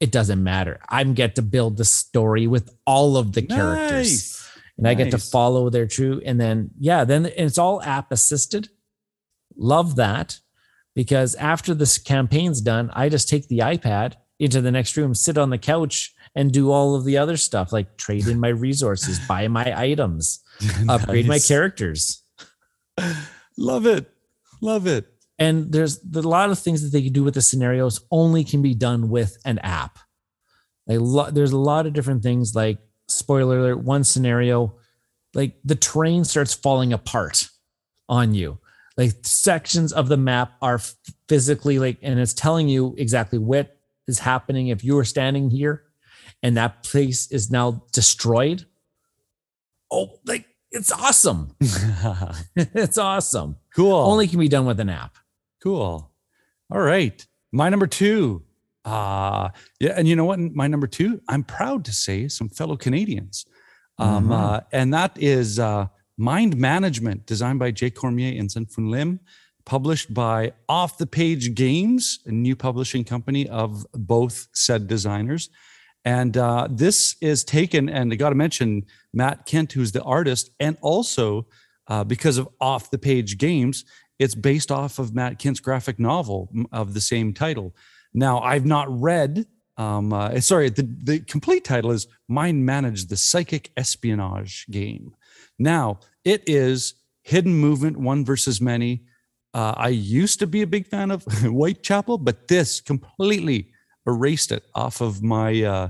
It 0.00 0.10
doesn't 0.12 0.42
matter. 0.42 0.80
I'm 0.90 1.14
get 1.14 1.36
to 1.36 1.42
build 1.42 1.76
the 1.76 1.84
story 1.84 2.46
with 2.46 2.74
all 2.86 3.16
of 3.16 3.32
the 3.32 3.42
characters 3.42 3.90
Nice. 4.10 4.50
and 4.76 4.88
I 4.88 4.94
get 4.94 5.10
to 5.12 5.18
follow 5.18 5.70
their 5.70 5.86
true. 5.86 6.20
And 6.26 6.38
then, 6.40 6.70
yeah, 6.78 7.04
then 7.04 7.26
it's 7.26 7.56
all 7.56 7.80
app 7.82 8.10
assisted. 8.12 8.68
Love 9.56 9.96
that 9.96 10.38
because 10.94 11.34
after 11.36 11.74
this 11.74 11.98
campaign's 11.98 12.60
done, 12.60 12.90
I 12.94 13.08
just 13.08 13.28
take 13.28 13.48
the 13.48 13.58
iPad 13.58 14.14
into 14.38 14.60
the 14.60 14.70
next 14.70 14.96
room, 14.96 15.14
sit 15.14 15.38
on 15.38 15.50
the 15.50 15.58
couch, 15.58 16.14
and 16.34 16.52
do 16.52 16.70
all 16.70 16.94
of 16.94 17.04
the 17.04 17.16
other 17.16 17.36
stuff 17.36 17.72
like 17.72 17.96
trade 17.96 18.26
in 18.26 18.38
my 18.38 18.48
resources, 18.66 19.18
buy 19.20 19.48
my 19.48 19.72
items, 19.78 20.42
upgrade 20.88 21.26
my 21.26 21.38
characters. 21.38 22.22
Love 23.58 23.86
it. 23.86 24.10
Love 24.60 24.86
it. 24.86 25.06
And 25.38 25.70
there's 25.72 26.00
a 26.14 26.20
lot 26.22 26.50
of 26.50 26.58
things 26.58 26.82
that 26.82 26.92
they 26.96 27.02
can 27.02 27.12
do 27.12 27.24
with 27.24 27.34
the 27.34 27.42
scenarios 27.42 28.00
only 28.10 28.42
can 28.42 28.62
be 28.62 28.74
done 28.74 29.10
with 29.10 29.36
an 29.44 29.58
app. 29.58 29.98
Like 30.86 31.00
lo- 31.00 31.30
there's 31.30 31.52
a 31.52 31.58
lot 31.58 31.86
of 31.86 31.92
different 31.92 32.22
things 32.22 32.54
like 32.54 32.78
spoiler 33.08 33.58
alert, 33.58 33.78
one 33.78 34.04
scenario, 34.04 34.76
like 35.34 35.56
the 35.64 35.74
terrain 35.74 36.24
starts 36.24 36.54
falling 36.54 36.92
apart 36.92 37.48
on 38.08 38.34
you. 38.34 38.58
Like 38.96 39.12
sections 39.22 39.92
of 39.92 40.08
the 40.08 40.16
map 40.16 40.52
are 40.62 40.80
physically 41.28 41.78
like, 41.78 41.98
and 42.02 42.18
it's 42.18 42.32
telling 42.34 42.68
you 42.68 42.94
exactly 42.96 43.38
what 43.38 43.76
is 44.08 44.18
happening 44.20 44.68
if 44.68 44.82
you 44.84 44.96
are 44.98 45.04
standing 45.04 45.50
here 45.50 45.82
and 46.42 46.56
that 46.56 46.82
place 46.82 47.30
is 47.30 47.50
now 47.50 47.84
destroyed. 47.92 48.64
Oh, 49.90 50.18
like 50.24 50.46
it's 50.70 50.90
awesome. 50.92 51.54
it's 52.56 52.98
awesome. 52.98 53.56
cool. 53.74 53.94
Only 53.96 54.28
can 54.28 54.38
be 54.38 54.48
done 54.48 54.66
with 54.66 54.80
an 54.80 54.88
app. 54.88 55.16
Cool. 55.62 56.10
All 56.70 56.80
right. 56.80 57.24
My 57.52 57.68
number 57.68 57.86
two. 57.86 58.42
Uh 58.84 59.48
yeah, 59.80 59.94
and 59.96 60.06
you 60.06 60.14
know 60.14 60.24
what? 60.24 60.38
My 60.38 60.68
number 60.68 60.86
two, 60.86 61.20
I'm 61.28 61.42
proud 61.42 61.84
to 61.86 61.92
say 61.92 62.28
some 62.28 62.48
fellow 62.48 62.76
Canadians. 62.76 63.44
Um, 63.98 64.28
Mhm. 64.28 64.32
uh, 64.32 64.60
and 64.72 64.94
that 64.94 65.16
is 65.20 65.58
uh 65.58 65.88
Mind 66.16 66.56
Management, 66.56 67.26
designed 67.26 67.58
by 67.58 67.70
Jay 67.70 67.90
Cormier 67.90 68.38
and 68.38 68.50
Sen-Foong 68.50 68.90
Lim, 68.90 69.20
published 69.64 70.14
by 70.14 70.52
Off 70.68 70.96
the 70.96 71.06
Page 71.06 71.54
Games, 71.54 72.20
a 72.24 72.30
new 72.30 72.56
publishing 72.56 73.04
company 73.04 73.48
of 73.48 73.84
both 73.92 74.48
said 74.52 74.86
designers. 74.86 75.50
And 76.04 76.36
uh, 76.36 76.68
this 76.70 77.16
is 77.20 77.42
taken, 77.42 77.88
and 77.88 78.12
I 78.12 78.16
got 78.16 78.30
to 78.30 78.36
mention 78.36 78.84
Matt 79.12 79.44
Kindt, 79.44 79.72
who's 79.72 79.90
the 79.90 80.02
artist, 80.04 80.50
and 80.60 80.76
also 80.80 81.48
uh, 81.88 82.04
because 82.04 82.38
of 82.38 82.48
Off 82.60 82.90
the 82.90 82.98
Page 82.98 83.38
Games, 83.38 83.84
it's 84.18 84.36
based 84.36 84.70
off 84.70 84.98
of 85.00 85.14
Matt 85.14 85.40
Kindt's 85.40 85.60
graphic 85.60 85.98
novel 85.98 86.48
of 86.72 86.94
the 86.94 87.00
same 87.00 87.34
title. 87.34 87.74
Now, 88.14 88.38
I've 88.38 88.64
not 88.64 88.86
read. 88.88 89.46
Um, 89.76 90.12
uh, 90.12 90.40
sorry, 90.40 90.70
the, 90.70 90.88
the 91.02 91.20
complete 91.20 91.64
title 91.64 91.90
is 91.90 92.06
Mind 92.28 92.64
Manage 92.64 93.06
the 93.06 93.16
Psychic 93.16 93.72
Espionage 93.76 94.66
Game. 94.70 95.15
Now, 95.58 96.00
it 96.24 96.42
is 96.46 96.94
hidden 97.22 97.54
movement, 97.54 97.96
one 97.96 98.24
versus 98.24 98.60
many. 98.60 99.04
Uh, 99.54 99.74
I 99.76 99.88
used 99.88 100.38
to 100.40 100.46
be 100.46 100.62
a 100.62 100.66
big 100.66 100.86
fan 100.86 101.10
of 101.10 101.24
Whitechapel, 101.42 102.18
but 102.18 102.48
this 102.48 102.80
completely 102.80 103.72
erased 104.06 104.52
it 104.52 104.64
off 104.74 105.00
of 105.00 105.22
my 105.22 105.62
uh, 105.62 105.88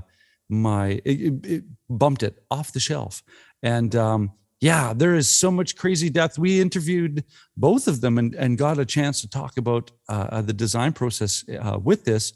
my 0.49 1.01
it, 1.05 1.45
it 1.45 1.63
bumped 1.89 2.23
it 2.23 2.43
off 2.49 2.73
the 2.73 2.79
shelf. 2.79 3.23
And 3.61 3.95
um, 3.95 4.31
yeah, 4.59 4.93
there 4.93 5.15
is 5.15 5.29
so 5.29 5.51
much 5.51 5.75
crazy 5.75 6.09
depth. 6.09 6.39
We 6.39 6.61
interviewed 6.61 7.23
both 7.55 7.87
of 7.87 8.01
them 8.01 8.17
and, 8.17 8.33
and 8.35 8.57
got 8.57 8.79
a 8.79 8.85
chance 8.85 9.21
to 9.21 9.29
talk 9.29 9.57
about 9.57 9.91
uh, 10.09 10.41
the 10.41 10.53
design 10.53 10.93
process 10.93 11.43
uh, 11.61 11.77
with 11.77 12.05
this. 12.05 12.33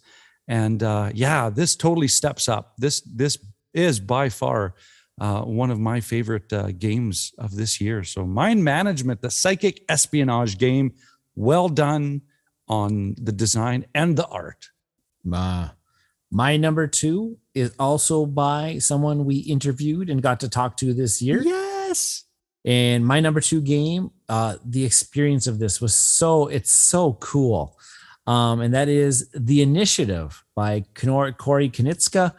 And 0.47 0.83
uh, 0.83 1.11
yeah, 1.13 1.49
this 1.49 1.75
totally 1.75 2.07
steps 2.07 2.47
up. 2.49 2.73
This 2.77 3.01
this 3.01 3.37
is 3.73 3.99
by 3.99 4.29
far 4.29 4.75
uh, 5.19 5.41
one 5.41 5.71
of 5.71 5.79
my 5.79 5.99
favorite 5.99 6.51
uh, 6.53 6.71
games 6.71 7.33
of 7.37 7.55
this 7.55 7.81
year. 7.81 8.03
So, 8.03 8.25
Mind 8.25 8.63
Management, 8.63 9.21
the 9.21 9.31
psychic 9.31 9.83
espionage 9.89 10.57
game, 10.57 10.93
well 11.35 11.69
done 11.69 12.21
on 12.67 13.15
the 13.21 13.31
design 13.31 13.85
and 13.93 14.17
the 14.17 14.27
art. 14.27 14.69
Uh, 15.31 15.69
my 16.31 16.57
number 16.57 16.87
two 16.87 17.37
is 17.53 17.73
also 17.77 18.25
by 18.25 18.77
someone 18.79 19.25
we 19.25 19.37
interviewed 19.37 20.09
and 20.09 20.21
got 20.21 20.39
to 20.39 20.49
talk 20.49 20.77
to 20.77 20.93
this 20.93 21.21
year. 21.21 21.41
Yes. 21.43 22.23
And 22.63 23.05
my 23.05 23.19
number 23.19 23.41
two 23.41 23.61
game, 23.61 24.11
uh, 24.29 24.57
the 24.63 24.85
experience 24.85 25.47
of 25.47 25.59
this 25.59 25.81
was 25.81 25.93
so 25.95 26.47
it's 26.47 26.71
so 26.71 27.13
cool. 27.13 27.77
Um, 28.27 28.61
and 28.61 28.73
that 28.73 28.87
is 28.87 29.29
The 29.33 29.61
Initiative 29.61 30.43
by 30.55 30.85
Corey 30.93 31.69
Konieczka 31.69 32.33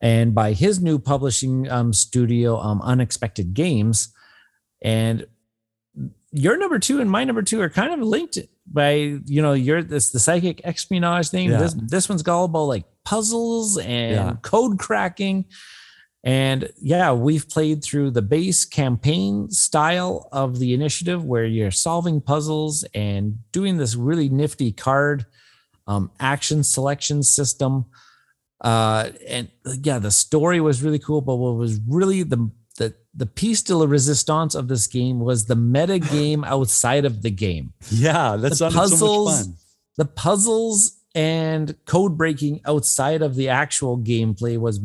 and 0.00 0.34
by 0.34 0.52
his 0.52 0.80
new 0.80 0.98
publishing 0.98 1.68
um, 1.70 1.92
studio, 1.92 2.58
um, 2.58 2.80
Unexpected 2.82 3.54
Games. 3.54 4.12
And 4.82 5.26
your 6.30 6.56
number 6.56 6.78
two 6.78 7.00
and 7.00 7.10
my 7.10 7.24
number 7.24 7.42
two 7.42 7.60
are 7.60 7.70
kind 7.70 7.92
of 7.92 8.06
linked 8.06 8.38
by 8.70 8.92
you 9.24 9.40
know 9.40 9.54
you're 9.54 9.82
this 9.82 10.10
the 10.10 10.18
psychic 10.20 10.60
espionage 10.64 11.28
thing. 11.30 11.50
Yeah. 11.50 11.58
This 11.58 11.74
this 11.74 12.08
one's 12.08 12.26
all 12.28 12.44
about 12.44 12.64
like 12.64 12.84
puzzles 13.04 13.78
and 13.78 14.14
Yeah. 14.14 14.36
code 14.42 14.78
cracking. 14.78 15.46
And 16.24 16.70
yeah, 16.80 17.12
we've 17.12 17.48
played 17.48 17.82
through 17.82 18.10
the 18.10 18.22
base 18.22 18.64
campaign 18.64 19.50
style 19.50 20.28
of 20.32 20.58
the 20.58 20.74
initiative 20.74 21.24
where 21.24 21.46
you're 21.46 21.70
solving 21.70 22.20
puzzles 22.20 22.84
and 22.92 23.38
doing 23.52 23.76
this 23.78 23.94
really 23.94 24.28
nifty 24.28 24.72
card 24.72 25.26
um, 25.86 26.10
action 26.20 26.62
selection 26.62 27.22
system. 27.22 27.86
Uh, 28.60 29.10
and 29.28 29.48
yeah, 29.82 29.98
the 29.98 30.10
story 30.10 30.60
was 30.60 30.82
really 30.82 30.98
cool, 30.98 31.20
but 31.20 31.36
what 31.36 31.54
was 31.56 31.78
really 31.86 32.22
the 32.22 32.50
the 32.76 32.94
the 33.14 33.26
piece 33.26 33.62
de 33.62 33.76
la 33.76 33.86
resistance 33.86 34.54
of 34.54 34.68
this 34.68 34.86
game 34.86 35.20
was 35.20 35.46
the 35.46 35.56
meta 35.56 35.98
game 36.16 36.44
outside 36.44 37.04
of 37.04 37.22
the 37.22 37.30
game 37.30 37.72
Yeah, 37.90 38.36
that 38.36 38.50
The 38.50 38.56
so 38.56 38.70
puzzles- 38.70 39.46
fun. 39.46 39.54
the 39.96 40.04
puzzles 40.04 40.96
and 41.14 41.74
code 41.86 42.16
breaking 42.16 42.60
outside 42.66 43.22
of 43.22 43.34
the 43.34 43.48
actual 43.48 43.98
gameplay 43.98 44.58
was 44.58 44.78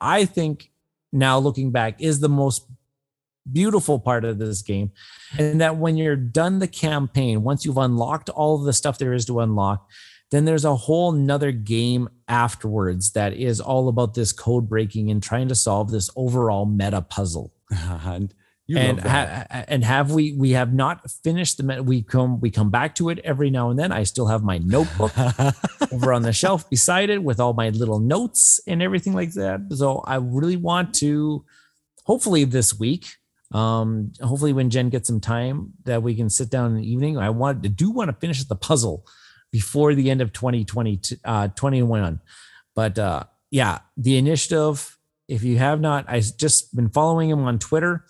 i 0.00 0.24
think 0.24 0.70
now 1.12 1.38
looking 1.38 1.70
back 1.70 2.00
is 2.00 2.20
the 2.20 2.28
most 2.28 2.64
beautiful 3.52 3.98
part 4.00 4.24
of 4.24 4.38
this 4.38 4.62
game 4.62 4.90
and 5.38 5.60
that 5.60 5.76
when 5.76 5.96
you're 5.96 6.16
done 6.16 6.58
the 6.58 6.66
campaign 6.66 7.42
once 7.42 7.64
you've 7.64 7.76
unlocked 7.76 8.30
all 8.30 8.54
of 8.58 8.64
the 8.64 8.72
stuff 8.72 8.96
there 8.98 9.12
is 9.12 9.26
to 9.26 9.40
unlock 9.40 9.86
then 10.32 10.46
there's 10.46 10.64
a 10.64 10.74
whole 10.74 11.12
nother 11.12 11.52
game 11.52 12.08
afterwards 12.26 13.12
that 13.12 13.34
is 13.34 13.60
all 13.60 13.88
about 13.88 14.14
this 14.14 14.32
code 14.32 14.66
breaking 14.66 15.10
and 15.10 15.22
trying 15.22 15.48
to 15.48 15.54
solve 15.54 15.90
this 15.90 16.08
overall 16.16 16.66
meta 16.66 17.02
puzzle. 17.02 17.52
And 18.04 18.34
you 18.66 18.78
and 18.78 19.00
ha- 19.00 19.44
and 19.50 19.84
have 19.84 20.12
we 20.12 20.34
we 20.34 20.52
have 20.52 20.72
not 20.72 21.10
finished 21.10 21.56
the 21.56 21.64
met- 21.64 21.84
we 21.84 22.00
come 22.00 22.40
we 22.40 22.48
come 22.48 22.70
back 22.70 22.94
to 22.94 23.08
it 23.10 23.18
every 23.24 23.50
now 23.50 23.70
and 23.70 23.78
then. 23.78 23.90
I 23.90 24.04
still 24.04 24.28
have 24.28 24.44
my 24.44 24.58
notebook 24.58 25.12
over 25.92 26.12
on 26.12 26.22
the 26.22 26.32
shelf 26.32 26.70
beside 26.70 27.10
it 27.10 27.22
with 27.22 27.40
all 27.40 27.54
my 27.54 27.70
little 27.70 27.98
notes 27.98 28.60
and 28.68 28.80
everything 28.80 29.14
like 29.14 29.32
that. 29.32 29.60
So 29.74 29.98
i 30.06 30.14
really 30.16 30.56
want 30.56 30.94
to 30.94 31.44
hopefully 32.04 32.44
this 32.44 32.78
week 32.78 33.06
um 33.52 34.12
hopefully 34.20 34.52
when 34.52 34.70
jen 34.70 34.88
gets 34.88 35.08
some 35.08 35.20
time 35.20 35.72
that 35.84 36.02
we 36.02 36.14
can 36.14 36.30
sit 36.30 36.50
down 36.50 36.70
in 36.70 36.76
the 36.78 36.90
evening 36.90 37.18
i 37.18 37.28
want 37.30 37.62
to 37.62 37.68
do 37.68 37.90
want 37.90 38.08
to 38.08 38.16
finish 38.16 38.42
the 38.44 38.56
puzzle 38.56 39.04
before 39.52 39.94
the 39.94 40.10
end 40.10 40.20
of 40.20 40.32
2020 40.32 41.00
uh 41.24 41.48
21 41.48 42.20
but 42.74 42.98
uh 42.98 43.22
yeah 43.50 43.78
the 43.96 44.16
initiative 44.16 44.98
if 45.28 45.42
you 45.44 45.58
have 45.58 45.80
not 45.80 46.04
I've 46.08 46.36
just 46.36 46.74
been 46.74 46.88
following 46.88 47.30
him 47.30 47.44
on 47.44 47.58
twitter 47.58 48.04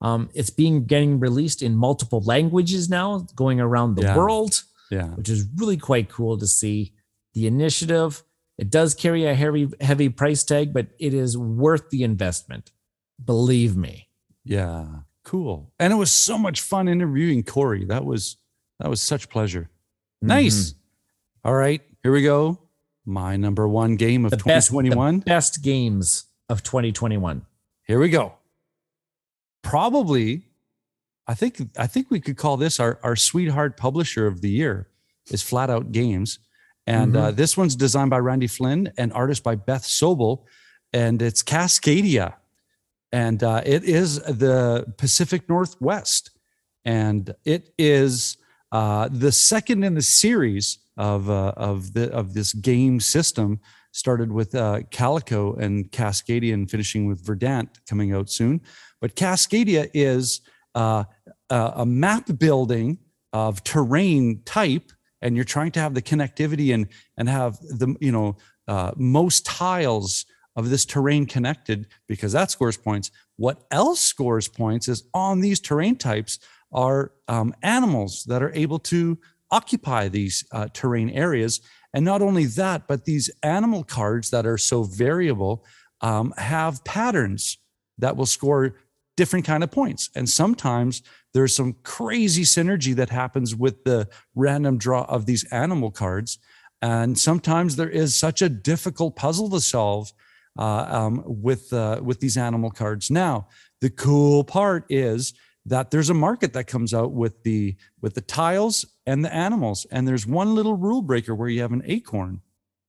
um, 0.00 0.28
it's 0.32 0.50
being 0.50 0.84
getting 0.86 1.18
released 1.18 1.60
in 1.60 1.74
multiple 1.74 2.20
languages 2.24 2.88
now, 2.88 3.26
going 3.34 3.60
around 3.60 3.96
the 3.96 4.02
Yeah. 4.02 4.16
world, 4.16 4.62
yeah. 4.92 5.08
which 5.08 5.28
is 5.28 5.44
really 5.56 5.76
quite 5.76 6.08
cool 6.08 6.38
to 6.38 6.46
see. 6.46 6.92
The 7.34 7.48
initiative 7.48 8.22
it 8.58 8.70
does 8.70 8.94
carry 8.94 9.24
a 9.26 9.34
heavy 9.34 9.68
heavy 9.80 10.08
price 10.08 10.44
tag, 10.44 10.72
but 10.72 10.86
it 11.00 11.14
is 11.14 11.36
worth 11.36 11.90
the 11.90 12.04
investment. 12.04 12.70
Believe 13.24 13.76
me. 13.76 14.08
Yeah, 14.44 14.86
cool. 15.24 15.72
And 15.80 15.92
it 15.92 15.96
was 15.96 16.12
so 16.12 16.38
much 16.38 16.60
fun 16.60 16.86
interviewing 16.86 17.42
Corey. 17.42 17.84
That 17.84 18.04
was 18.04 18.36
that 18.78 18.88
was 18.88 19.00
such 19.00 19.28
pleasure. 19.28 19.68
Nice. 20.20 20.74
All 21.44 21.54
right, 21.54 21.80
here 22.02 22.12
we 22.12 22.22
go. 22.22 22.58
My 23.06 23.36
number 23.36 23.66
one 23.66 23.96
game 23.96 24.24
of 24.24 24.30
The 24.30 24.36
best, 24.36 24.68
the 24.68 24.72
2021. 24.72 25.20
best 25.20 25.62
games 25.62 26.26
of 26.48 26.62
2021. 26.62 27.46
Here 27.86 27.98
we 27.98 28.10
go. 28.10 28.34
Probably, 29.62 30.42
I 31.26 31.34
think 31.34 31.60
I 31.78 31.86
think 31.86 32.10
we 32.10 32.20
could 32.20 32.36
call 32.36 32.56
this 32.56 32.78
our 32.80 32.98
our 33.02 33.16
sweetheart 33.16 33.76
publisher 33.76 34.26
of 34.26 34.40
the 34.40 34.50
year 34.50 34.88
is 35.30 35.42
Flat 35.42 35.68
Out 35.70 35.92
Games, 35.92 36.38
and 36.86 37.16
uh, 37.16 37.30
this 37.30 37.56
one's 37.56 37.76
designed 37.76 38.10
by 38.10 38.18
Randy 38.18 38.46
Flynn 38.46 38.92
and 38.96 39.12
artist 39.12 39.42
by 39.42 39.54
Beth 39.56 39.84
Sobel, 39.84 40.44
and 40.92 41.20
it's 41.20 41.42
Cascadia, 41.42 42.34
and 43.12 43.42
uh, 43.42 43.62
it 43.64 43.84
is 43.84 44.20
the 44.20 44.86
Pacific 44.96 45.48
Northwest, 45.48 46.30
and 46.84 47.34
it 47.44 47.70
is 47.78 48.36
uh, 48.72 49.08
the 49.10 49.32
second 49.32 49.84
in 49.84 49.94
the 49.94 50.02
series 50.02 50.78
of 50.96 51.30
uh, 51.30 51.52
of 51.56 51.92
the 51.94 52.10
of 52.12 52.34
this 52.34 52.52
game 52.52 53.00
system. 53.00 53.60
Started 53.92 54.30
with 54.30 54.54
uh, 54.54 54.80
Calico 54.90 55.54
and 55.54 55.90
Cascadia, 55.90 56.52
and 56.52 56.70
finishing 56.70 57.06
with 57.06 57.24
Verdant 57.24 57.80
coming 57.88 58.12
out 58.12 58.30
soon. 58.30 58.60
But 59.00 59.16
Cascadia 59.16 59.88
is 59.94 60.42
uh, 60.74 61.04
a, 61.50 61.86
map 61.86 62.28
building 62.38 62.98
of 63.32 63.64
terrain 63.64 64.42
type, 64.44 64.92
and 65.22 65.34
you're 65.34 65.44
trying 65.44 65.72
to 65.72 65.80
have 65.80 65.94
the 65.94 66.02
connectivity 66.02 66.74
and 66.74 66.86
and 67.16 67.28
have 67.28 67.58
the 67.60 67.96
you 68.00 68.12
know 68.12 68.36
uh, 68.68 68.92
most 68.96 69.46
tiles 69.46 70.26
of 70.54 70.70
this 70.70 70.84
terrain 70.84 71.24
connected 71.24 71.86
because 72.08 72.32
that 72.32 72.50
scores 72.50 72.76
points. 72.76 73.10
What 73.36 73.64
else 73.70 74.00
scores 74.00 74.48
points 74.48 74.88
is 74.88 75.04
on 75.14 75.40
these 75.40 75.60
terrain 75.60 75.96
types 75.96 76.38
are 76.72 77.12
um, 77.28 77.54
animals 77.62 78.24
that 78.24 78.42
are 78.42 78.52
able 78.54 78.78
to 78.78 79.18
occupy 79.50 80.08
these 80.08 80.44
uh, 80.52 80.68
terrain 80.72 81.10
areas. 81.10 81.60
And 81.94 82.04
not 82.04 82.22
only 82.22 82.44
that, 82.44 82.86
but 82.86 83.04
these 83.04 83.30
animal 83.42 83.82
cards 83.84 84.30
that 84.30 84.46
are 84.46 84.58
so 84.58 84.82
variable 84.82 85.64
um, 86.00 86.34
have 86.36 86.84
patterns 86.84 87.58
that 87.98 88.16
will 88.16 88.26
score 88.26 88.76
different 89.16 89.44
kind 89.44 89.64
of 89.64 89.70
points. 89.70 90.10
And 90.14 90.28
sometimes 90.28 91.02
there's 91.34 91.54
some 91.54 91.74
crazy 91.82 92.44
synergy 92.44 92.94
that 92.94 93.10
happens 93.10 93.54
with 93.54 93.84
the 93.84 94.08
random 94.34 94.78
draw 94.78 95.04
of 95.04 95.26
these 95.26 95.44
animal 95.50 95.90
cards. 95.90 96.38
And 96.80 97.18
sometimes 97.18 97.76
there 97.76 97.90
is 97.90 98.14
such 98.14 98.42
a 98.42 98.48
difficult 98.48 99.16
puzzle 99.16 99.50
to 99.50 99.60
solve 99.60 100.12
uh, 100.58 100.86
um, 100.88 101.22
with 101.26 101.72
uh, 101.72 102.00
with 102.02 102.20
these 102.20 102.36
animal 102.36 102.70
cards. 102.70 103.10
Now, 103.10 103.48
the 103.80 103.90
cool 103.90 104.44
part 104.44 104.84
is 104.88 105.34
that 105.68 105.90
there's 105.90 106.10
a 106.10 106.14
market 106.14 106.52
that 106.54 106.66
comes 106.66 106.92
out 106.92 107.12
with 107.12 107.42
the 107.42 107.76
with 108.00 108.14
the 108.14 108.20
tiles 108.20 108.84
and 109.06 109.24
the 109.24 109.34
animals, 109.34 109.86
and 109.90 110.06
there's 110.06 110.26
one 110.26 110.54
little 110.54 110.76
rule 110.76 111.02
breaker 111.02 111.34
where 111.34 111.48
you 111.48 111.60
have 111.60 111.72
an 111.72 111.82
acorn. 111.84 112.40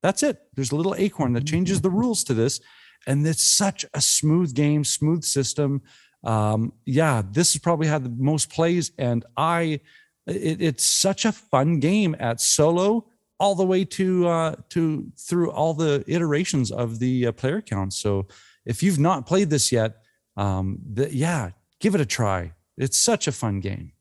That's 0.01 0.23
it. 0.23 0.37
There's 0.55 0.71
a 0.71 0.75
little 0.75 0.95
acorn 0.95 1.33
that 1.33 1.45
changes 1.45 1.81
the 1.81 1.89
rules 1.89 2.23
to 2.25 2.33
this, 2.33 2.61
and 3.05 3.25
it's 3.27 3.43
such 3.43 3.85
a 3.93 4.01
smooth 4.01 4.53
game, 4.53 4.83
smooth 4.83 5.23
system. 5.23 5.81
Um, 6.23 6.73
yeah, 6.85 7.21
this 7.29 7.53
has 7.53 7.61
probably 7.61 7.87
had 7.87 8.03
the 8.03 8.15
most 8.17 8.49
plays, 8.49 8.91
and 8.97 9.25
I, 9.35 9.81
it, 10.27 10.61
it's 10.61 10.85
such 10.85 11.25
a 11.25 11.31
fun 11.31 11.79
game 11.79 12.15
at 12.19 12.41
solo 12.41 13.07
all 13.39 13.55
the 13.55 13.65
way 13.65 13.85
to 13.85 14.27
uh, 14.27 14.55
to 14.69 15.11
through 15.17 15.51
all 15.51 15.73
the 15.73 16.03
iterations 16.07 16.71
of 16.71 16.99
the 16.99 17.27
uh, 17.27 17.31
player 17.31 17.61
count. 17.61 17.93
So 17.93 18.27
if 18.65 18.83
you've 18.83 18.99
not 18.99 19.25
played 19.25 19.49
this 19.49 19.71
yet, 19.71 20.03
um, 20.37 20.79
the, 20.93 21.13
yeah, 21.13 21.51
give 21.79 21.95
it 21.95 22.01
a 22.01 22.05
try. 22.05 22.53
It's 22.79 22.97
such 22.97 23.27
a 23.27 23.31
fun 23.31 23.59
game. 23.59 23.91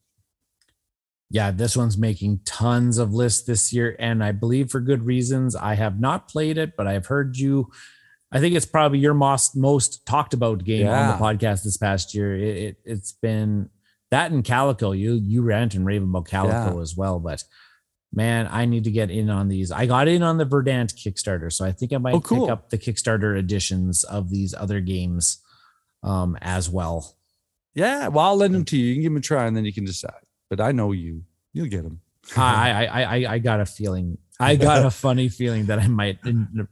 Yeah, 1.31 1.51
this 1.51 1.77
one's 1.77 1.99
making 1.99 2.41
tons 2.47 2.97
of 2.97 3.13
lists 3.13 3.45
this 3.47 3.71
year, 3.73 3.95
and 3.99 4.25
I 4.25 4.33
believe 4.33 4.71
for 4.71 4.81
good 4.81 5.05
reasons. 5.05 5.55
I 5.55 5.75
have 5.75 6.01
not 6.01 6.29
played 6.29 6.57
it, 6.57 6.75
but 6.77 6.87
I've 6.87 7.07
heard 7.07 7.37
you. 7.37 7.71
I 8.33 8.41
think 8.41 8.55
it's 8.55 8.65
probably 8.67 8.99
your 8.99 9.13
most 9.15 9.55
most 9.57 10.07
talked 10.07 10.33
about 10.33 10.65
game 10.65 10.87
Yeah. 10.87 11.11
on 11.13 11.19
the 11.19 11.25
podcast 11.25 11.65
this 11.65 11.77
past 11.77 12.15
year. 12.15 12.35
It, 12.37 12.57
it 12.57 12.77
it's 12.85 13.13
been 13.13 13.69
that 14.11 14.31
and 14.31 14.43
Calico. 14.45 14.93
You 14.93 15.15
you 15.15 15.43
rant 15.43 15.75
and 15.75 15.85
rave 15.85 16.03
about 16.03 16.27
Calico 16.27 16.77
Yeah. 16.77 16.81
as 16.83 16.97
well, 16.97 17.19
but 17.21 17.45
man, 18.13 18.49
I 18.51 18.65
need 18.65 18.85
to 18.85 18.91
get 18.91 19.11
in 19.11 19.29
on 19.29 19.49
these. 19.49 19.71
I 19.71 19.85
got 19.85 20.09
in 20.09 20.23
on 20.23 20.39
the 20.39 20.47
Verdant 20.47 20.95
Kickstarter, 20.95 21.53
so 21.53 21.65
I 21.67 21.73
think 21.73 21.93
I 21.93 21.99
might 21.99 22.15
Oh, 22.15 22.21
cool. 22.23 22.47
pick 22.47 22.51
up 22.53 22.71
the 22.71 22.79
Kickstarter 22.79 23.39
editions 23.39 24.03
of 24.05 24.31
these 24.31 24.55
other 24.55 24.81
games 24.81 25.39
um, 26.03 26.39
as 26.41 26.71
well. 26.71 27.17
Yeah, 27.79 28.09
well, 28.09 28.27
I'll 28.27 28.37
lend 28.37 28.57
them 28.57 28.65
to 28.65 28.77
you. 28.77 28.87
You 28.87 28.95
can 28.95 29.03
give 29.03 29.13
them 29.13 29.19
a 29.19 29.21
try, 29.21 29.47
and 29.47 29.57
then 29.57 29.65
you 29.65 29.73
can 29.73 29.85
decide. 29.85 30.23
But 30.51 30.61
I 30.61 30.73
know 30.73 30.91
you; 30.91 31.23
you'll 31.53 31.69
get 31.69 31.85
them. 31.85 32.01
I, 32.37 32.71
I 32.71 32.85
I 32.85 33.03
I 33.03 33.33
I 33.35 33.39
got 33.39 33.61
a 33.61 33.67
feeling. 33.67 34.19
I 34.41 34.57
got 34.69 34.85
a 34.85 34.91
funny 34.91 35.29
feeling 35.29 35.67
that 35.67 35.79
I 35.79 35.87
might 35.87 36.19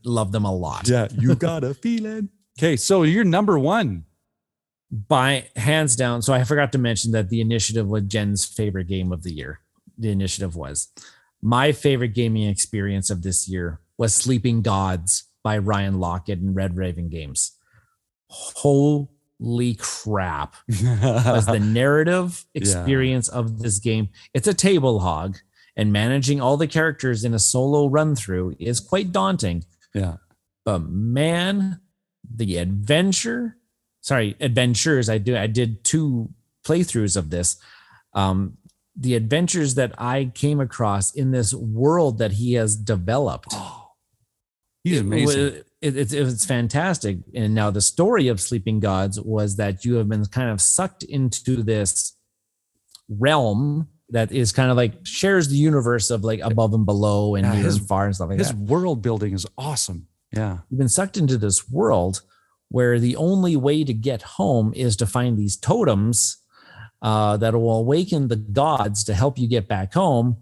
love 0.04 0.32
them 0.32 0.44
a 0.44 0.52
lot. 0.52 0.88
Yeah, 0.88 1.06
you 1.16 1.36
got 1.36 1.62
a 1.62 1.74
feeling. 1.74 2.30
Okay, 2.58 2.76
so 2.76 3.04
you're 3.04 3.24
number 3.24 3.56
one. 3.58 4.04
By 4.90 5.48
hands 5.56 5.96
down. 5.96 6.22
So 6.22 6.32
I 6.32 6.44
forgot 6.44 6.72
to 6.72 6.78
mention 6.78 7.10
that 7.12 7.28
the 7.28 7.40
initiative 7.40 7.88
was 7.88 8.04
Jen's 8.04 8.44
favorite 8.44 8.86
game 8.86 9.12
of 9.12 9.24
the 9.24 9.32
year. 9.32 9.60
The 9.98 10.10
initiative 10.10 10.54
was 10.54 10.88
my 11.42 11.72
favorite 11.72 12.14
gaming 12.14 12.48
experience 12.48 13.10
of 13.10 13.22
this 13.22 13.48
year 13.48 13.80
was 13.98 14.14
Sleeping 14.14 14.62
Gods 14.62 15.24
by 15.42 15.58
Ryan 15.58 15.94
Laukat 15.94 16.40
and 16.40 16.54
Red 16.54 16.76
Raven 16.76 17.08
Games. 17.08 17.52
Holy 18.28 19.08
crap. 19.74 20.56
was 20.68 21.46
the 21.46 21.60
narrative 21.60 22.44
Yeah. 22.54 22.60
experience 22.62 23.28
of 23.28 23.58
this 23.60 23.78
game. 23.78 24.08
It's 24.34 24.48
a 24.48 24.54
table 24.54 25.00
hog, 25.00 25.38
and 25.76 25.92
managing 25.92 26.40
all 26.40 26.56
the 26.56 26.66
characters 26.66 27.24
in 27.24 27.34
a 27.34 27.38
solo 27.38 27.86
run 27.86 28.16
through 28.16 28.56
is 28.58 28.80
quite 28.80 29.12
daunting. 29.12 29.64
yeah, 29.94 30.16
But 30.64 30.82
man, 30.88 31.80
the 32.34 32.56
adventure, 32.56 33.56
sorry, 34.00 34.36
adventures. 34.40 35.08
I 35.08 35.18
do 35.18 35.36
I 35.36 35.46
did 35.46 35.84
two 35.84 36.30
playthroughs 36.64 37.16
of 37.16 37.30
this. 37.30 37.56
Um, 38.14 38.56
the 38.98 39.14
adventures 39.14 39.74
that 39.74 39.92
I 39.98 40.32
came 40.34 40.58
across 40.60 41.14
in 41.14 41.30
this 41.30 41.52
world 41.52 42.16
that 42.18 42.32
he 42.32 42.54
has 42.54 42.74
developed 42.76 43.52
he's 44.84 44.98
it 44.98 45.00
amazing. 45.02 45.62
It, 45.86 45.96
it's 45.96 46.12
it's 46.12 46.44
fantastic. 46.44 47.18
And 47.34 47.54
now 47.54 47.70
the 47.70 47.80
story 47.80 48.28
of 48.28 48.40
Sleeping 48.40 48.80
Gods 48.80 49.20
was 49.20 49.56
that 49.56 49.84
you 49.84 49.94
have 49.96 50.08
been 50.08 50.24
kind 50.26 50.50
of 50.50 50.60
sucked 50.60 51.02
into 51.04 51.62
this 51.62 52.16
realm 53.08 53.88
that 54.10 54.30
is 54.32 54.52
kind 54.52 54.70
of 54.70 54.76
like 54.76 54.94
shares 55.04 55.48
the 55.48 55.56
universe 55.56 56.10
of 56.10 56.22
like 56.24 56.40
above 56.40 56.72
and 56.74 56.86
below 56.86 57.34
and 57.34 57.44
Yeah, 57.46 57.54
his- 57.54 57.76
and 57.78 57.88
far 57.88 58.06
and 58.06 58.14
stuff 58.14 58.28
like 58.30 58.38
His 58.38 58.48
that. 58.48 58.58
world 58.58 59.02
building 59.02 59.32
is 59.32 59.46
awesome. 59.58 60.06
Yeah, 60.32 60.58
You've 60.70 60.78
been 60.78 60.88
sucked 60.88 61.16
into 61.16 61.38
this 61.38 61.68
world 61.70 62.22
where 62.68 62.98
the 62.98 63.16
only 63.16 63.56
way 63.56 63.84
to 63.84 63.94
get 63.94 64.22
home 64.22 64.72
is 64.74 64.96
to 64.96 65.06
find 65.06 65.36
these 65.38 65.56
totems 65.56 66.38
uh, 67.00 67.36
that 67.36 67.54
will 67.54 67.78
awaken 67.78 68.28
the 68.28 68.36
gods 68.36 69.04
to 69.04 69.14
help 69.14 69.38
you 69.38 69.48
get 69.48 69.68
back 69.68 69.94
home. 69.94 70.36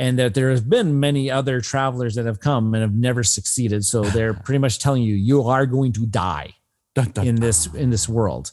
And 0.00 0.18
that 0.18 0.34
there 0.34 0.50
have 0.50 0.68
been 0.68 0.98
many 0.98 1.30
other 1.30 1.60
travelers 1.60 2.16
that 2.16 2.24
have 2.24 2.40
come 2.40 2.74
and 2.74 2.82
have 2.82 2.94
never 2.94 3.22
succeeded. 3.22 3.84
So 3.84 4.02
they're 4.16 4.34
pretty 4.34 4.58
much 4.58 4.80
telling 4.80 5.02
you 5.02 5.14
you 5.14 5.42
are 5.42 5.66
going 5.66 5.92
to 5.92 6.06
die 6.06 6.54
Dun, 6.94 7.10
dun, 7.12 7.26
in 7.26 7.34
dun. 7.36 7.42
this 7.42 7.66
in 7.74 7.90
this 7.90 8.08
world. 8.08 8.52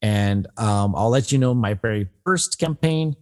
And 0.00 0.46
um, 0.56 0.94
I'll 0.94 1.10
let 1.10 1.32
you 1.32 1.38
know 1.38 1.54
my 1.54 1.74
very 1.74 2.08
first 2.24 2.58
campaign, 2.58 3.16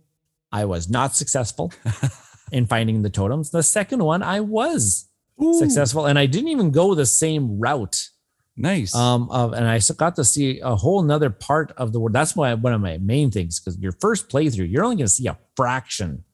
I 0.51 0.65
was 0.65 0.91
not 0.91 1.15
successful 1.15 1.73
in 2.53 2.67
finding 2.67 3.03
the 3.03 3.11
totems. 3.11 3.51
The 3.51 3.63
second 3.63 4.03
one, 4.03 4.23
I 4.23 4.41
was 4.41 5.09
Ooh, 5.43 5.59
successful, 5.59 6.07
and 6.07 6.19
I 6.19 6.27
didn't 6.27 6.49
even 6.49 6.71
go 6.71 6.95
the 6.95 7.07
same 7.07 7.61
route. 7.61 8.11
Nice. 8.57 8.95
Um, 8.95 9.31
of 9.31 9.55
and 9.55 9.67
I 9.67 9.81
got 9.97 10.17
to 10.17 10.25
see 10.25 10.61
a 10.61 10.77
whole 10.77 11.03
nother 11.03 11.31
part 11.31 11.73
of 11.77 11.93
the 11.93 12.01
world. 12.01 12.13
That's 12.13 12.37
why 12.37 12.53
one 12.55 12.73
of 12.73 12.81
my 12.81 12.99
main 12.99 13.31
things 13.31 13.59
because 13.59 13.79
your 13.79 13.93
first 13.93 14.29
playthrough, 14.29 14.71
you're 14.71 14.85
only 14.85 14.97
going 14.97 15.07
to 15.07 15.13
see 15.13 15.27
a 15.27 15.39
fraction 15.57 16.25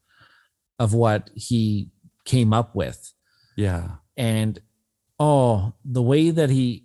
of 0.78 0.94
what 0.94 1.30
he 1.34 1.90
came 2.24 2.52
up 2.52 2.74
with. 2.74 3.12
Yeah, 3.56 3.96
and 4.16 4.58
oh 5.18 5.72
the 5.84 6.02
way 6.02 6.30
that 6.30 6.48
he 6.50 6.84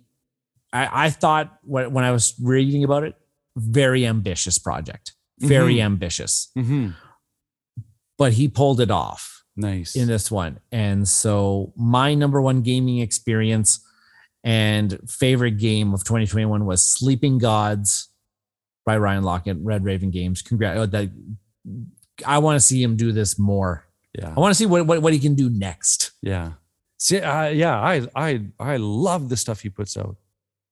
i, 0.72 1.06
I 1.06 1.10
thought 1.10 1.56
when, 1.62 1.96
i 2.02 2.10
was 2.10 2.34
reading 2.42 2.82
about 2.82 3.04
it 3.04 3.14
very 3.56 4.04
ambitious 4.06 4.58
project. 4.58 5.12
Very 5.38 5.76
Mhm. 5.76 5.82
ambitious. 5.84 6.50
Hmm 6.54 6.88
but 8.18 8.32
he 8.34 8.46
pulled 8.48 8.80
it 8.80 8.90
off 8.92 9.42
nice. 9.56 9.96
in 9.96 10.06
this 10.06 10.30
one. 10.30 10.60
And 10.70 11.06
so 11.08 11.72
my 11.76 12.14
number 12.14 12.40
one 12.40 12.62
gaming 12.62 12.98
experience 12.98 13.80
and 14.44 14.98
favorite 15.10 15.58
game 15.58 15.92
of 15.92 16.04
2021 16.04 16.64
was 16.64 16.80
sleeping 16.82 17.38
gods 17.38 18.08
by 18.86 18.96
ryan 18.98 19.24
laukat 19.24 19.58
red 19.62 19.84
raven 19.84 20.10
games. 20.10 20.42
Congrats 20.42 20.90
that 20.92 21.10
i 22.26 22.38
want 22.38 22.54
to 22.56 22.60
see 22.60 22.80
him 22.82 22.96
do 22.96 23.10
this 23.12 23.36
more 23.38 23.83
yeah, 24.18 24.32
i 24.36 24.40
want 24.40 24.50
to 24.50 24.54
see 24.54 24.66
what, 24.66 24.86
what, 24.86 25.02
what 25.02 25.12
he 25.12 25.18
can 25.18 25.34
do 25.34 25.48
next 25.50 26.12
yeah. 26.22 26.52
See, 26.96 27.20
uh, 27.20 27.48
yeah, 27.48 27.78
I, 27.78 28.06
I, 28.16 28.40
I 28.58 28.76
love 28.78 29.28
the 29.28 29.36
stuff 29.36 29.60
he 29.60 29.68
puts 29.68 29.94
out, 29.98 30.16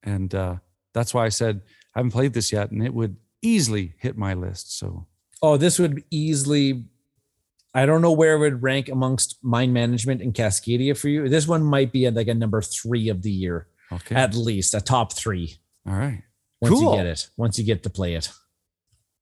and 0.03 0.35
uh, 0.35 0.57
that's 0.95 1.13
why 1.13 1.27
I 1.27 1.29
said 1.29 1.61
I 1.95 1.99
haven't 1.99 2.13
played 2.13 2.33
this 2.33 2.51
yet, 2.53 2.71
and 2.71 2.83
it 2.83 2.95
would 2.95 3.17
easily 3.43 3.95
hit 3.99 4.17
my 4.17 4.33
list. 4.33 4.79
So 4.79 5.07
Oh, 5.43 5.59
this 5.59 5.79
would 5.79 6.05
easily. 6.11 6.85
I 7.75 7.85
don't 7.85 8.01
know 8.01 8.13
where 8.13 8.37
it 8.37 8.39
would 8.39 8.63
rank 8.63 8.89
amongst 8.89 9.37
mind 9.43 9.75
management 9.75 10.23
and 10.23 10.33
Cascadia 10.33 10.97
for 10.97 11.09
you. 11.09 11.29
This 11.29 11.47
one 11.47 11.63
might 11.63 11.93
be 11.93 12.07
at 12.07 12.15
like 12.15 12.29
a 12.29 12.35
number 12.35 12.63
three 12.63 13.09
of 13.11 13.21
the 13.23 13.31
year, 13.31 13.67
okay, 13.93 14.15
at 14.15 14.35
least 14.35 14.73
a 14.75 14.81
top 14.81 15.13
three. 15.13 15.57
all 15.87 15.95
right, 15.95 16.23
Once 16.63 16.73
Cool. 16.75 16.93
you 16.93 16.97
get 16.97 17.07
it, 17.07 17.29
once 17.37 17.59
you 17.59 17.65
get 17.65 17.83
to 17.83 17.91
play 17.91 18.15
it. 18.15 18.31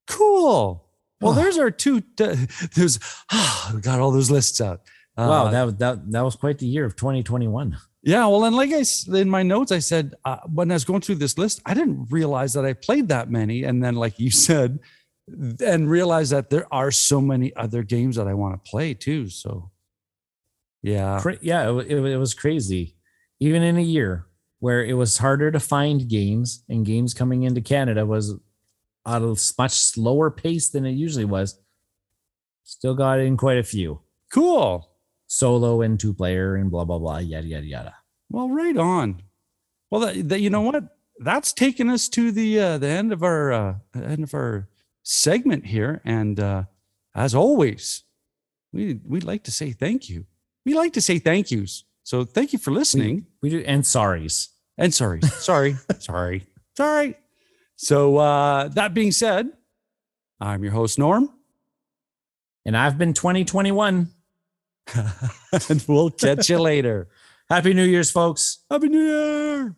cool. 0.07 0.85
Well, 1.21 1.31
Oh. 1.31 1.35
there's 1.35 1.57
our 1.57 1.71
two. 1.71 2.01
There's 2.17 2.99
we 3.73 3.81
got 3.81 3.99
all 3.99 4.11
those 4.11 4.31
lists 4.31 4.59
out. 4.61 4.81
Uh, 5.17 5.27
wow, 5.29 5.49
that 5.51 5.63
was 5.63 5.75
that 5.75 6.11
that 6.11 6.21
was 6.21 6.35
quite 6.35 6.57
the 6.57 6.65
year 6.67 6.85
of 6.85 6.95
2021. 6.95 7.77
Yeah, 8.03 8.25
well, 8.27 8.45
and 8.45 8.55
like 8.55 8.71
I 8.71 8.83
in 9.15 9.29
my 9.29 9.43
notes, 9.43 9.71
I 9.71 9.79
said 9.79 10.15
uh, 10.25 10.37
when 10.51 10.71
I 10.71 10.73
was 10.75 10.85
going 10.85 11.01
through 11.01 11.15
this 11.15 11.37
list, 11.37 11.61
I 11.65 11.73
didn't 11.75 12.07
realize 12.09 12.53
that 12.53 12.65
I 12.65 12.73
played 12.73 13.09
that 13.09 13.29
many, 13.29 13.63
and 13.63 13.83
then 13.83 13.95
like 13.95 14.19
you 14.19 14.31
said, 14.47 14.79
and 15.63 15.89
realize 15.89 16.31
that 16.31 16.49
there 16.49 16.65
are 16.73 16.89
so 16.91 17.21
many 17.21 17.55
other 17.55 17.83
games 17.83 18.15
that 18.15 18.27
I 18.27 18.33
want 18.33 18.53
to 18.63 18.69
play 18.71 18.93
too. 18.95 19.29
So, 19.29 19.69
yeah, 20.81 21.21
yeah, 21.41 21.69
it, 21.69 21.91
it, 21.91 22.05
it 22.05 22.17
was 22.17 22.33
crazy. 22.33 22.95
Even 23.39 23.61
in 23.61 23.77
a 23.77 23.81
year 23.81 24.25
where 24.59 24.83
it 24.83 24.93
was 24.93 25.17
harder 25.17 25.51
to 25.51 25.59
find 25.59 26.07
games 26.07 26.63
and 26.69 26.85
games 26.85 27.13
coming 27.13 27.43
into 27.43 27.61
Canada 27.61 28.05
was 28.05 28.33
at 29.05 29.21
a 29.21 29.35
much 29.57 29.71
slower 29.71 30.29
pace 30.31 30.69
than 30.69 30.85
it 30.85 30.91
usually 30.91 31.25
was. 31.25 31.59
Still 32.63 32.95
got 32.95 33.19
in 33.19 33.37
quite 33.37 33.57
a 33.57 33.63
few. 33.63 34.01
cool. 34.31 34.89
solo 35.27 35.81
and 35.81 35.99
two 35.99 36.13
player 36.13 36.55
and 36.55 36.69
blah 36.69 36.85
blah 36.85 36.99
blah 36.99 37.17
yada 37.17 37.47
yada 37.47 37.65
yada. 37.65 37.95
Well, 38.29 38.49
right 38.49 38.77
on. 38.77 39.23
Well, 39.89 40.01
that, 40.01 40.29
that 40.29 40.41
you 40.41 40.49
know 40.49 40.61
what? 40.61 40.97
That's 41.19 41.53
taken 41.53 41.89
us 41.89 42.07
to 42.09 42.31
the 42.31 42.59
uh, 42.59 42.77
the 42.77 42.87
end 42.87 43.11
of 43.11 43.23
our 43.23 43.51
uh, 43.51 43.75
end 43.95 44.23
of 44.23 44.33
our 44.33 44.69
segment 45.03 45.65
here, 45.67 46.01
and 46.05 46.39
uh, 46.39 46.63
as 47.13 47.35
always, 47.35 48.03
we 48.71 48.99
we'd 49.05 49.23
like 49.23 49.43
to 49.43 49.51
say 49.51 49.71
thank 49.71 50.09
you. 50.09 50.25
We 50.65 50.73
like 50.73 50.93
to 50.93 51.01
say 51.01 51.19
thank 51.19 51.51
yous. 51.51 51.83
So 52.03 52.23
thank 52.23 52.53
you 52.53 52.59
for 52.59 52.71
listening. 52.71 53.27
We 53.41 53.49
do 53.49 53.63
and 53.65 53.83
sorries. 53.83 54.49
And 54.77 54.93
sorry, 55.01 55.21
sorry, 55.21 55.75
sorry, 55.99 56.45
sorry. 56.75 57.15
So 57.83 58.17
uh, 58.17 58.67
that 58.69 58.93
being 58.93 59.11
said, 59.11 59.49
I'm 60.39 60.63
your 60.63 60.71
host 60.71 60.99
Norm, 60.99 61.31
And 62.63 62.77
I've 62.77 62.95
been 62.99 63.15
2021. 63.15 64.07
and 64.93 65.83
we'll 65.87 66.11
catch 66.11 66.47
you 66.47 66.59
later. 66.59 67.07
Happy 67.49 67.73
New 67.73 67.83
Year's, 67.83 68.11
folks. 68.11 68.59
Happy 68.69 68.87
New 68.87 69.01
Year! 69.01 69.75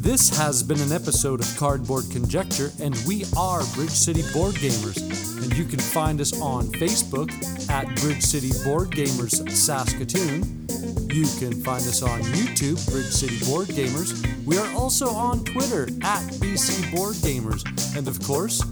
This 0.00 0.34
has 0.38 0.62
been 0.62 0.80
an 0.80 0.92
episode 0.92 1.40
of 1.40 1.56
Cardboard 1.58 2.04
Conjecture, 2.10 2.70
and 2.80 2.96
we 3.06 3.24
are 3.36 3.62
Bridge 3.74 3.90
City 3.90 4.22
Board 4.32 4.54
Gamers. 4.54 4.96
And 5.42 5.54
you 5.54 5.66
can 5.66 5.80
find 5.80 6.22
us 6.22 6.40
on 6.40 6.68
Facebook 6.68 7.30
at 7.68 7.84
Bridge 7.96 8.22
City 8.22 8.52
Board 8.64 8.90
Gamers 8.92 9.50
Saskatoon. 9.50 10.95
You 11.16 11.24
can 11.38 11.54
find 11.62 11.80
us 11.80 12.02
on 12.02 12.20
YouTube, 12.20 12.76
Bridge 12.92 13.06
City 13.06 13.38
Board 13.50 13.68
Gamers. 13.68 14.22
We 14.44 14.58
are 14.58 14.70
also 14.74 15.08
on 15.08 15.44
Twitter 15.44 15.84
at 16.02 16.20
BC 16.34 16.94
Board 16.94 17.14
Gamers. 17.14 17.64
And 17.96 18.06
of 18.06 18.22
course, 18.22 18.62